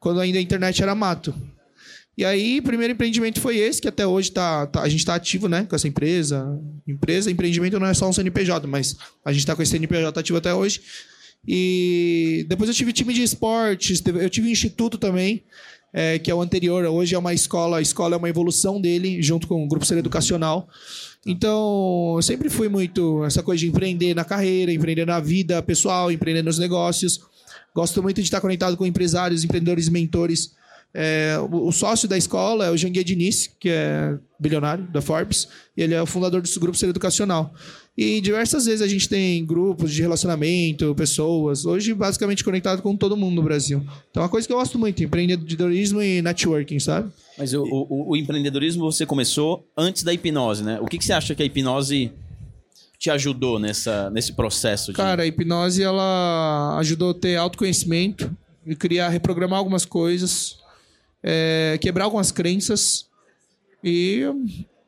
quando 0.00 0.18
ainda 0.18 0.38
a 0.38 0.40
internet 0.40 0.82
era 0.82 0.94
mato. 0.94 1.34
E 2.18 2.24
aí, 2.24 2.60
primeiro 2.60 2.94
empreendimento 2.94 3.40
foi 3.40 3.58
esse, 3.58 3.80
que 3.80 3.86
até 3.86 4.04
hoje 4.04 4.32
tá, 4.32 4.66
tá 4.66 4.82
a 4.82 4.88
gente 4.88 4.98
está 4.98 5.14
ativo 5.14 5.46
né, 5.48 5.62
com 5.62 5.76
essa 5.76 5.86
empresa. 5.86 6.60
Empresa, 6.84 7.30
empreendimento 7.30 7.78
não 7.78 7.86
é 7.86 7.94
só 7.94 8.08
um 8.08 8.12
CNPJ, 8.12 8.66
mas 8.66 8.96
a 9.24 9.30
gente 9.30 9.42
está 9.42 9.54
com 9.54 9.62
esse 9.62 9.70
CNPJ 9.70 10.18
ativo 10.18 10.36
até 10.36 10.52
hoje. 10.52 10.80
E 11.46 12.44
depois 12.48 12.68
eu 12.68 12.74
tive 12.74 12.92
time 12.92 13.14
de 13.14 13.22
esportes, 13.22 14.02
eu 14.04 14.28
tive 14.28 14.50
instituto 14.50 14.98
também, 14.98 15.44
é, 15.92 16.18
que 16.18 16.28
é 16.28 16.34
o 16.34 16.42
anterior. 16.42 16.84
Hoje 16.86 17.14
é 17.14 17.18
uma 17.18 17.32
escola, 17.32 17.78
a 17.78 17.80
escola 17.80 18.16
é 18.16 18.18
uma 18.18 18.28
evolução 18.28 18.80
dele, 18.80 19.22
junto 19.22 19.46
com 19.46 19.64
o 19.64 19.68
grupo 19.68 19.86
ser 19.86 19.96
educacional. 19.96 20.68
Então, 21.24 22.14
eu 22.16 22.22
sempre 22.22 22.50
fui 22.50 22.68
muito 22.68 23.24
essa 23.24 23.44
coisa 23.44 23.60
de 23.60 23.68
empreender 23.68 24.12
na 24.12 24.24
carreira, 24.24 24.72
empreender 24.72 25.06
na 25.06 25.20
vida 25.20 25.62
pessoal, 25.62 26.10
empreender 26.10 26.42
nos 26.42 26.58
negócios. 26.58 27.20
Gosto 27.72 28.02
muito 28.02 28.16
de 28.16 28.22
estar 28.22 28.40
conectado 28.40 28.76
com 28.76 28.84
empresários, 28.84 29.44
empreendedores, 29.44 29.88
mentores 29.88 30.57
é, 30.94 31.36
o, 31.38 31.68
o, 31.68 31.72
sócio 31.72 32.08
da 32.08 32.16
escola 32.16 32.66
é 32.66 32.70
o 32.70 32.76
Janguier 32.76 33.04
Diniz, 33.04 33.50
que 33.60 33.68
é 33.68 34.18
bilionário 34.38 34.84
da 34.90 35.02
Forbes, 35.02 35.48
e 35.76 35.82
ele 35.82 35.94
é 35.94 36.00
o 36.00 36.06
fundador 36.06 36.40
do 36.40 36.60
grupo 36.60 36.76
Ser 36.76 36.88
Educacional. 36.88 37.52
E 37.96 38.20
diversas 38.20 38.66
vezes 38.66 38.80
a 38.80 38.86
gente 38.86 39.08
tem 39.08 39.44
grupos 39.44 39.92
de 39.92 40.00
relacionamento, 40.00 40.94
pessoas, 40.94 41.66
hoje 41.66 41.92
basicamente 41.92 42.44
conectado 42.44 42.80
com 42.80 42.96
todo 42.96 43.16
mundo 43.16 43.34
no 43.34 43.42
Brasil. 43.42 43.84
Então 44.08 44.22
é 44.22 44.24
uma 44.24 44.28
coisa 44.28 44.46
que 44.46 44.52
eu 44.52 44.58
gosto 44.58 44.78
muito, 44.78 45.02
empreendedorismo 45.02 46.00
e 46.00 46.22
networking, 46.22 46.78
sabe? 46.78 47.10
Mas 47.36 47.52
o, 47.52 47.64
o, 47.64 48.10
o 48.10 48.16
empreendedorismo 48.16 48.84
você 48.84 49.04
começou 49.04 49.66
antes 49.76 50.04
da 50.04 50.14
hipnose, 50.14 50.62
né? 50.62 50.78
O 50.80 50.86
que, 50.86 50.96
que 50.96 51.04
você 51.04 51.12
acha 51.12 51.34
que 51.34 51.42
a 51.42 51.46
hipnose 51.46 52.12
te 52.98 53.10
ajudou 53.10 53.58
nessa, 53.58 54.08
nesse 54.10 54.32
processo? 54.32 54.92
De... 54.92 54.96
Cara, 54.96 55.24
a 55.24 55.26
hipnose 55.26 55.82
ela 55.82 56.76
ajudou 56.78 57.10
a 57.10 57.14
ter 57.14 57.36
autoconhecimento 57.36 58.30
e 58.64 58.76
criar, 58.76 59.08
reprogramar 59.08 59.58
algumas 59.58 59.84
coisas, 59.84 60.58
é, 61.22 61.78
quebrar 61.80 62.04
algumas 62.04 62.30
crenças 62.30 63.06
e 63.82 64.22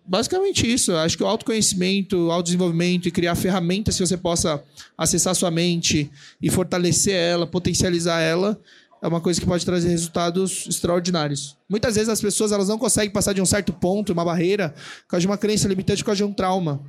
basicamente 0.07 0.71
isso. 0.71 0.95
Acho 0.97 1.17
que 1.17 1.23
o 1.23 1.27
autoconhecimento, 1.27 2.17
o 2.17 2.31
autodesenvolvimento 2.33 3.09
e 3.09 3.11
criar 3.11 3.35
ferramentas 3.35 3.97
que 3.97 4.07
você 4.07 4.17
possa 4.17 4.63
acessar 4.97 5.35
sua 5.35 5.51
mente 5.51 6.11
e 6.43 6.51
fortalecer 6.51 7.15
ela, 7.15 7.47
potencializar 7.47 8.21
ela, 8.21 8.61
é 9.03 9.09
uma 9.09 9.21
coisa 9.21 9.41
que 9.41 9.47
pode 9.47 9.65
trazer 9.65 9.89
resultados 9.89 10.67
extraordinários. 10.69 11.57
Muitas 11.69 11.95
vezes 11.95 12.09
as 12.09 12.21
pessoas 12.21 12.53
elas 12.53 12.69
não 12.69 12.79
conseguem 12.79 13.11
passar 13.11 13.33
de 13.33 13.41
um 13.41 13.47
certo 13.47 13.73
ponto, 13.73 14.13
uma 14.13 14.25
barreira, 14.25 14.75
por 15.03 15.09
causa 15.09 15.23
de 15.23 15.27
uma 15.27 15.39
crença 15.39 15.69
limitante, 15.69 16.03
por 16.03 16.07
causa 16.07 16.19
de 16.19 16.25
um 16.25 16.33
trauma. 16.33 16.83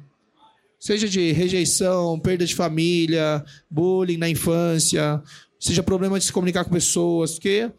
Seja 0.79 1.07
de 1.07 1.31
rejeição, 1.31 2.19
perda 2.19 2.45
de 2.45 2.55
família, 2.55 3.45
bullying 3.69 4.17
na 4.17 4.27
infância, 4.27 5.21
seja 5.59 5.83
problema 5.83 6.17
de 6.17 6.25
se 6.25 6.33
comunicar 6.33 6.65
com 6.65 6.71
pessoas, 6.71 7.33
porque 7.33 7.71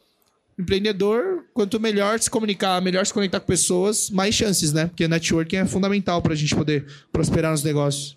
empreendedor, 0.62 1.44
quanto 1.53 1.79
melhor 1.79 2.18
se 2.18 2.31
comunicar, 2.31 2.81
melhor 2.81 3.05
se 3.05 3.12
conectar 3.12 3.40
com 3.40 3.46
pessoas, 3.46 4.11
mais 4.11 4.35
chances, 4.35 4.72
né? 4.72 4.87
Porque 4.87 5.07
networking 5.07 5.57
é 5.57 5.66
fundamental 5.66 6.22
para 6.22 6.33
a 6.33 6.37
gente 6.37 6.55
poder 6.55 6.87
prosperar 7.12 7.51
nos 7.51 7.62
negócios. 7.62 8.16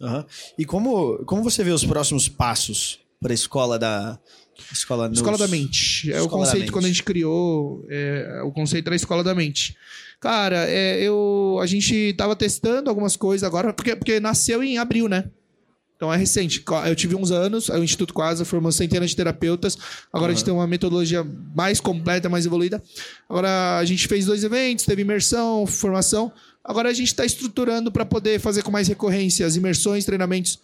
Uhum. 0.00 0.24
E 0.56 0.64
como, 0.64 1.24
como 1.24 1.42
você 1.42 1.62
vê 1.64 1.70
os 1.70 1.84
próximos 1.84 2.28
passos 2.28 3.00
para 3.20 3.32
a 3.32 3.34
escola 3.34 3.78
da 3.78 4.18
escola, 4.72 5.08
nos... 5.08 5.18
escola 5.18 5.36
da 5.36 5.48
mente? 5.48 6.12
É 6.12 6.18
escola 6.18 6.26
o 6.26 6.28
conceito 6.28 6.72
quando 6.72 6.84
a 6.84 6.88
gente 6.88 7.02
criou 7.02 7.84
é, 7.88 8.40
o 8.44 8.52
conceito 8.52 8.90
da 8.90 8.96
escola 8.96 9.24
da 9.24 9.34
mente. 9.34 9.76
Cara, 10.20 10.68
é, 10.68 11.00
eu 11.02 11.58
a 11.60 11.66
gente 11.66 11.94
estava 11.94 12.34
testando 12.34 12.88
algumas 12.88 13.16
coisas 13.16 13.46
agora 13.46 13.72
porque, 13.72 13.94
porque 13.94 14.20
nasceu 14.20 14.62
em 14.62 14.78
abril, 14.78 15.08
né? 15.08 15.30
Então 15.98 16.14
é 16.14 16.16
recente. 16.16 16.62
Eu 16.86 16.94
tive 16.94 17.16
uns 17.16 17.32
anos, 17.32 17.68
o 17.68 17.82
Instituto 17.82 18.14
Quasa 18.14 18.44
formou 18.44 18.70
centenas 18.70 19.10
de 19.10 19.16
terapeutas. 19.16 19.76
Agora 20.12 20.30
uhum. 20.30 20.30
a 20.30 20.34
gente 20.36 20.44
tem 20.44 20.54
uma 20.54 20.66
metodologia 20.66 21.26
mais 21.56 21.80
completa, 21.80 22.28
mais 22.28 22.46
evoluída. 22.46 22.80
Agora 23.28 23.78
a 23.78 23.84
gente 23.84 24.06
fez 24.06 24.24
dois 24.24 24.44
eventos, 24.44 24.84
teve 24.84 25.02
imersão, 25.02 25.66
formação. 25.66 26.32
Agora 26.62 26.88
a 26.88 26.92
gente 26.92 27.08
está 27.08 27.24
estruturando 27.24 27.90
para 27.90 28.04
poder 28.04 28.38
fazer 28.38 28.62
com 28.62 28.70
mais 28.70 28.86
recorrência 28.86 29.44
as 29.44 29.56
imersões, 29.56 30.04
treinamentos. 30.04 30.60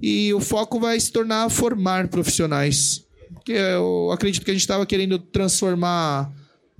E 0.00 0.32
o 0.32 0.38
foco 0.38 0.78
vai 0.78 0.98
se 1.00 1.10
tornar 1.10 1.50
formar 1.50 2.06
profissionais. 2.06 3.04
Eu 3.48 4.12
acredito 4.12 4.44
que 4.44 4.50
a 4.52 4.54
gente 4.54 4.60
estava 4.60 4.86
querendo 4.86 5.18
transformar 5.18 6.32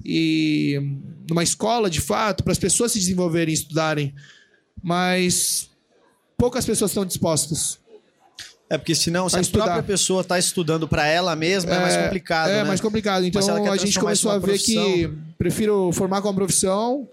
e 0.05 0.81
numa 1.29 1.43
escola 1.43 1.91
de 1.91 2.01
fato 2.01 2.45
para 2.45 2.53
as 2.53 2.59
pessoas 2.61 2.93
se 2.93 3.01
desenvolverem, 3.01 3.53
estudarem. 3.53 4.15
Mas 4.81 5.69
poucas 6.37 6.65
pessoas 6.65 6.93
estão 6.93 7.05
dispostas. 7.05 7.81
É, 8.71 8.77
porque 8.77 8.95
senão, 8.95 9.29
se 9.29 9.37
a 9.37 9.41
estudar. 9.41 9.65
própria 9.65 9.83
pessoa 9.83 10.21
está 10.21 10.39
estudando 10.39 10.87
para 10.87 11.07
ela 11.07 11.35
mesma, 11.35 11.73
é, 11.73 11.77
é, 11.77 11.81
mais 11.81 11.97
complicado. 11.97 12.51
É 12.51 12.55
né? 12.57 12.65
mais 12.65 12.81
complicado. 12.81 13.25
Então 13.25 13.71
a 13.73 13.77
gente 13.77 13.99
começou 13.99 14.31
a 14.31 14.39
ver 14.39 14.59
que 14.59 15.11
prefiro 15.39 15.91
formar 15.93 16.21
com 16.21 16.29
uma 16.29 16.35
profissão 16.35 17.09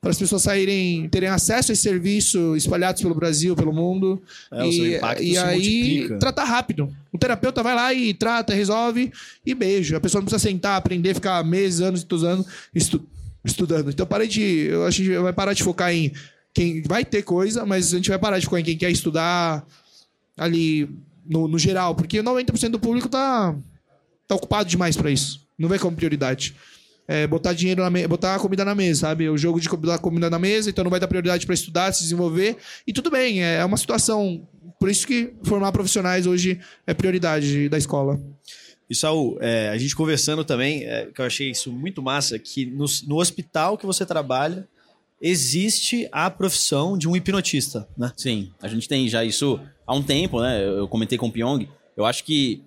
para 0.00 0.10
as 0.10 0.18
pessoas 0.18 0.42
saírem, 0.42 1.08
terem 1.08 1.28
acesso 1.28 1.70
a 1.70 1.74
esse 1.74 1.82
serviço 1.82 2.54
espalhados 2.56 3.02
pelo 3.02 3.14
Brasil, 3.14 3.56
pelo 3.56 3.72
mundo. 3.72 4.22
É, 4.52 4.66
e, 4.66 5.00
e 5.20 5.38
aí 5.38 5.54
multiplica. 5.54 6.18
tratar 6.18 6.44
rápido. 6.44 6.94
O 7.12 7.18
terapeuta 7.18 7.62
vai 7.62 7.74
lá 7.74 7.92
e 7.94 8.12
trata, 8.12 8.54
resolve 8.54 9.12
e 9.44 9.54
beijo. 9.54 9.96
A 9.96 10.00
pessoa 10.00 10.20
não 10.20 10.26
precisa 10.26 10.48
sentar, 10.48 10.76
aprender, 10.76 11.14
ficar 11.14 11.44
meses, 11.44 11.80
anos, 11.80 12.06
anos 12.22 12.46
estu 12.74 13.04
estudando. 13.44 13.90
Então 13.90 14.06
parei 14.06 14.26
de. 14.26 14.42
Eu 14.42 14.86
acho 14.86 15.02
que 15.02 15.18
vai 15.18 15.32
parar 15.32 15.52
de 15.52 15.62
focar 15.62 15.92
em 15.92 16.12
quem 16.52 16.82
vai 16.82 17.04
ter 17.04 17.22
coisa, 17.22 17.64
mas 17.64 17.92
a 17.92 17.96
gente 17.96 18.08
vai 18.08 18.18
parar 18.18 18.38
de 18.38 18.44
focar 18.44 18.60
em 18.60 18.64
quem 18.64 18.76
quer 18.76 18.90
estudar 18.90 19.64
ali 20.36 20.88
no, 21.24 21.48
no 21.48 21.58
geral, 21.58 21.94
porque 21.94 22.22
90% 22.22 22.70
do 22.70 22.78
público 22.78 23.08
tá, 23.08 23.54
tá 24.26 24.34
ocupado 24.34 24.68
demais 24.68 24.96
para 24.96 25.10
isso. 25.10 25.46
Não 25.58 25.68
vê 25.68 25.78
como 25.78 25.96
prioridade. 25.96 26.54
É, 27.08 27.26
botar 27.26 27.52
dinheiro 27.52 27.82
na 27.82 27.90
me... 27.90 28.06
botar 28.06 28.38
comida 28.38 28.64
na 28.64 28.74
mesa, 28.74 29.02
sabe? 29.02 29.28
O 29.28 29.38
jogo 29.38 29.60
de 29.60 29.68
botar 29.68 29.98
comida 29.98 30.28
na 30.28 30.38
mesa, 30.38 30.70
então 30.70 30.82
não 30.82 30.90
vai 30.90 30.98
dar 30.98 31.06
prioridade 31.06 31.46
para 31.46 31.54
estudar, 31.54 31.92
se 31.92 32.02
desenvolver. 32.02 32.56
E 32.86 32.92
tudo 32.92 33.10
bem, 33.10 33.42
é 33.42 33.64
uma 33.64 33.76
situação. 33.76 34.46
Por 34.78 34.90
isso 34.90 35.06
que 35.06 35.32
formar 35.44 35.72
profissionais 35.72 36.26
hoje 36.26 36.60
é 36.86 36.92
prioridade 36.92 37.68
da 37.68 37.78
escola. 37.78 38.20
E 38.88 38.94
Saul, 38.94 39.38
é, 39.40 39.68
a 39.68 39.78
gente 39.78 39.96
conversando 39.96 40.44
também, 40.44 40.84
é, 40.84 41.06
que 41.06 41.20
eu 41.20 41.24
achei 41.24 41.50
isso 41.50 41.72
muito 41.72 42.02
massa, 42.02 42.38
que 42.38 42.66
no, 42.66 42.84
no 43.06 43.16
hospital 43.16 43.76
que 43.76 43.86
você 43.86 44.04
trabalha, 44.04 44.68
existe 45.20 46.08
a 46.12 46.30
profissão 46.30 46.96
de 46.96 47.08
um 47.08 47.16
hipnotista, 47.16 47.88
né? 47.96 48.12
Sim, 48.16 48.52
a 48.60 48.68
gente 48.68 48.88
tem 48.88 49.08
já 49.08 49.24
isso 49.24 49.60
há 49.86 49.94
um 49.94 50.02
tempo, 50.02 50.40
né? 50.40 50.66
Eu 50.66 50.88
comentei 50.88 51.16
com 51.16 51.28
o 51.28 51.32
Pyong. 51.32 51.68
Eu 51.96 52.04
acho 52.04 52.24
que 52.24 52.62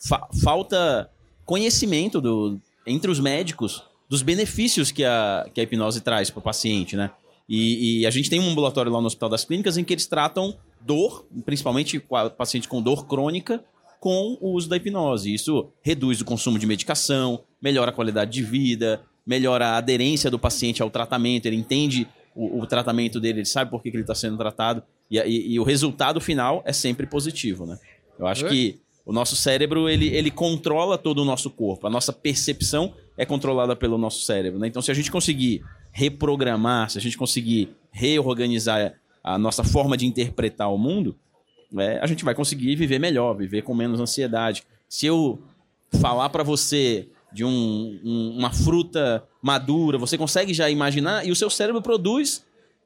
fa 0.00 0.28
falta 0.42 1.10
conhecimento 1.44 2.20
do, 2.20 2.58
entre 2.86 3.10
os 3.10 3.20
médicos 3.20 3.82
dos 4.08 4.22
benefícios 4.22 4.90
que 4.90 5.04
a, 5.04 5.48
que 5.52 5.60
a 5.60 5.64
hipnose 5.64 6.00
traz 6.00 6.30
para 6.30 6.40
o 6.40 6.42
paciente, 6.42 6.96
né? 6.96 7.10
E, 7.48 8.00
e, 8.00 8.06
a 8.06 8.10
gente 8.10 8.30
tem 8.30 8.40
um 8.40 8.50
ambulatório 8.50 8.90
lá 8.90 9.00
no 9.00 9.06
Hospital 9.06 9.28
das 9.28 9.44
Clínicas 9.44 9.76
em 9.76 9.84
que 9.84 9.92
eles 9.92 10.06
tratam 10.06 10.56
dor, 10.80 11.26
principalmente 11.44 12.02
paciente 12.38 12.66
com 12.66 12.80
dor 12.80 13.06
crônica, 13.06 13.62
com 14.00 14.38
o 14.40 14.52
uso 14.52 14.68
da 14.68 14.76
hipnose. 14.76 15.32
Isso 15.32 15.68
reduz 15.82 16.20
o 16.20 16.24
consumo 16.24 16.58
de 16.58 16.66
medicação, 16.66 17.40
melhora 17.60 17.90
a 17.90 17.94
qualidade 17.94 18.30
de 18.30 18.42
vida, 18.42 19.02
melhora 19.26 19.68
a 19.68 19.76
aderência 19.76 20.30
do 20.30 20.38
paciente 20.38 20.82
ao 20.82 20.90
tratamento, 20.90 21.46
ele 21.46 21.56
entende 21.56 22.06
o, 22.34 22.60
o 22.60 22.66
tratamento 22.66 23.20
dele, 23.20 23.40
ele 23.40 23.46
sabe 23.46 23.70
por 23.70 23.82
que, 23.82 23.90
que 23.90 23.96
ele 23.96 24.02
está 24.02 24.14
sendo 24.14 24.36
tratado, 24.36 24.82
e, 25.10 25.18
e, 25.18 25.52
e, 25.54 25.60
o 25.60 25.62
resultado 25.62 26.20
final 26.20 26.62
é 26.64 26.72
sempre 26.72 27.06
positivo, 27.06 27.66
né? 27.66 27.78
Eu 28.18 28.26
acho 28.26 28.46
que 28.46 28.80
o 29.04 29.12
nosso 29.12 29.36
cérebro, 29.36 29.88
ele, 29.88 30.08
ele 30.08 30.30
controla 30.30 30.96
todo 30.96 31.18
o 31.18 31.24
nosso 31.24 31.50
corpo. 31.50 31.86
A 31.86 31.90
nossa 31.90 32.12
percepção 32.12 32.94
é 33.18 33.26
controlada 33.26 33.76
pelo 33.76 33.98
nosso 33.98 34.24
cérebro. 34.24 34.58
Né? 34.58 34.68
Então, 34.68 34.80
se 34.80 34.90
a 34.90 34.94
gente 34.94 35.10
conseguir 35.10 35.62
reprogramar, 35.92 36.88
se 36.90 36.98
a 36.98 37.00
gente 37.00 37.18
conseguir 37.18 37.70
reorganizar 37.92 38.94
a 39.22 39.38
nossa 39.38 39.62
forma 39.62 39.96
de 39.96 40.06
interpretar 40.06 40.72
o 40.72 40.78
mundo, 40.78 41.16
é, 41.76 41.98
a 42.00 42.06
gente 42.06 42.24
vai 42.24 42.34
conseguir 42.34 42.76
viver 42.76 42.98
melhor, 42.98 43.36
viver 43.36 43.62
com 43.62 43.74
menos 43.74 44.00
ansiedade. 44.00 44.64
Se 44.88 45.06
eu 45.06 45.42
falar 46.00 46.30
para 46.30 46.42
você 46.42 47.08
de 47.32 47.44
um, 47.44 48.00
um, 48.04 48.36
uma 48.38 48.52
fruta 48.52 49.24
madura, 49.44 49.98
você 49.98 50.16
consegue 50.16 50.54
já 50.54 50.70
imaginar 50.70 51.26
e 51.26 51.30
o 51.30 51.36
seu 51.36 51.50
cérebro 51.50 51.82
produz 51.82 52.42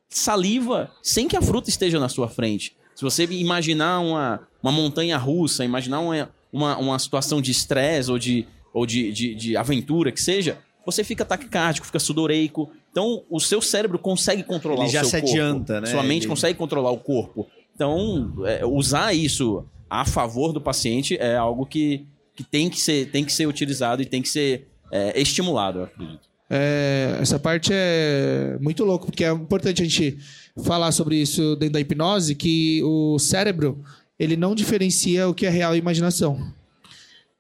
saliva 0.08 0.90
sem 1.00 1.28
que 1.28 1.36
a 1.36 1.40
fruta 1.40 1.70
esteja 1.70 2.00
na 2.00 2.08
sua 2.08 2.28
frente. 2.28 2.74
Se 2.96 3.02
você 3.04 3.24
imaginar 3.26 4.00
uma, 4.00 4.40
uma 4.60 4.72
montanha 4.72 5.16
russa, 5.16 5.64
imaginar 5.64 6.00
uma, 6.00 6.28
uma, 6.52 6.76
uma 6.78 6.98
situação 6.98 7.40
de 7.40 7.52
estresse 7.52 8.10
ou, 8.10 8.18
de, 8.18 8.44
ou 8.74 8.84
de, 8.84 9.12
de, 9.12 9.34
de 9.36 9.56
aventura 9.56 10.10
que 10.10 10.20
seja, 10.20 10.58
você 10.84 11.04
fica 11.04 11.24
taquicárdico, 11.24 11.86
fica 11.86 12.00
sudoreico. 12.00 12.68
Então, 12.90 13.22
o 13.30 13.38
seu 13.38 13.62
cérebro 13.62 13.96
consegue 13.96 14.42
controlar 14.42 14.80
Ele 14.80 14.88
o 14.88 14.92
já 14.92 15.04
seu 15.04 15.10
se 15.10 15.20
corpo. 15.20 15.30
adianta, 15.30 15.80
né? 15.80 15.86
Sua 15.86 16.02
mente 16.02 16.22
Ele- 16.22 16.30
consegue 16.30 16.58
controlar 16.58 16.90
o 16.90 16.98
corpo. 16.98 17.46
Então, 17.72 18.32
é, 18.44 18.66
usar 18.66 19.14
isso 19.14 19.64
a 19.88 20.04
favor 20.04 20.52
do 20.52 20.60
paciente 20.60 21.16
é 21.20 21.36
algo 21.36 21.64
que, 21.64 22.04
que, 22.34 22.42
tem, 22.42 22.68
que 22.68 22.80
ser, 22.80 23.12
tem 23.12 23.24
que 23.24 23.32
ser 23.32 23.46
utilizado 23.46 24.02
e 24.02 24.06
tem 24.06 24.20
que 24.20 24.28
ser 24.28 24.66
é, 24.90 25.20
estimulado, 25.20 25.78
eu 25.78 25.84
acredito. 25.84 26.27
É, 26.50 27.18
essa 27.20 27.38
parte 27.38 27.70
é 27.72 28.56
muito 28.60 28.84
louco, 28.84 29.06
porque 29.06 29.24
é 29.24 29.30
importante 29.30 29.82
a 29.82 29.84
gente 29.84 30.18
falar 30.62 30.92
sobre 30.92 31.16
isso 31.16 31.56
dentro 31.56 31.74
da 31.74 31.80
hipnose, 31.80 32.34
que 32.34 32.82
o 32.82 33.18
cérebro, 33.18 33.84
ele 34.18 34.36
não 34.36 34.54
diferencia 34.54 35.28
o 35.28 35.34
que 35.34 35.46
é 35.46 35.50
real 35.50 35.74
e 35.74 35.78
imaginação. 35.78 36.52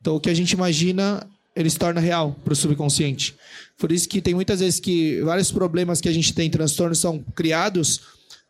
Então, 0.00 0.16
o 0.16 0.20
que 0.20 0.30
a 0.30 0.34
gente 0.34 0.52
imagina, 0.52 1.26
ele 1.56 1.70
se 1.70 1.78
torna 1.78 2.00
real 2.00 2.36
para 2.44 2.52
o 2.52 2.56
subconsciente. 2.56 3.34
Por 3.78 3.90
isso 3.90 4.08
que 4.08 4.20
tem 4.20 4.34
muitas 4.34 4.60
vezes 4.60 4.78
que 4.78 5.20
vários 5.22 5.50
problemas 5.50 6.00
que 6.00 6.08
a 6.08 6.12
gente 6.12 6.34
tem, 6.34 6.50
transtornos, 6.50 6.98
são 6.98 7.24
criados 7.34 8.00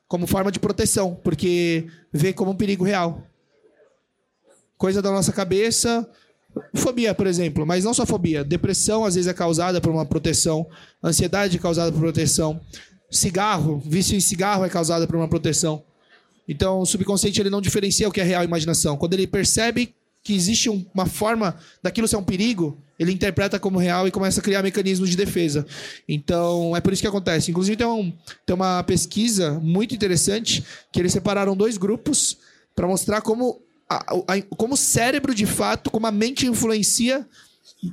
como 0.06 0.26
forma 0.26 0.50
de 0.50 0.58
proteção, 0.58 1.14
porque 1.22 1.86
vê 2.12 2.32
como 2.32 2.50
um 2.50 2.56
perigo 2.56 2.84
real. 2.84 3.22
Coisa 4.76 5.02
da 5.02 5.10
nossa 5.10 5.32
cabeça, 5.32 6.08
Fobia, 6.74 7.14
por 7.14 7.26
exemplo, 7.26 7.66
mas 7.66 7.84
não 7.84 7.92
só 7.94 8.04
fobia. 8.06 8.44
Depressão 8.44 9.04
às 9.04 9.14
vezes 9.14 9.28
é 9.28 9.34
causada 9.34 9.80
por 9.80 9.90
uma 9.90 10.04
proteção, 10.06 10.66
ansiedade 11.02 11.56
é 11.56 11.60
causada 11.60 11.90
por 11.92 12.00
proteção, 12.00 12.60
cigarro, 13.10 13.82
vício 13.84 14.16
em 14.16 14.20
cigarro 14.20 14.64
é 14.64 14.68
causada 14.68 15.06
por 15.06 15.16
uma 15.16 15.28
proteção. 15.28 15.82
Então, 16.48 16.80
o 16.80 16.86
subconsciente 16.86 17.40
ele 17.40 17.50
não 17.50 17.60
diferencia 17.60 18.08
o 18.08 18.12
que 18.12 18.20
é 18.20 18.24
real 18.24 18.42
e 18.42 18.46
imaginação. 18.46 18.96
Quando 18.96 19.14
ele 19.14 19.26
percebe 19.26 19.94
que 20.22 20.34
existe 20.34 20.68
um- 20.68 20.84
uma 20.94 21.06
forma 21.06 21.56
daquilo 21.82 22.08
ser 22.08 22.16
um 22.16 22.22
perigo, 22.22 22.76
ele 22.98 23.12
interpreta 23.12 23.58
como 23.58 23.78
real 23.78 24.08
e 24.08 24.10
começa 24.10 24.40
a 24.40 24.42
criar 24.42 24.62
mecanismos 24.62 25.08
de 25.08 25.16
defesa. 25.16 25.64
Então, 26.08 26.76
é 26.76 26.80
por 26.80 26.92
isso 26.92 27.00
que 27.02 27.08
acontece. 27.08 27.50
Inclusive, 27.50 27.76
tem, 27.76 27.86
um- 27.86 28.12
tem 28.44 28.54
uma 28.54 28.82
pesquisa 28.82 29.52
muito 29.60 29.94
interessante 29.94 30.64
que 30.92 30.98
eles 31.00 31.12
separaram 31.12 31.56
dois 31.56 31.76
grupos 31.76 32.38
para 32.74 32.86
mostrar 32.86 33.20
como, 33.20 33.60
a- 33.88 34.14
a- 34.34 34.42
como 34.56 34.74
o 34.74 34.76
cérebro, 34.76 35.34
de 35.34 35.46
fato, 35.46 35.90
como 35.90 36.06
a 36.06 36.12
mente 36.12 36.46
influencia 36.46 37.26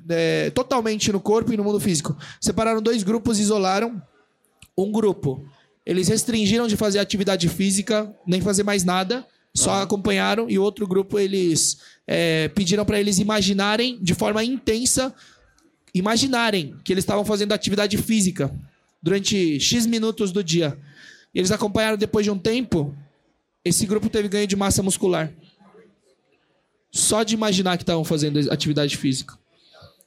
é, 0.10 0.50
totalmente 0.50 1.12
no 1.12 1.20
corpo 1.20 1.54
e 1.54 1.58
no 1.58 1.64
mundo 1.64 1.80
físico. 1.80 2.18
Separaram 2.42 2.82
dois 2.82 3.04
grupos 3.04 3.40
isolaram 3.40 4.02
um 4.76 4.92
grupo. 4.92 5.46
Eles 5.86 6.08
restringiram 6.08 6.68
de 6.68 6.76
fazer 6.76 6.98
atividade 6.98 7.48
física, 7.48 8.12
nem 8.26 8.42
fazer 8.42 8.64
mais 8.64 8.84
nada, 8.84 9.24
só 9.54 9.84
acompanharam, 9.84 10.50
e 10.50 10.58
o 10.58 10.64
outro 10.64 10.86
grupo 10.88 11.18
eles 11.20 11.78
é, 12.08 12.48
pediram 12.50 12.84
para 12.84 13.00
eles 13.00 13.20
imaginarem 13.20 13.98
de 14.02 14.14
forma 14.16 14.44
intensa, 14.44 15.14
imaginarem 15.94 16.76
que 16.84 16.92
eles 16.92 17.04
estavam 17.04 17.24
fazendo 17.24 17.54
atividade 17.54 17.96
física 17.98 18.54
durante 19.02 19.60
X 19.60 19.86
minutos 19.86 20.32
do 20.32 20.44
dia. 20.44 20.78
E 21.34 21.40
eles 21.40 21.52
acompanharam 21.52 21.96
depois 21.98 22.26
de 22.26 22.32
um 22.32 22.38
tempo, 22.38 22.94
esse 23.64 23.86
grupo 23.86 24.10
teve 24.10 24.28
ganho 24.28 24.48
de 24.48 24.56
massa 24.56 24.82
muscular. 24.84 25.32
Só 26.96 27.24
de 27.24 27.34
imaginar 27.34 27.76
que 27.76 27.84
estavam 27.84 28.06
fazendo 28.06 28.40
atividade 28.50 28.96
física. 28.96 29.38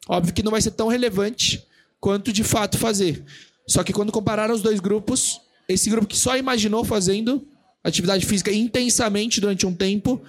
Óbvio 0.09 0.33
que 0.33 0.43
não 0.43 0.51
vai 0.51 0.63
ser 0.63 0.71
tão 0.71 0.89
relevante 0.89 1.63
quanto 2.01 2.33
de 2.33 2.43
fato 2.43 2.79
fazer. 2.79 3.23
Só 3.67 3.85
que 3.85 3.93
quando 3.93 4.11
compararam 4.11 4.55
os 4.55 4.63
dois 4.63 4.81
grupos, 4.81 5.39
esse 5.69 5.91
grupo 5.91 6.07
que 6.07 6.17
só 6.17 6.35
imaginou 6.39 6.83
fazendo 6.87 7.47
atividade 7.85 8.25
física 8.25 8.51
intensamente 8.51 9.39
durante 9.39 9.67
um 9.67 9.75
tempo, 9.75 10.23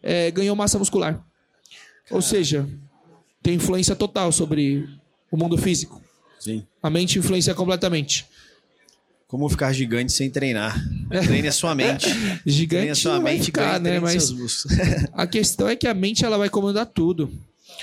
eh, 0.00 0.30
ganhou 0.30 0.54
massa 0.54 0.78
muscular. 0.78 1.20
Ou 2.08 2.22
seja, 2.22 2.68
tem 3.42 3.54
influência 3.54 3.96
total 3.96 4.30
sobre 4.30 4.88
o 5.28 5.36
mundo 5.36 5.58
físico. 5.58 6.00
Sim. 6.38 6.64
A 6.80 6.88
mente 6.88 7.18
influencia 7.18 7.52
completamente. 7.52 8.26
Como 9.26 9.48
ficar 9.48 9.72
gigante 9.72 10.12
sem 10.12 10.30
treinar? 10.30 10.80
Treine 11.08 11.48
a 11.48 11.52
sua 11.52 11.74
mente. 11.74 12.06
Treine 12.06 12.30
a 12.34 12.40
Gigante 12.46 12.94
sua 12.94 13.20
mente, 13.20 13.46
ficar, 13.46 13.80
treine 13.80 13.98
né? 13.98 14.00
Mas. 14.00 14.32
A 15.12 15.26
questão 15.26 15.68
é 15.68 15.74
que 15.74 15.88
a 15.88 15.94
mente 15.94 16.24
ela 16.24 16.38
vai 16.38 16.48
comandar 16.48 16.86
tudo. 16.86 17.30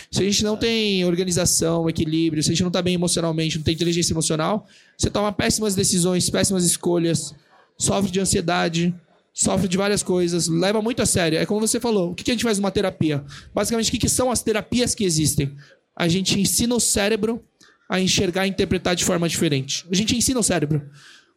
Se 0.10 0.22
a 0.22 0.24
gente 0.24 0.44
não 0.44 0.56
tem 0.56 1.04
organização, 1.06 1.90
equilíbrio, 1.90 2.42
se 2.42 2.50
a 2.50 2.54
gente 2.54 2.62
não 2.62 2.70
está 2.70 2.82
bem 2.82 2.94
emocionalmente, 2.94 3.58
não 3.58 3.64
tem 3.64 3.74
inteligência 3.74 4.14
emocional, 4.14 4.66
você 4.98 5.10
toma 5.10 5.32
péssimas 5.32 5.76
decisões, 5.76 6.30
péssimas 6.30 6.64
escolhas, 6.64 7.36
sofre 7.78 8.10
de 8.10 8.20
ansiedade, 8.20 8.94
sofre 9.34 9.68
de 9.68 9.78
várias 9.78 10.02
coisas, 10.02 10.48
leva 10.48 10.82
muito 10.82 11.02
a 11.02 11.06
sério. 11.06 11.38
É 11.38 11.46
como 11.46 11.60
você 11.60 11.80
falou, 11.80 12.12
o 12.12 12.16
que 12.16 12.30
a 12.32 12.34
gente 12.34 12.44
faz 12.44 12.58
numa 12.58 12.72
terapia? 12.72 13.24
Basicamente, 13.54 13.94
o 13.94 14.00
que 14.00 14.10
são 14.10 14.32
as 14.32 14.42
terapias 14.42 14.96
que 14.96 15.04
existem? 15.04 15.54
A 15.96 16.08
gente 16.08 16.40
ensina 16.40 16.74
o 16.74 16.80
cérebro 16.80 17.44
a 17.90 18.00
enxergar 18.00 18.48
e 18.48 18.50
interpretar 18.50 18.96
de 18.96 19.04
forma 19.04 19.28
diferente. 19.28 19.86
A 19.92 19.96
gente 19.96 20.16
ensina 20.16 20.40
o 20.40 20.44
cérebro. 20.44 20.82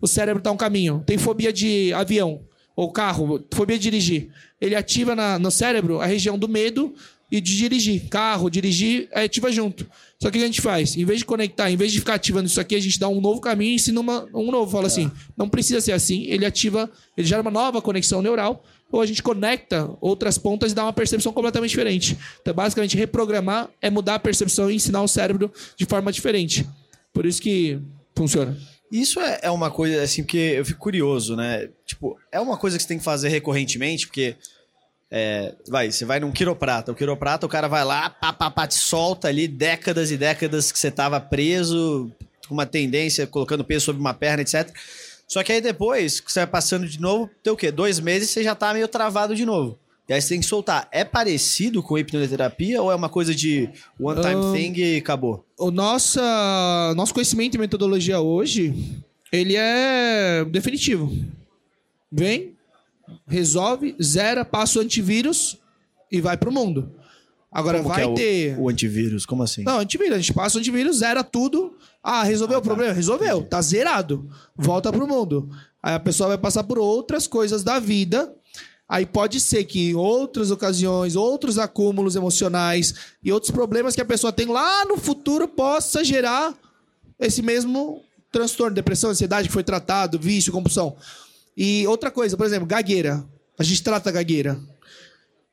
O 0.00 0.06
cérebro 0.06 0.38
está 0.38 0.50
um 0.52 0.56
caminho. 0.56 1.02
Tem 1.06 1.16
fobia 1.18 1.52
de 1.52 1.92
avião 1.92 2.40
ou 2.74 2.90
carro, 2.92 3.42
fobia 3.54 3.76
de 3.78 3.82
dirigir. 3.84 4.28
Ele 4.60 4.74
ativa 4.74 5.14
na- 5.14 5.38
no 5.38 5.50
cérebro 5.50 6.00
a 6.00 6.06
região 6.06 6.38
do 6.38 6.48
medo 6.48 6.94
e 7.32 7.40
de 7.40 7.56
dirigir. 7.56 8.08
Carro, 8.08 8.48
dirigir, 8.50 9.08
é, 9.10 9.24
ativa 9.24 9.50
junto. 9.50 9.86
Só 10.20 10.30
que 10.30 10.36
o 10.36 10.40
que 10.40 10.44
a 10.44 10.46
gente 10.46 10.60
faz? 10.60 10.96
Em 10.96 11.04
vez 11.04 11.20
de 11.20 11.24
conectar, 11.24 11.70
em 11.70 11.76
vez 11.76 11.90
de 11.92 11.98
ficar 11.98 12.14
ativando 12.14 12.46
isso 12.46 12.60
aqui, 12.60 12.74
a 12.74 12.80
gente 12.80 12.98
dá 13.00 13.08
um 13.08 13.20
novo 13.20 13.40
caminho 13.40 13.72
e 13.72 13.74
ensina 13.74 14.00
uma- 14.00 14.28
um 14.34 14.50
novo. 14.50 14.70
Fala 14.70 14.86
assim, 14.86 15.10
não 15.36 15.48
precisa 15.48 15.80
ser 15.80 15.92
assim. 15.92 16.24
Ele 16.24 16.44
ativa, 16.46 16.90
ele 17.16 17.26
gera 17.26 17.42
uma 17.42 17.50
nova 17.50 17.80
conexão 17.82 18.22
neural, 18.22 18.62
ou 18.92 19.00
a 19.00 19.06
gente 19.06 19.22
conecta 19.22 19.90
outras 20.00 20.38
pontas 20.38 20.70
e 20.72 20.74
dá 20.74 20.84
uma 20.84 20.92
percepção 20.92 21.32
completamente 21.32 21.70
diferente. 21.70 22.16
Então, 22.40 22.54
basicamente, 22.54 22.96
reprogramar 22.96 23.68
é 23.82 23.90
mudar 23.90 24.14
a 24.14 24.18
percepção 24.18 24.70
e 24.70 24.76
ensinar 24.76 25.02
o 25.02 25.08
cérebro 25.08 25.50
de 25.76 25.84
forma 25.86 26.12
diferente. 26.12 26.64
Por 27.12 27.26
isso 27.26 27.40
que 27.42 27.78
funciona. 28.14 28.56
Isso 28.90 29.20
é, 29.20 29.40
é 29.42 29.50
uma 29.50 29.70
coisa, 29.70 30.02
assim, 30.02 30.22
porque 30.22 30.54
eu 30.56 30.64
fico 30.64 30.80
curioso, 30.80 31.34
né? 31.36 31.68
Tipo, 31.84 32.18
é 32.30 32.40
uma 32.40 32.56
coisa 32.56 32.76
que 32.76 32.82
você 32.82 32.88
tem 32.88 32.98
que 32.98 33.04
fazer 33.04 33.28
recorrentemente, 33.28 34.06
porque. 34.06 34.36
é, 35.10 35.54
vai, 35.68 35.90
você 35.90 36.04
vai 36.04 36.20
num 36.20 36.32
quiroprata. 36.32 36.92
O 36.92 36.94
quiroprata, 36.94 37.46
o 37.46 37.48
cara 37.48 37.68
vai 37.68 37.84
lá, 37.84 38.10
pá, 38.10 38.32
pá, 38.32 38.50
pá, 38.50 38.66
te 38.66 38.74
solta 38.74 39.28
ali 39.28 39.48
décadas 39.48 40.10
e 40.10 40.16
décadas 40.16 40.70
que 40.70 40.78
você 40.78 40.90
tava 40.90 41.20
preso, 41.20 42.10
com 42.48 42.54
uma 42.54 42.66
tendência, 42.66 43.26
colocando 43.26 43.64
peso 43.64 43.86
sobre 43.86 44.00
uma 44.00 44.14
perna, 44.14 44.42
etc. 44.42 44.70
Só 45.26 45.42
que 45.42 45.52
aí 45.52 45.60
depois, 45.60 46.20
que 46.20 46.30
você 46.30 46.40
vai 46.40 46.46
passando 46.46 46.86
de 46.86 47.00
novo, 47.00 47.28
tem 47.42 47.52
o 47.52 47.56
quê? 47.56 47.72
Dois 47.72 47.98
meses 47.98 48.30
você 48.30 48.44
já 48.44 48.54
tá 48.54 48.72
meio 48.72 48.86
travado 48.86 49.34
de 49.34 49.44
novo. 49.44 49.78
E 50.08 50.12
aí 50.12 50.20
você 50.22 50.28
tem 50.30 50.40
que 50.40 50.46
soltar. 50.46 50.88
É 50.92 51.04
parecido 51.04 51.82
com 51.82 51.98
hipnoterapia 51.98 52.80
ou 52.80 52.92
é 52.92 52.94
uma 52.94 53.08
coisa 53.08 53.34
de 53.34 53.68
one 53.98 54.20
time 54.20 54.34
Ahn, 54.34 54.52
thing 54.52 54.72
e 54.80 54.96
acabou? 54.98 55.44
o 55.58 55.70
nossa, 55.70 56.22
nosso 56.96 57.12
conhecimento 57.12 57.56
e 57.56 57.58
metodologia 57.58 58.20
hoje, 58.20 58.72
ele 59.32 59.56
é 59.56 60.44
definitivo. 60.44 61.12
Vem, 62.10 62.54
resolve, 63.26 63.96
zera, 64.02 64.44
passa 64.44 64.78
o 64.78 64.82
antivírus 64.82 65.58
e 66.10 66.20
vai 66.20 66.36
pro 66.36 66.52
mundo. 66.52 66.92
Agora 67.50 67.78
Como 67.78 67.88
vai 67.88 68.02
é 68.02 68.06
o- 68.06 68.14
ter. 68.14 68.56
o 68.58 68.68
antivírus? 68.68 69.24
Como 69.24 69.42
assim? 69.42 69.62
Não, 69.64 69.78
antivírus, 69.78 70.14
a 70.14 70.18
gente 70.18 70.32
passa 70.34 70.56
o 70.58 70.60
antivírus, 70.60 70.98
zera 70.98 71.24
tudo. 71.24 71.74
Ah, 72.02 72.22
resolveu 72.22 72.58
o 72.58 72.62
problema? 72.62 72.92
Resolveu, 72.92 73.42
tá 73.42 73.60
zerado. 73.62 74.28
Volta 74.54 74.92
pro 74.92 75.06
mundo. 75.08 75.48
Aí 75.82 75.94
a 75.94 76.00
pessoa 76.00 76.28
vai 76.28 76.38
passar 76.38 76.64
por 76.64 76.78
outras 76.78 77.26
coisas 77.26 77.62
da 77.64 77.78
vida. 77.78 78.32
Aí 78.88 79.04
pode 79.04 79.40
ser 79.40 79.64
que 79.64 79.90
em 79.90 79.94
outras 79.94 80.50
ocasiões, 80.50 81.16
outros 81.16 81.58
acúmulos 81.58 82.14
emocionais 82.14 82.94
e 83.22 83.32
outros 83.32 83.50
problemas 83.50 83.94
que 83.94 84.00
a 84.00 84.04
pessoa 84.04 84.32
tem 84.32 84.46
lá 84.46 84.84
no 84.84 84.96
futuro 84.96 85.48
possa 85.48 86.04
gerar 86.04 86.54
esse 87.18 87.42
mesmo 87.42 88.02
transtorno, 88.30 88.74
depressão, 88.74 89.10
ansiedade 89.10 89.48
que 89.48 89.54
foi 89.54 89.64
tratado, 89.64 90.18
vício, 90.18 90.52
compulsão. 90.52 90.96
E 91.56 91.86
outra 91.86 92.10
coisa, 92.10 92.36
por 92.36 92.46
exemplo, 92.46 92.66
gagueira. 92.66 93.24
A 93.58 93.64
gente 93.64 93.82
trata 93.82 94.10
a 94.10 94.12
gagueira. 94.12 94.60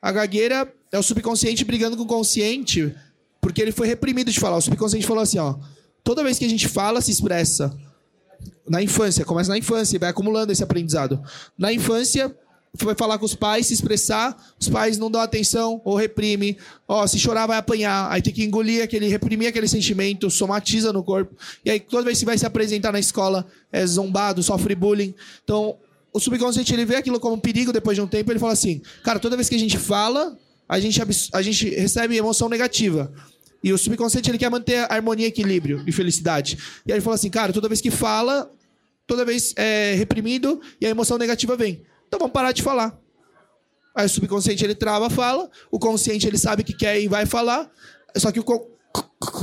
A 0.01 0.11
gagueira 0.11 0.71
é 0.91 0.99
o 0.99 1.03
subconsciente 1.03 1.63
brigando 1.63 1.97
com 1.97 2.03
o 2.03 2.07
consciente 2.07 2.93
porque 3.43 3.61
ele 3.61 3.71
foi 3.71 3.87
reprimido 3.87 4.31
de 4.31 4.39
falar. 4.39 4.57
O 4.57 4.61
subconsciente 4.61 5.05
falou 5.05 5.23
assim, 5.23 5.37
ó. 5.37 5.55
Toda 6.03 6.23
vez 6.23 6.37
que 6.37 6.45
a 6.45 6.49
gente 6.49 6.67
fala, 6.67 7.01
se 7.01 7.11
expressa. 7.11 7.75
Na 8.67 8.81
infância, 8.81 9.25
começa 9.25 9.49
na 9.49 9.57
infância 9.57 9.99
vai 9.99 10.09
acumulando 10.09 10.51
esse 10.51 10.63
aprendizado. 10.63 11.21
Na 11.57 11.71
infância, 11.71 12.33
foi 12.75 12.95
falar 12.95 13.19
com 13.19 13.25
os 13.25 13.35
pais, 13.35 13.67
se 13.67 13.73
expressar, 13.73 14.35
os 14.59 14.67
pais 14.67 14.97
não 14.97 15.11
dão 15.11 15.21
atenção 15.21 15.79
ou 15.85 15.95
reprime. 15.95 16.57
Ó, 16.87 17.05
se 17.05 17.19
chorar 17.19 17.45
vai 17.45 17.57
apanhar, 17.57 18.11
aí 18.11 18.21
tem 18.21 18.33
que 18.33 18.43
engolir 18.43 18.83
aquele, 18.83 19.07
reprimir 19.07 19.47
aquele 19.47 19.67
sentimento, 19.67 20.29
somatiza 20.29 20.91
no 20.91 21.03
corpo. 21.03 21.35
E 21.63 21.69
aí 21.69 21.79
toda 21.79 22.03
vez 22.03 22.19
que 22.19 22.25
vai 22.25 22.37
se 22.37 22.45
apresentar 22.45 22.91
na 22.91 22.99
escola 22.99 23.45
é 23.71 23.85
zombado, 23.85 24.41
sofre 24.41 24.73
bullying. 24.73 25.13
Então, 25.43 25.77
o 26.11 26.19
subconsciente 26.19 26.73
ele 26.73 26.85
vê 26.85 26.95
aquilo 26.95 27.19
como 27.19 27.35
um 27.35 27.39
perigo 27.39 27.71
depois 27.71 27.95
de 27.95 28.01
um 28.01 28.07
tempo, 28.07 28.31
ele 28.31 28.39
fala 28.39 28.53
assim: 28.53 28.81
"Cara, 29.03 29.19
toda 29.19 29.35
vez 29.35 29.47
que 29.47 29.55
a 29.55 29.59
gente 29.59 29.77
fala, 29.77 30.37
a 30.67 30.79
gente 30.79 30.99
a 31.33 31.41
gente 31.41 31.69
recebe 31.69 32.17
emoção 32.17 32.49
negativa. 32.49 33.13
E 33.63 33.71
o 33.71 33.77
subconsciente 33.77 34.29
ele 34.29 34.37
quer 34.37 34.49
manter 34.49 34.91
harmonia, 34.91 35.27
equilíbrio 35.27 35.83
e 35.87 35.91
felicidade. 35.91 36.57
E 36.85 36.91
aí 36.91 36.97
ele 36.97 37.03
fala 37.03 37.15
assim, 37.15 37.29
cara, 37.29 37.53
toda 37.53 37.69
vez 37.69 37.79
que 37.79 37.89
fala, 37.89 38.51
toda 39.07 39.23
vez 39.23 39.53
é 39.55 39.93
reprimido 39.93 40.59
e 40.81 40.85
a 40.85 40.89
emoção 40.89 41.17
negativa 41.17 41.55
vem. 41.55 41.81
Então 42.13 42.19
vamos 42.19 42.33
parar 42.33 42.51
de 42.51 42.61
falar. 42.61 42.95
Aí 43.95 44.05
o 44.05 44.09
subconsciente 44.09 44.63
ele 44.63 44.75
trava, 44.75 45.09
fala, 45.09 45.49
o 45.71 45.79
consciente 45.79 46.27
ele 46.27 46.37
sabe 46.37 46.63
que 46.63 46.71
quer 46.71 47.01
e 47.01 47.07
vai 47.07 47.25
falar, 47.25 47.71
só 48.15 48.31
que 48.31 48.39
o 48.39 48.43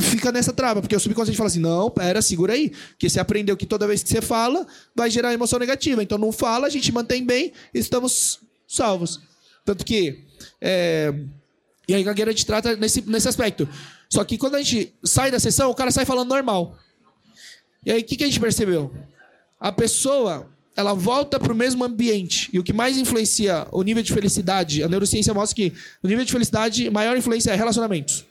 fica 0.01 0.31
nessa 0.31 0.53
trava, 0.53 0.81
porque 0.81 0.95
o 0.95 1.01
subconsciente 1.01 1.37
fala 1.37 1.49
assim: 1.49 1.59
"Não, 1.59 1.91
pera, 1.91 2.23
segura 2.23 2.53
aí, 2.53 2.73
que 2.97 3.11
você 3.11 3.19
aprendeu 3.19 3.57
que 3.57 3.67
toda 3.67 3.89
vez 3.89 4.05
que 4.05 4.09
você 4.09 4.23
fala, 4.23 4.65
vai 4.95 5.11
gerar 5.11 5.35
emoção 5.35 5.59
negativa. 5.59 6.01
Então 6.01 6.17
não 6.17 6.31
fala, 6.31 6.69
a 6.69 6.71
gente 6.71 6.93
mantém 6.93 7.27
bem, 7.27 7.53
estamos 7.75 8.39
salvos". 8.69 9.21
Tanto 9.65 9.85
que 9.85 10.25
é, 10.61 11.13
e 11.89 11.95
aí 11.97 12.03
a 12.03 12.05
Gagueira 12.05 12.33
te 12.33 12.47
trata 12.47 12.77
nesse, 12.77 13.03
nesse 13.03 13.29
aspecto. 13.29 13.69
Só 14.09 14.23
que 14.23 14.39
quando 14.39 14.55
a 14.55 14.63
gente 14.63 14.95
sai 15.03 15.33
da 15.33 15.41
sessão, 15.41 15.73
o 15.73 15.75
cara 15.75 15.91
sai 15.91 16.05
falando 16.05 16.29
normal. 16.29 16.79
E 17.85 17.91
aí 17.91 18.01
o 18.01 18.05
que, 18.05 18.15
que 18.15 18.23
a 18.23 18.29
gente 18.29 18.39
percebeu? 18.39 18.95
A 19.59 19.73
pessoa 19.73 20.49
ela 20.77 20.95
volta 20.95 21.39
para 21.39 21.53
o 21.53 21.57
mesmo 21.57 21.85
ambiente. 21.85 22.49
E 22.53 22.59
o 22.59 22.63
que 22.63 22.73
mais 22.73 22.97
influencia 22.97 23.67
o 23.71 23.83
nível 23.83 24.03
de 24.03 24.13
felicidade, 24.13 24.83
a 24.83 24.89
neurociência 24.89 25.35
mostra 25.35 25.57
que 25.57 25.73
o 26.03 26.09
nível 26.09 26.25
de 26.25 26.33
felicidade, 26.33 26.89
maior 26.91 27.17
influência 27.17 27.51
é 27.51 27.55
relacionamentos. 27.55 28.25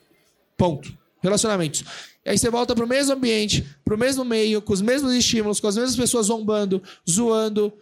Ponto. 0.58 0.92
Relacionamentos. 1.22 1.84
E 2.26 2.30
aí 2.30 2.38
você 2.38 2.50
volta 2.50 2.76
para 2.76 2.86
o 2.86 2.88
mesmo 2.88 3.14
ambiente, 3.14 3.66
para 3.84 3.96
o 3.96 3.98
mesmo 3.98 4.24
meio, 4.24 4.62
com 4.62 4.74
os 4.74 4.82
mesmos 4.82 5.14
estímulos, 5.14 5.60
com 5.60 5.68
as 5.68 5.76
mesmas 5.76 5.96
pessoas 5.96 6.28
zombando, 6.28 6.82
zoando. 7.10 7.74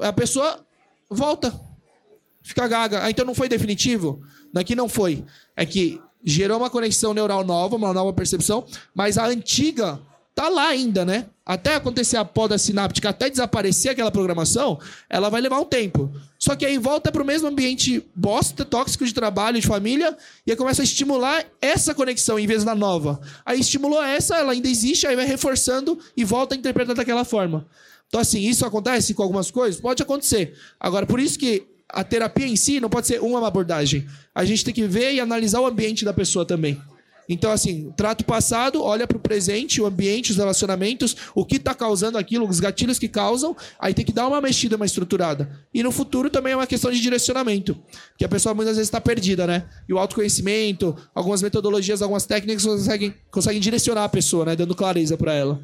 A 0.00 0.12
pessoa 0.12 0.64
volta. 1.10 1.58
Fica 2.42 2.66
gaga. 2.68 3.04
Ah, 3.04 3.10
então 3.10 3.24
não 3.24 3.34
foi 3.34 3.48
definitivo? 3.48 4.22
Daqui 4.52 4.74
não 4.74 4.88
foi. 4.88 5.24
É 5.54 5.66
que 5.66 6.00
gerou 6.24 6.58
uma 6.58 6.70
conexão 6.70 7.12
neural 7.12 7.44
nova, 7.44 7.76
uma 7.76 7.92
nova 7.92 8.12
percepção, 8.12 8.64
mas 8.94 9.18
a 9.18 9.26
antiga 9.26 10.00
tá 10.36 10.50
lá 10.50 10.68
ainda, 10.68 11.02
né? 11.02 11.24
Até 11.46 11.76
acontecer 11.76 12.18
a 12.18 12.24
poda 12.24 12.58
sináptica, 12.58 13.08
até 13.08 13.30
desaparecer 13.30 13.90
aquela 13.90 14.10
programação, 14.10 14.78
ela 15.08 15.30
vai 15.30 15.40
levar 15.40 15.58
um 15.58 15.64
tempo. 15.64 16.12
Só 16.38 16.54
que 16.54 16.66
aí 16.66 16.76
volta 16.76 17.10
para 17.10 17.22
o 17.22 17.26
mesmo 17.26 17.48
ambiente 17.48 18.04
bosta, 18.14 18.62
tóxico 18.62 19.06
de 19.06 19.14
trabalho, 19.14 19.58
de 19.58 19.66
família, 19.66 20.14
e 20.46 20.50
aí 20.50 20.56
começa 20.56 20.82
a 20.82 20.84
estimular 20.84 21.42
essa 21.58 21.94
conexão 21.94 22.38
em 22.38 22.46
vez 22.46 22.64
da 22.64 22.74
nova. 22.74 23.18
Aí 23.46 23.58
estimulou 23.58 24.02
essa, 24.02 24.36
ela 24.36 24.52
ainda 24.52 24.68
existe, 24.68 25.06
aí 25.06 25.16
vai 25.16 25.24
reforçando 25.24 25.98
e 26.14 26.22
volta 26.22 26.54
a 26.54 26.58
interpretar 26.58 26.94
daquela 26.94 27.24
forma. 27.24 27.66
Então, 28.06 28.20
assim, 28.20 28.40
isso 28.40 28.66
acontece 28.66 29.14
com 29.14 29.22
algumas 29.22 29.50
coisas? 29.50 29.80
Pode 29.80 30.02
acontecer. 30.02 30.54
Agora, 30.78 31.06
por 31.06 31.18
isso 31.18 31.38
que 31.38 31.66
a 31.88 32.04
terapia 32.04 32.46
em 32.46 32.56
si 32.56 32.78
não 32.78 32.90
pode 32.90 33.06
ser 33.06 33.22
uma 33.22 33.46
abordagem. 33.48 34.06
A 34.34 34.44
gente 34.44 34.62
tem 34.66 34.74
que 34.74 34.86
ver 34.86 35.14
e 35.14 35.20
analisar 35.20 35.60
o 35.60 35.66
ambiente 35.66 36.04
da 36.04 36.12
pessoa 36.12 36.44
também. 36.44 36.78
Então, 37.28 37.50
assim, 37.50 37.92
trato 37.96 38.24
passado, 38.24 38.82
olha 38.82 39.06
para 39.06 39.16
o 39.16 39.20
presente, 39.20 39.80
o 39.80 39.86
ambiente, 39.86 40.30
os 40.30 40.36
relacionamentos, 40.36 41.16
o 41.34 41.44
que 41.44 41.56
está 41.56 41.74
causando 41.74 42.18
aquilo, 42.18 42.48
os 42.48 42.60
gatilhos 42.60 42.98
que 42.98 43.08
causam, 43.08 43.56
aí 43.78 43.92
tem 43.92 44.04
que 44.04 44.12
dar 44.12 44.26
uma 44.28 44.40
mexida, 44.40 44.76
uma 44.76 44.86
estruturada. 44.86 45.50
E 45.72 45.82
no 45.82 45.90
futuro 45.90 46.30
também 46.30 46.52
é 46.52 46.56
uma 46.56 46.66
questão 46.66 46.90
de 46.90 47.00
direcionamento, 47.00 47.76
que 48.16 48.24
a 48.24 48.28
pessoa 48.28 48.54
muitas 48.54 48.76
vezes 48.76 48.88
está 48.88 49.00
perdida, 49.00 49.46
né? 49.46 49.64
E 49.88 49.92
o 49.92 49.98
autoconhecimento, 49.98 50.96
algumas 51.14 51.42
metodologias, 51.42 52.02
algumas 52.02 52.26
técnicas 52.26 52.64
conseguem, 52.64 53.14
conseguem 53.30 53.60
direcionar 53.60 54.04
a 54.04 54.08
pessoa, 54.08 54.44
né? 54.44 54.56
Dando 54.56 54.74
clareza 54.74 55.16
para 55.16 55.32
ela. 55.32 55.60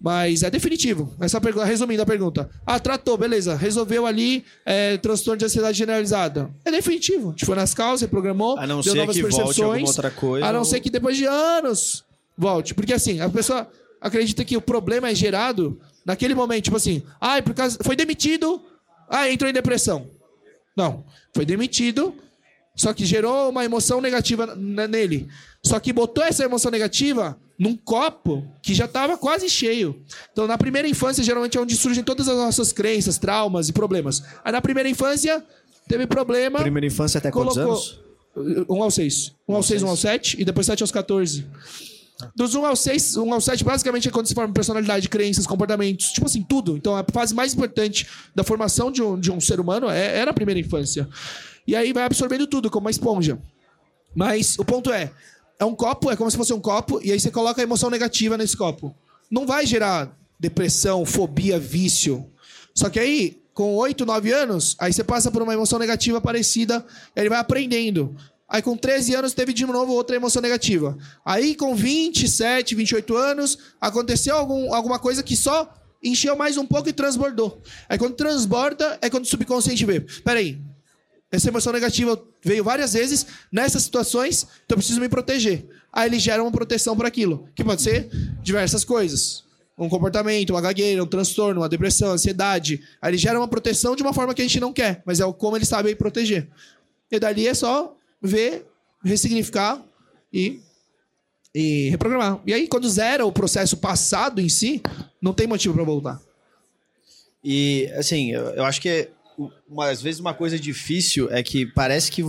Mas 0.00 0.44
é 0.44 0.50
definitivo. 0.50 1.12
Essa 1.20 1.40
pergunta, 1.40 1.64
resumindo 1.64 2.02
a 2.02 2.06
pergunta. 2.06 2.48
Ah, 2.64 2.78
tratou, 2.78 3.16
beleza. 3.16 3.56
Resolveu 3.56 4.06
ali 4.06 4.44
é, 4.64 4.96
transtorno 4.98 5.38
de 5.38 5.44
ansiedade 5.44 5.76
generalizada. 5.76 6.48
É 6.64 6.70
definitivo. 6.70 7.28
A 7.28 7.30
gente 7.32 7.44
foi 7.44 7.56
nas 7.56 7.74
causas, 7.74 8.02
reprogramou, 8.02 8.56
a 8.58 8.66
não 8.66 8.80
deu 8.80 8.92
ser 8.92 8.98
novas 9.00 9.16
que 9.16 9.22
percepções. 9.22 9.56
Volte 9.56 9.86
outra 9.88 10.10
coisa, 10.10 10.46
a 10.46 10.52
não 10.52 10.60
ou... 10.60 10.64
ser 10.64 10.80
que 10.80 10.88
depois 10.88 11.16
de 11.16 11.26
anos 11.26 12.04
volte. 12.36 12.74
Porque 12.74 12.92
assim, 12.92 13.20
a 13.20 13.28
pessoa 13.28 13.68
acredita 14.00 14.44
que 14.44 14.56
o 14.56 14.60
problema 14.60 15.10
é 15.10 15.14
gerado 15.14 15.80
naquele 16.06 16.34
momento. 16.34 16.64
Tipo 16.64 16.76
assim, 16.76 17.02
ah, 17.20 17.42
por 17.42 17.54
causa, 17.54 17.76
foi 17.82 17.96
demitido, 17.96 18.62
ah, 19.08 19.28
entrou 19.28 19.50
em 19.50 19.52
depressão. 19.52 20.08
Não. 20.76 21.04
Foi 21.34 21.44
demitido, 21.44 22.14
só 22.76 22.92
que 22.92 23.04
gerou 23.04 23.50
uma 23.50 23.64
emoção 23.64 24.00
negativa 24.00 24.54
nele. 24.54 25.28
Só 25.60 25.80
que 25.80 25.92
botou 25.92 26.22
essa 26.22 26.44
emoção 26.44 26.70
negativa 26.70 27.36
num 27.58 27.76
copo 27.76 28.46
que 28.62 28.72
já 28.72 28.84
estava 28.84 29.18
quase 29.18 29.48
cheio. 29.48 30.00
Então, 30.32 30.46
na 30.46 30.56
primeira 30.56 30.88
infância, 30.88 31.24
geralmente 31.24 31.58
é 31.58 31.60
onde 31.60 31.76
surgem 31.76 32.04
todas 32.04 32.28
as 32.28 32.36
nossas 32.36 32.72
crenças, 32.72 33.18
traumas 33.18 33.68
e 33.68 33.72
problemas. 33.72 34.22
Aí, 34.44 34.52
na 34.52 34.60
primeira 34.60 34.88
infância, 34.88 35.44
teve 35.88 36.06
problema. 36.06 36.60
Primeira 36.60 36.86
infância 36.86 37.18
até 37.18 37.30
quantos 37.30 37.58
anos? 37.58 38.00
Um 38.68 38.82
ao 38.82 38.90
seis. 38.90 39.34
Um 39.48 39.56
ao 39.56 39.62
seis, 39.62 39.82
um 39.82 39.88
ao 39.88 39.96
sete, 39.96 40.40
e 40.40 40.44
depois 40.44 40.66
sete 40.66 40.82
aos 40.82 40.92
14. 40.92 41.44
Dos 42.34 42.54
1 42.54 42.66
ao 42.66 42.74
6, 42.74 43.16
1 43.16 43.32
ao 43.32 43.40
7, 43.40 43.62
basicamente 43.62 44.08
é 44.08 44.10
quando 44.10 44.26
se 44.26 44.34
forma 44.34 44.52
personalidade, 44.52 45.08
crenças, 45.08 45.46
comportamentos, 45.46 46.10
tipo 46.10 46.26
assim, 46.26 46.42
tudo. 46.42 46.76
Então 46.76 46.96
a 46.96 47.04
fase 47.12 47.32
mais 47.32 47.54
importante 47.54 48.08
da 48.34 48.42
formação 48.42 48.90
de 48.90 49.00
um, 49.00 49.18
de 49.18 49.30
um 49.30 49.40
ser 49.40 49.60
humano 49.60 49.88
é, 49.88 50.18
é 50.18 50.24
na 50.24 50.32
primeira 50.32 50.58
infância. 50.58 51.08
E 51.64 51.76
aí 51.76 51.92
vai 51.92 52.02
absorvendo 52.02 52.46
tudo, 52.48 52.70
como 52.70 52.86
uma 52.86 52.90
esponja. 52.90 53.38
Mas 54.16 54.58
o 54.58 54.64
ponto 54.64 54.92
é, 54.92 55.12
é 55.58 55.64
um 55.64 55.74
copo, 55.74 56.10
é 56.10 56.16
como 56.16 56.30
se 56.30 56.36
fosse 56.36 56.52
um 56.52 56.60
copo, 56.60 57.00
e 57.02 57.10
aí 57.10 57.18
você 57.18 57.30
coloca 57.30 57.60
a 57.60 57.64
emoção 57.64 57.90
negativa 57.90 58.36
nesse 58.36 58.56
copo. 58.56 58.94
Não 59.30 59.46
vai 59.46 59.66
gerar 59.66 60.16
depressão, 60.38 61.04
fobia, 61.04 61.58
vício. 61.58 62.24
Só 62.74 62.88
que 62.88 62.98
aí, 63.00 63.42
com 63.52 63.74
8, 63.74 64.06
9 64.06 64.32
anos, 64.32 64.76
aí 64.78 64.92
você 64.92 65.02
passa 65.02 65.30
por 65.30 65.42
uma 65.42 65.52
emoção 65.52 65.78
negativa 65.78 66.20
parecida, 66.20 66.84
ele 67.16 67.28
vai 67.28 67.38
aprendendo. 67.38 68.14
Aí 68.48 68.62
com 68.62 68.76
13 68.76 69.14
anos 69.14 69.34
teve 69.34 69.52
de 69.52 69.66
novo 69.66 69.92
outra 69.92 70.16
emoção 70.16 70.40
negativa. 70.40 70.96
Aí 71.24 71.54
com 71.54 71.74
27, 71.74 72.74
28 72.74 73.16
anos, 73.16 73.58
aconteceu 73.80 74.36
algum, 74.36 74.72
alguma 74.72 74.98
coisa 74.98 75.22
que 75.22 75.36
só 75.36 75.74
encheu 76.02 76.36
mais 76.36 76.56
um 76.56 76.64
pouco 76.64 76.88
e 76.88 76.92
transbordou. 76.92 77.60
Aí 77.88 77.98
quando 77.98 78.14
transborda, 78.14 78.96
é 79.02 79.10
quando 79.10 79.24
o 79.24 79.28
subconsciente 79.28 79.84
vê. 79.84 80.00
Peraí, 80.00 80.62
essa 81.30 81.48
emoção 81.48 81.72
negativa 81.72 82.20
veio 82.42 82.64
várias 82.64 82.94
vezes 82.94 83.26
nessas 83.52 83.82
situações, 83.82 84.46
então 84.64 84.74
eu 84.74 84.78
preciso 84.78 85.00
me 85.00 85.08
proteger. 85.08 85.66
Aí 85.92 86.08
ele 86.08 86.18
gera 86.18 86.42
uma 86.42 86.50
proteção 86.50 86.96
para 86.96 87.08
aquilo, 87.08 87.48
que 87.54 87.62
pode 87.62 87.82
ser 87.82 88.08
diversas 88.42 88.84
coisas. 88.84 89.44
Um 89.76 89.88
comportamento, 89.88 90.50
uma 90.50 90.60
gagueira, 90.60 91.02
um 91.02 91.06
transtorno, 91.06 91.60
uma 91.60 91.68
depressão, 91.68 92.12
ansiedade. 92.12 92.82
Aí 93.00 93.10
ele 93.10 93.18
gera 93.18 93.38
uma 93.38 93.46
proteção 93.46 93.94
de 93.94 94.02
uma 94.02 94.12
forma 94.12 94.34
que 94.34 94.42
a 94.42 94.44
gente 94.44 94.58
não 94.58 94.72
quer, 94.72 95.02
mas 95.04 95.20
é 95.20 95.32
como 95.32 95.56
ele 95.56 95.64
sabe 95.64 95.94
proteger. 95.94 96.48
E 97.10 97.18
dali 97.18 97.46
é 97.46 97.54
só 97.54 97.96
ver, 98.20 98.66
ressignificar 99.04 99.80
e, 100.32 100.60
e 101.54 101.90
reprogramar. 101.90 102.40
E 102.46 102.52
aí, 102.52 102.66
quando 102.66 102.88
zera 102.88 103.24
o 103.24 103.32
processo 103.32 103.76
passado 103.76 104.40
em 104.40 104.48
si, 104.48 104.82
não 105.22 105.32
tem 105.32 105.46
motivo 105.46 105.74
para 105.74 105.84
voltar. 105.84 106.20
E, 107.42 107.88
assim, 107.96 108.32
eu, 108.32 108.46
eu 108.48 108.64
acho 108.64 108.80
que 108.80 109.08
uma, 109.68 109.90
às 109.90 110.02
vezes 110.02 110.20
uma 110.20 110.34
coisa 110.34 110.58
difícil 110.58 111.30
é 111.30 111.42
que 111.42 111.66
parece 111.66 112.10
que 112.10 112.22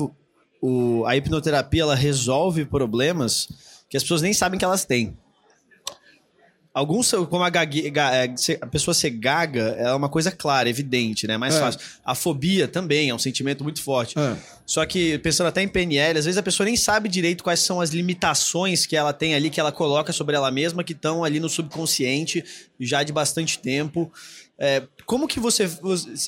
o, 0.62 1.05
a 1.05 1.16
hipnoterapia 1.16 1.84
ela 1.84 1.95
resolve 1.95 2.66
problemas 2.66 3.47
que 3.89 3.97
as 3.97 4.03
pessoas 4.03 4.22
nem 4.22 4.34
sabem 4.34 4.60
que 4.60 4.66
elas 4.66 4.86
têm. 4.86 5.18
Alguns, 6.72 7.11
como 7.30 7.43
a, 7.43 7.49
gague, 7.49 7.91
é, 7.95 8.57
a 8.61 8.67
pessoa 8.67 8.93
ser 8.93 9.09
gaga, 9.09 9.76
é 9.78 9.91
uma 9.93 10.07
coisa 10.07 10.32
clara, 10.32 10.70
evidente, 10.70 11.26
né? 11.26 11.36
Mais 11.36 11.55
é. 11.55 11.59
fácil. 11.59 11.82
A 12.05 12.13
fobia 12.13 12.67
também 12.67 13.09
é 13.09 13.15
um 13.15 13.20
sentimento 13.20 13.63
muito 13.63 13.82
forte. 13.82 14.17
É. 14.17 14.38
Só 14.67 14.86
que, 14.86 15.17
pensando 15.17 15.47
até 15.47 15.63
em 15.63 15.67
PNL, 15.67 16.20
às 16.20 16.26
vezes 16.26 16.38
a 16.38 16.43
pessoa 16.43 16.65
nem 16.65 16.78
sabe 16.78 17.09
direito 17.09 17.43
quais 17.43 17.59
são 17.59 17.82
as 17.82 17.89
limitações 17.89 18.86
que 18.86 18.95
ela 18.95 19.11
tem 19.11 19.34
ali, 19.34 19.49
que 19.49 19.59
ela 19.59 19.72
coloca 19.72 20.13
sobre 20.13 20.36
ela 20.36 20.51
mesma, 20.51 20.84
que 20.84 20.93
estão 20.93 21.24
ali 21.24 21.39
no 21.39 21.49
subconsciente 21.49 22.45
já 22.80 23.01
de 23.01 23.11
bastante 23.11 23.57
tempo. 23.57 24.11
É, 24.59 24.84
como 25.05 25.28
que 25.28 25.39
você, 25.39 25.67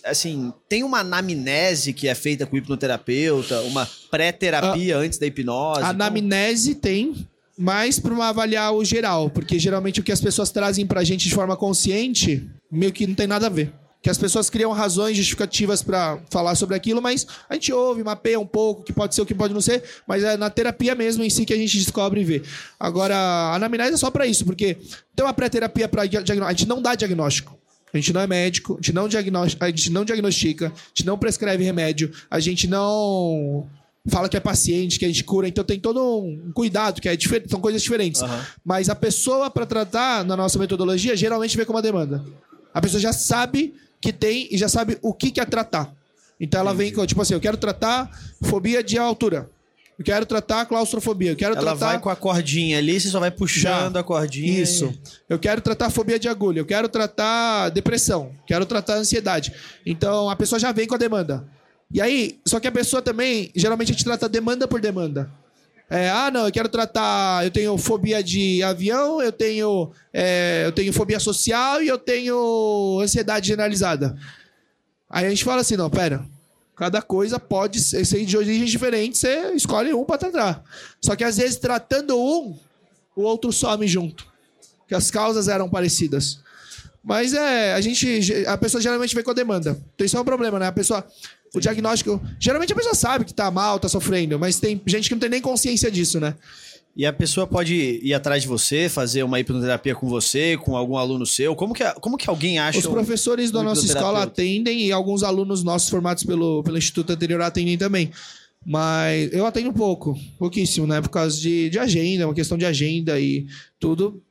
assim, 0.06 0.52
tem 0.68 0.84
uma 0.84 1.02
anamnese 1.02 1.94
que 1.94 2.08
é 2.08 2.16
feita 2.16 2.48
com 2.48 2.56
o 2.56 2.58
hipnoterapeuta, 2.58 3.62
uma 3.62 3.88
pré-terapia 4.10 4.98
uh, 4.98 5.02
antes 5.02 5.20
da 5.20 5.28
hipnose? 5.28 5.82
A 5.82 5.90
anamnese 5.90 6.74
tem, 6.74 7.28
mas 7.58 8.00
para 8.00 8.28
avaliar 8.28 8.74
o 8.74 8.84
geral, 8.84 9.30
porque 9.30 9.60
geralmente 9.60 10.00
o 10.00 10.04
que 10.04 10.12
as 10.12 10.22
pessoas 10.22 10.50
trazem 10.52 10.86
para 10.86 11.02
a 11.02 11.04
gente 11.04 11.28
de 11.28 11.36
forma 11.36 11.56
consciente, 11.56 12.50
meio 12.72 12.92
que 12.92 13.06
não 13.06 13.16
tem 13.16 13.28
nada 13.28 13.48
a 13.48 13.50
ver. 13.50 13.74
Que 14.02 14.10
as 14.10 14.18
pessoas 14.18 14.50
criam 14.50 14.72
razões 14.72 15.16
justificativas 15.16 15.84
para 15.84 16.18
falar 16.32 16.56
sobre 16.56 16.76
aquilo, 16.76 17.00
mas 17.00 17.28
a 17.48 17.54
gente 17.54 17.72
ouve, 17.72 18.04
mapeia 18.04 18.40
um 18.40 18.48
pouco, 18.48 18.82
que 18.82 18.92
pode 18.92 19.14
ser 19.14 19.22
o 19.22 19.26
que 19.28 19.36
pode 19.36 19.54
não 19.54 19.62
ser, 19.62 19.84
mas 20.08 20.24
é 20.24 20.36
na 20.36 20.50
terapia 20.50 20.96
mesmo 20.96 21.24
em 21.24 21.30
si 21.30 21.46
que 21.46 21.54
a 21.54 21.58
gente 21.58 21.78
descobre 21.78 22.22
e 22.22 22.24
vê. 22.24 22.42
Agora, 22.80 23.16
a 23.16 23.56
anamnese 23.56 23.94
é 23.94 23.98
só 23.98 24.10
para 24.10 24.26
isso, 24.26 24.44
porque 24.44 24.78
tem 25.16 25.24
uma 25.24 25.34
pré-terapia 25.34 25.88
para 25.88 26.08
diagnóstico. 26.08 26.46
A 26.46 26.52
gente 26.52 26.68
não 26.68 26.82
dá 26.82 26.96
diagnóstico. 26.96 27.56
A 27.94 27.98
gente 27.98 28.14
não 28.14 28.22
é 28.22 28.28
médico, 28.28 28.74
a 28.74 28.78
gente 28.78 28.94
não, 28.94 29.08
diagnos- 29.08 29.58
a 29.60 29.68
gente 29.68 29.92
não 29.92 30.06
diagnostica, 30.06 30.68
a 30.68 30.88
gente 30.96 31.06
não 31.06 31.18
prescreve 31.18 31.64
remédio, 31.64 32.10
a 32.30 32.40
gente 32.40 32.66
não 32.66 33.68
fala 34.08 34.28
que 34.28 34.36
é 34.38 34.40
paciente, 34.40 34.98
que 34.98 35.06
a 35.06 35.08
gente 35.08 35.24
cura. 35.24 35.48
Então 35.48 35.64
tem 35.64 35.80
todo 35.80 36.02
um 36.24 36.52
cuidado, 36.54 37.02
que 37.02 37.10
é 37.10 37.18
são 37.48 37.60
coisas 37.62 37.82
diferentes. 37.82 38.22
Aham. 38.22 38.46
Mas 38.64 38.90
a 38.90 38.96
pessoa, 38.96 39.50
para 39.50 39.66
tratar 39.66 40.26
na 40.26 40.36
nossa 40.36 40.58
metodologia, 40.58 41.16
geralmente 41.16 41.56
vem 41.56 41.66
com 41.66 41.74
uma 41.74 41.82
demanda. 41.82 42.24
A 42.74 42.82
pessoa 42.82 43.00
já 43.00 43.14
sabe 43.14 43.74
que 44.02 44.12
tem 44.12 44.48
e 44.52 44.58
já 44.58 44.68
sabe 44.68 44.98
o 45.02 45.14
que 45.14 45.32
quer 45.32 45.46
tratar. 45.46 45.94
Então 46.40 46.60
ela 46.60 46.74
vem 46.74 46.92
com, 46.92 47.06
tipo 47.06 47.22
assim, 47.22 47.36
eu 47.36 47.40
quero 47.40 47.58
tratar 47.58 48.10
fobia 48.42 48.84
de 48.84 48.98
altura. 48.98 49.50
Eu 50.00 50.04
quero 50.04 50.26
tratar 50.26 50.66
claustrofobia. 50.66 51.32
Eu 51.32 51.36
quero 51.36 51.54
Ela 51.54 51.62
tratar 51.62 51.86
vai 51.86 52.00
com 52.00 52.10
a 52.10 52.16
cordinha 52.16 52.80
ali, 52.80 53.00
você 53.00 53.10
só 53.10 53.20
vai 53.20 53.30
puxando 53.30 53.94
Já. 53.94 54.00
a 54.00 54.04
cordinha. 54.04 54.60
isso. 54.60 54.92
Eu 55.30 55.38
quero 55.38 55.62
tratar 55.62 55.92
fobia 55.92 56.18
de 56.18 56.28
agulha, 56.28 56.60
eu 56.60 56.66
quero 56.66 56.90
tratar 56.90 57.70
depressão, 57.70 58.32
quero 58.48 58.66
tratar 58.66 58.96
ansiedade. 58.96 59.54
Então 59.86 60.28
a 60.28 60.36
pessoa 60.36 60.58
já 60.58 60.72
vem 60.72 60.88
com 60.88 60.96
a 60.96 60.98
demanda. 60.98 61.48
E 61.94 62.02
aí, 62.02 62.40
só 62.46 62.60
que 62.60 62.68
a 62.68 62.72
pessoa 62.72 63.02
também, 63.02 63.52
geralmente 63.56 63.90
a 63.90 63.94
gente 63.94 64.04
trata 64.04 64.30
demanda 64.30 64.68
por 64.68 64.80
demanda. 64.80 65.30
É, 65.90 66.10
ah, 66.10 66.32
não, 66.32 66.46
eu 66.46 66.52
quero 66.54 66.70
tratar. 66.70 67.44
Eu 67.44 67.52
tenho 67.52 67.78
fobia 67.78 68.24
de 68.24 68.64
avião, 68.64 69.22
eu 69.22 69.32
tenho, 69.32 69.92
é, 70.14 70.64
eu 70.66 70.72
tenho 70.72 70.94
fobia 70.94 71.20
social 71.20 71.84
e 71.84 71.90
eu 71.90 71.98
tenho 71.98 73.00
ansiedade 73.02 73.48
generalizada. 73.48 74.18
Aí 75.10 75.26
a 75.26 75.30
gente 75.30 75.44
fala 75.44 75.60
assim: 75.60 75.76
não, 75.76 75.90
pera. 75.90 76.26
Cada 76.78 77.02
coisa 77.02 77.38
pode 77.38 77.80
ser 77.82 78.26
de 78.26 78.38
origens 78.38 78.72
diferentes, 78.72 79.20
você 79.20 79.52
escolhe 79.54 79.94
um 79.94 80.06
para 80.06 80.18
tratar. 80.18 80.64
Só 81.02 81.16
que 81.16 81.26
às 81.26 81.36
vezes, 81.36 81.58
tratando 81.58 82.18
um, 82.18 82.58
o 83.14 83.24
outro 83.24 83.52
some 83.52 83.86
junto. 83.86 84.26
Que 84.88 84.96
as 84.96 85.12
causas 85.12 85.50
eram 85.50 85.70
parecidas. 85.70 86.40
Mas 87.04 87.34
é, 87.34 87.74
a 87.74 87.82
gente. 87.82 88.46
A 88.48 88.58
pessoa 88.58 88.82
geralmente 88.82 89.14
vem 89.14 89.24
com 89.24 89.32
a 89.32 89.34
demanda. 89.34 89.78
Então 89.94 90.06
isso 90.06 90.16
é 90.16 90.22
um 90.22 90.26
problema, 90.26 90.58
né? 90.58 90.68
A 90.68 90.72
pessoa. 90.72 91.06
O 91.54 91.60
diagnóstico. 91.60 92.22
Geralmente 92.40 92.72
a 92.72 92.76
pessoa 92.76 92.96
sabe 92.96 93.26
que 93.26 93.34
tá 93.34 93.52
mal, 93.52 93.80
tá 93.80 93.90
sofrendo, 93.90 94.40
mas 94.40 94.60
tem 94.60 94.82
gente 94.86 95.10
que 95.10 95.16
não 95.16 95.20
tem 95.20 95.30
nem 95.30 95.42
consciência 95.42 95.92
disso, 95.92 96.20
né? 96.20 96.36
E 96.96 97.06
a 97.06 97.14
pessoa 97.14 97.48
pode 97.48 97.74
ir 98.04 98.14
atrás 98.14 98.42
de 98.42 98.50
você, 98.50 98.90
fazer 98.90 99.24
uma 99.24 99.40
hipnoterapia 99.40 99.96
com 99.96 100.10
você, 100.10 100.58
com 100.58 100.76
algum 100.76 100.98
aluno 100.98 101.26
seu. 101.26 101.56
Como 101.56 101.74
que, 101.74 101.84
como 102.02 102.18
que 102.18 102.30
alguém 102.30 102.60
acha. 102.60 102.80
Os 102.80 102.86
um- 102.86 102.92
professores 102.92 103.50
da 103.50 103.60
um 103.60 103.64
nossa 103.64 103.86
escola 103.86 104.24
atendem 104.24 104.86
e 104.88 104.92
alguns 104.92 105.24
alunos 105.24 105.64
nossos 105.64 105.90
formados 105.90 106.24
pelo, 106.24 106.62
pelo 106.64 106.78
Instituto 106.78 107.12
Anterior 107.14 107.42
atendem 107.42 107.78
também. 107.78 108.12
Mas 108.66 109.32
eu 109.34 109.46
atendo 109.46 109.72
pouco, 109.74 110.18
pouquíssimo, 110.38 110.86
né? 110.86 111.02
Por 111.02 111.10
causa 111.10 111.40
de, 111.40 111.70
de 111.70 111.80
agenda, 111.80 112.28
uma 112.28 112.34
questão 112.34 112.58
de 112.58 112.66
agenda 112.66 113.20
e 113.20 113.48
tudo. 113.80 114.22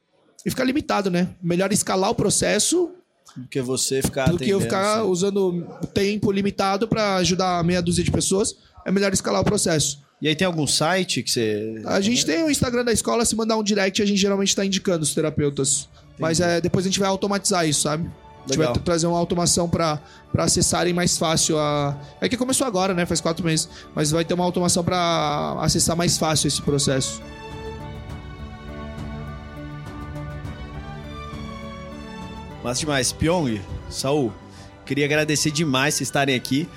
E 0.45 0.51
fica 0.51 0.63
limitado, 0.63 1.11
né? 1.11 1.31
Melhor 1.43 1.73
escalar 1.73 2.11
o 2.11 2.15
processo 2.15 2.91
do 3.37 3.49
que 3.49 3.61
você 3.61 4.03
ficar 4.03 4.31
do 4.31 4.39
que 4.39 4.51
eu 4.51 4.61
ficar 4.61 5.01
assim. 5.01 5.09
usando 5.09 5.67
tempo 5.95 6.31
limitado 6.31 6.87
para 6.89 7.17
ajudar 7.17 7.63
meia 7.65 7.81
dúzia 7.81 8.05
de 8.05 8.11
pessoas. 8.11 8.57
É 8.85 8.91
melhor 8.91 9.13
escalar 9.13 9.43
o 9.43 9.45
processo. 9.45 9.99
E 10.23 10.29
aí 10.29 10.37
tem 10.37 10.47
algum 10.47 10.67
site 10.67 11.23
que 11.23 11.31
você. 11.31 11.83
A 11.87 12.01
gente 12.01 12.27
tem 12.27 12.43
o 12.45 12.51
Instagram 12.51 12.85
da 12.85 12.93
escola, 12.93 13.25
se 13.25 13.35
mandar 13.35 13.57
um 13.57 13.63
direct, 13.63 14.03
a 14.03 14.07
gente 14.07 14.19
geralmente 14.21 14.49
está 14.49 14.65
indicando 14.65 15.03
os 15.03 15.15
terapeutas. 15.15 15.89
Mas 16.19 16.41
é, 16.41 16.61
depois 16.61 16.85
a 16.85 16.89
gente 16.89 17.01
vai 17.01 17.09
automatizar 17.09 17.67
isso, 17.67 17.83
sabe? 17.83 18.05
A 18.05 18.49
gente 18.49 18.59
Legal. 18.59 18.75
vai 18.75 18.83
trazer 18.83 19.07
uma 19.07 19.19
automação 19.19 19.69
para 19.69 20.01
acessarem 20.37 20.93
mais 20.93 21.17
fácil 21.17 21.59
a. 21.59 21.99
É 22.21 22.29
que 22.29 22.37
começou 22.37 22.67
agora, 22.67 22.93
né? 22.93 23.07
Faz 23.07 23.21
quatro 23.21 23.45
meses. 23.45 23.69
Mas 23.95 24.11
vai 24.11 24.25
ter 24.25 24.35
uma 24.35 24.45
automação 24.45 24.85
para 24.85 25.57
acessar 25.61 25.97
mais 25.97 26.19
fácil 26.19 26.49
esse 26.49 26.61
processo. 26.61 27.23
Massa 32.63 32.81
demais. 32.81 33.13
Pyong, 33.13 33.61
Saul, 33.89 34.33
queria 34.85 35.05
agradecer 35.05 35.51
demais 35.51 35.95
vocês 35.95 36.09
estarem 36.09 36.35
aqui. 36.35 36.69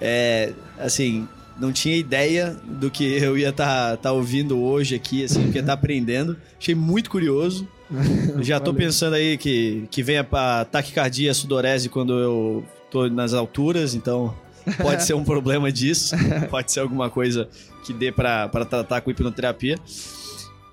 É, 0.00 0.52
assim, 0.78 1.26
não 1.58 1.72
tinha 1.72 1.96
ideia 1.96 2.56
do 2.64 2.90
que 2.90 3.04
eu 3.04 3.36
ia 3.36 3.50
estar 3.50 4.12
ouvindo 4.12 4.60
hoje 4.60 4.94
aqui, 4.94 5.24
assim, 5.24 5.50
que 5.50 5.58
ia 5.58 5.60
estar 5.60 5.72
aprendendo. 5.74 6.36
Achei 6.60 6.74
muito 6.74 7.10
curioso. 7.10 7.66
Já 8.40 8.58
tô 8.58 8.72
Valeu. 8.72 8.86
pensando 8.86 9.14
aí 9.14 9.36
que, 9.36 9.86
que 9.90 10.02
venha 10.02 10.24
pra 10.24 10.64
taquicardia, 10.64 11.34
sudorese 11.34 11.88
quando 11.88 12.18
eu 12.18 12.64
tô 12.90 13.08
nas 13.08 13.34
alturas, 13.34 13.94
então 13.94 14.34
pode 14.80 15.04
ser 15.04 15.14
um 15.14 15.24
problema 15.24 15.70
disso. 15.70 16.14
Pode 16.50 16.72
ser 16.72 16.80
alguma 16.80 17.10
coisa 17.10 17.48
que 17.84 17.92
dê 17.92 18.10
pra 18.10 18.48
tratar 18.48 19.00
com 19.00 19.10
hipnoterapia. 19.10 19.76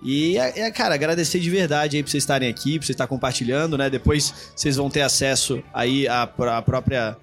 E, 0.02 0.38
é, 0.38 0.62
é, 0.62 0.72
cara, 0.72 0.96
agradecer 0.96 1.40
de 1.40 1.50
verdade 1.50 1.98
aí 1.98 2.04
pra 2.04 2.10
vocês 2.10 2.24
estarem 2.24 2.48
aqui, 2.50 2.78
pra 2.80 2.86
vocês 2.86 2.94
estarem 2.96 3.10
compartilhando, 3.10 3.78
né? 3.78 3.90
Depois 3.90 4.34
vocês 4.56 4.76
vão 4.78 4.90
ter 4.90 5.02
acesso 5.02 5.62
aí 5.74 6.08
à, 6.08 6.22
à 6.24 6.62
própria, 6.62 7.18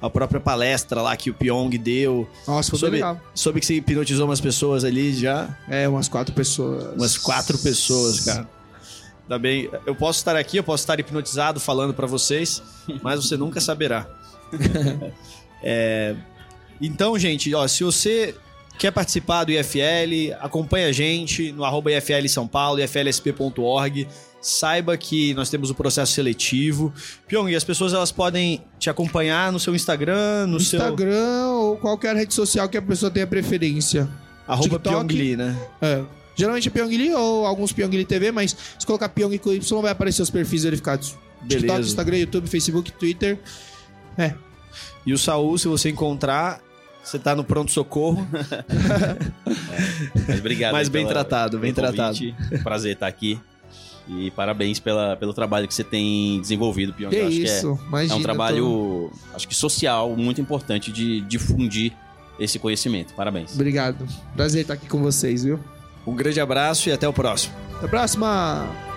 à 0.00 0.08
própria 0.08 0.40
palestra 0.40 1.02
lá 1.02 1.14
que 1.16 1.28
o 1.30 1.34
Pyong 1.34 1.76
deu. 1.76 2.26
Nossa, 2.46 2.70
foi 2.70 2.78
Sobre, 2.78 2.96
legal. 2.96 3.20
sobre 3.34 3.60
que 3.60 3.66
você 3.66 3.74
hipnotizou 3.74 4.24
umas 4.26 4.40
pessoas 4.40 4.82
ali 4.82 5.12
já. 5.14 5.56
É, 5.68 5.86
umas 5.86 6.08
quatro 6.08 6.34
pessoas. 6.34 6.94
Umas 6.96 7.18
quatro 7.18 7.58
pessoas, 7.58 8.20
cara. 8.20 8.48
Ainda 9.24 9.38
bem, 9.38 9.70
eu 9.86 9.94
posso 9.94 10.18
estar 10.18 10.34
aqui, 10.34 10.56
eu 10.56 10.64
posso 10.64 10.82
estar 10.82 10.98
hipnotizado 10.98 11.60
falando 11.60 11.92
pra 11.94 12.06
vocês, 12.06 12.62
mas 13.02 13.24
você 13.24 13.36
nunca 13.36 13.60
saberá. 13.60 14.06
É, 15.64 16.16
então, 16.80 17.16
gente, 17.16 17.54
ó, 17.54 17.68
se 17.68 17.84
você 17.84 18.34
quer 18.78 18.90
participar 18.90 19.44
do 19.44 19.52
IFL, 19.52 20.34
acompanha 20.40 20.88
a 20.88 20.92
gente 20.92 21.52
no 21.52 21.64
arroba 21.64 21.92
IFL 21.92 22.28
São 22.28 22.46
Paulo, 22.46 22.80
iflsp.org. 22.80 24.08
Saiba 24.40 24.96
que 24.96 25.32
nós 25.34 25.48
temos 25.48 25.70
o 25.70 25.74
processo 25.74 26.12
seletivo. 26.12 26.92
Pyong, 27.28 27.48
e 27.48 27.54
as 27.54 27.62
pessoas 27.62 27.92
elas 27.92 28.10
podem 28.10 28.64
te 28.76 28.90
acompanhar 28.90 29.52
no 29.52 29.60
seu 29.60 29.72
Instagram, 29.72 30.48
no 30.48 30.58
seu 30.58 30.80
Instagram 30.80 31.46
ou 31.46 31.76
qualquer 31.76 32.16
rede 32.16 32.34
social 32.34 32.68
que 32.68 32.76
a 32.76 32.82
pessoa 32.82 33.08
tenha 33.08 33.26
preferência. 33.26 34.08
arroba 34.46 34.78
TikTok. 34.78 35.06
Pyongli, 35.06 35.36
né? 35.36 35.56
É. 35.80 36.02
Geralmente 36.34 36.66
é 36.66 36.70
Pyongli 36.72 37.14
ou 37.14 37.46
alguns 37.46 37.72
Pyongli 37.72 38.04
TV, 38.04 38.32
mas 38.32 38.56
se 38.78 38.84
colocar 38.84 39.08
Pyong 39.10 39.38
com 39.38 39.52
Y 39.52 39.80
vai 39.80 39.92
aparecer 39.92 40.22
os 40.22 40.30
perfis 40.30 40.64
verificados. 40.64 41.16
TikTok, 41.42 41.66
Beleza. 41.66 41.88
Instagram, 41.88 42.16
YouTube, 42.18 42.48
Facebook, 42.48 42.92
Twitter. 42.92 43.38
É. 44.18 44.34
E 45.06 45.12
o 45.12 45.18
Saul, 45.18 45.56
se 45.58 45.68
você 45.68 45.90
encontrar, 45.90 46.60
você 47.02 47.18
tá 47.18 47.34
no 47.34 47.44
pronto-socorro. 47.44 48.26
Mas 50.28 50.38
obrigado. 50.38 50.72
Mas 50.72 50.88
bem 50.88 51.06
tratado, 51.06 51.58
bem 51.58 51.72
pelo 51.74 51.92
convite. 51.94 52.34
Prazer 52.62 52.94
estar 52.94 53.06
aqui. 53.06 53.38
E 54.08 54.30
parabéns 54.32 54.80
pela, 54.80 55.16
pelo 55.16 55.32
trabalho 55.32 55.68
que 55.68 55.74
você 55.74 55.84
tem 55.84 56.40
desenvolvido, 56.40 56.92
Pyong. 56.92 57.10
Que 57.10 57.16
Eu 57.16 57.28
acho 57.28 57.36
isso, 57.38 57.76
que 57.76 57.82
é, 57.84 57.86
imagina. 57.88 58.12
é 58.14 58.16
um 58.16 58.18
tô- 58.18 58.24
trabalho, 58.24 59.12
acho 59.34 59.46
que 59.48 59.54
social, 59.54 60.16
muito 60.16 60.40
importante 60.40 60.90
de 60.90 61.20
difundir 61.22 61.92
esse 62.38 62.58
conhecimento. 62.58 63.14
Parabéns. 63.14 63.54
Obrigado. 63.54 64.04
Prazer 64.34 64.62
estar 64.62 64.74
aqui 64.74 64.88
com 64.88 65.00
vocês, 65.00 65.44
viu? 65.44 65.60
Um 66.04 66.16
grande 66.16 66.40
abraço 66.40 66.88
e 66.88 66.92
até 66.92 67.06
o 67.08 67.12
próximo. 67.12 67.54
Até 67.76 67.86
a 67.86 67.88
próxima! 67.88 68.91